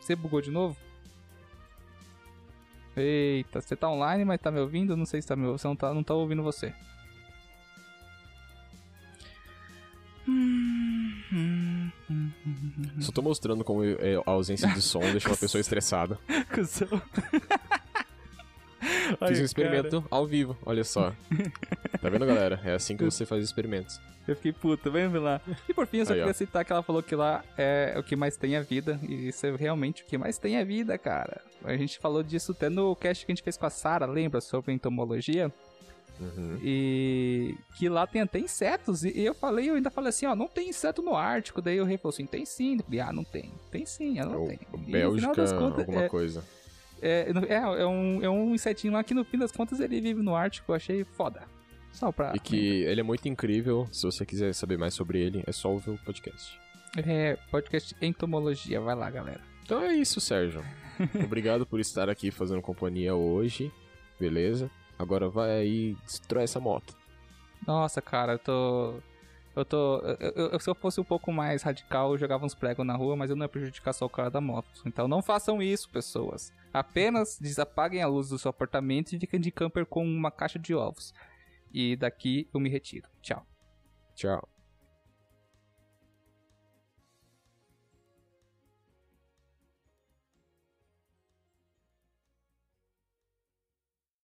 Você 0.00 0.16
bugou 0.16 0.40
de 0.40 0.50
novo? 0.50 0.76
Eita, 2.96 3.60
você 3.60 3.76
tá 3.76 3.88
online, 3.88 4.24
mas 4.24 4.40
tá 4.40 4.50
me 4.50 4.58
ouvindo? 4.58 4.96
Não 4.96 5.06
sei 5.06 5.22
se 5.22 5.28
tá 5.28 5.36
me 5.36 5.42
ouvindo. 5.44 5.58
Você 5.60 5.68
não 5.68 5.76
tá, 5.76 5.94
não 5.94 6.02
tá 6.02 6.12
ouvindo 6.12 6.42
você. 6.42 6.74
Só 13.00 13.12
tô 13.12 13.22
mostrando 13.22 13.64
como 13.64 13.84
é, 13.84 14.16
a 14.26 14.30
ausência 14.30 14.68
de 14.68 14.82
som 14.82 15.00
deixa 15.00 15.28
uma 15.28 15.36
pessoa 15.36 15.60
estressada. 15.60 16.18
Cusão. 16.52 17.00
Fiz 19.28 19.40
um 19.40 19.44
experimento 19.44 20.04
ao 20.10 20.26
vivo, 20.26 20.56
olha 20.64 20.84
só. 20.84 21.12
Tá 22.00 22.08
vendo, 22.08 22.26
galera? 22.26 22.60
É 22.64 22.74
assim 22.74 22.96
que 22.96 23.04
você 23.04 23.26
faz 23.26 23.42
experimentos. 23.42 24.00
Eu 24.26 24.36
fiquei 24.36 24.52
puto, 24.52 24.92
vamos 24.92 25.22
lá. 25.22 25.40
E 25.66 25.72
por 25.72 25.86
fim, 25.86 25.98
eu 25.98 26.06
só 26.06 26.12
Aí, 26.12 26.18
ó. 26.20 26.24
queria 26.24 26.34
citar 26.34 26.62
que 26.62 26.70
ela 26.70 26.82
falou 26.82 27.02
que 27.02 27.16
lá 27.16 27.42
é 27.56 27.94
o 27.96 28.02
que 28.02 28.14
mais 28.14 28.36
tem 28.36 28.56
a 28.56 28.60
vida. 28.60 29.00
E 29.02 29.28
isso 29.28 29.46
é 29.46 29.56
realmente 29.56 30.02
o 30.02 30.06
que 30.06 30.18
mais 30.18 30.36
tem 30.36 30.58
a 30.58 30.64
vida, 30.64 30.98
cara. 30.98 31.40
A 31.64 31.74
gente 31.76 31.98
falou 31.98 32.22
disso 32.22 32.52
até 32.52 32.68
no 32.68 32.94
cast 32.94 33.24
que 33.24 33.32
a 33.32 33.34
gente 33.34 33.42
fez 33.42 33.56
com 33.56 33.64
a 33.64 33.70
Sara, 33.70 34.04
lembra? 34.04 34.42
Sobre 34.42 34.72
entomologia. 34.74 35.50
Uhum. 36.20 36.58
E 36.62 37.54
que 37.76 37.88
lá 37.88 38.06
tem 38.06 38.22
até 38.22 38.38
insetos. 38.38 39.04
E 39.04 39.20
eu 39.20 39.34
falei, 39.34 39.70
eu 39.70 39.74
ainda 39.74 39.90
falei 39.90 40.10
assim, 40.10 40.26
ó, 40.26 40.34
não 40.34 40.48
tem 40.48 40.70
inseto 40.70 41.02
no 41.02 41.14
Ártico. 41.14 41.62
Daí 41.62 41.80
o 41.80 41.84
rei 41.84 41.96
falou 41.96 42.12
assim, 42.12 42.26
tem 42.26 42.44
sim. 42.44 42.78
Falei, 42.78 43.00
ah, 43.00 43.12
não 43.12 43.24
tem. 43.24 43.52
Tem 43.70 43.86
sim, 43.86 44.18
ela 44.18 44.32
não 44.32 44.42
Ou 44.42 44.48
tem. 44.48 44.58
E 44.60 44.66
final 44.66 44.90
Bélgica, 44.90 45.28
contas, 45.58 45.80
alguma 45.80 46.04
é, 46.04 46.08
coisa. 46.08 46.44
é, 47.00 47.30
é, 47.48 47.54
é 47.54 47.86
um, 47.86 48.22
é 48.22 48.28
um 48.28 48.54
insetinho 48.54 48.92
lá 48.92 49.04
que 49.04 49.14
no 49.14 49.24
fim 49.24 49.38
das 49.38 49.52
contas 49.52 49.80
ele 49.80 50.00
vive 50.00 50.22
no 50.22 50.34
Ártico. 50.34 50.72
Eu 50.72 50.76
achei 50.76 51.04
foda. 51.04 51.42
Só 51.92 52.12
pra. 52.12 52.32
E 52.34 52.38
que 52.38 52.82
ele 52.84 53.00
é 53.00 53.04
muito 53.04 53.28
incrível. 53.28 53.88
Se 53.90 54.02
você 54.02 54.24
quiser 54.24 54.52
saber 54.54 54.78
mais 54.78 54.94
sobre 54.94 55.20
ele, 55.20 55.42
é 55.46 55.52
só 55.52 55.70
ouvir 55.70 55.90
o 55.90 55.98
podcast. 55.98 56.58
É, 56.96 57.36
podcast 57.50 57.94
Entomologia. 58.00 58.80
Vai 58.80 58.94
lá, 58.94 59.10
galera. 59.10 59.40
Então 59.64 59.82
é 59.82 59.94
isso, 59.94 60.20
Sérgio. 60.20 60.64
Obrigado 61.24 61.66
por 61.66 61.80
estar 61.80 62.08
aqui 62.08 62.30
fazendo 62.30 62.62
companhia 62.62 63.14
hoje. 63.14 63.72
Beleza? 64.18 64.70
Agora 64.98 65.28
vai 65.28 65.50
aí 65.50 65.96
destrói 66.04 66.44
essa 66.44 66.58
moto. 66.60 66.96
Nossa, 67.66 68.00
cara, 68.02 68.32
eu 68.32 68.38
tô. 68.38 68.94
Eu 69.54 69.64
tô. 69.64 69.98
eu- 70.20 70.50
eu- 70.52 70.60
se 70.60 70.68
eu 70.70 70.74
fosse 70.74 71.00
um 71.00 71.04
pouco 71.04 71.32
mais 71.32 71.62
radical, 71.62 72.12
eu 72.12 72.18
jogava 72.18 72.44
uns 72.46 72.54
pregos 72.54 72.86
na 72.86 72.94
rua, 72.96 73.16
mas 73.16 73.30
eu 73.30 73.36
não 73.36 73.44
ia 73.44 73.48
prejudicar 73.48 73.92
só 73.92 74.06
o 74.06 74.10
cara 74.10 74.30
da 74.30 74.40
moto. 74.40 74.68
Então 74.86 75.08
não 75.08 75.20
façam 75.22 75.60
isso, 75.62 75.88
pessoas. 75.90 76.52
Apenas 76.72 77.38
desapaguem 77.40 78.02
a 78.02 78.06
luz 78.06 78.28
do 78.28 78.38
seu 78.38 78.50
apartamento 78.50 79.12
e 79.12 79.18
fiquem 79.18 79.40
de 79.40 79.50
camper 79.50 79.84
com 79.86 80.04
uma 80.04 80.30
caixa 80.30 80.58
de 80.58 80.74
ovos. 80.74 81.12
E 81.72 81.96
daqui 81.96 82.48
eu 82.54 82.60
me 82.60 82.68
retiro. 82.68 83.08
Tchau. 83.20 83.44
Tchau. 84.14 84.48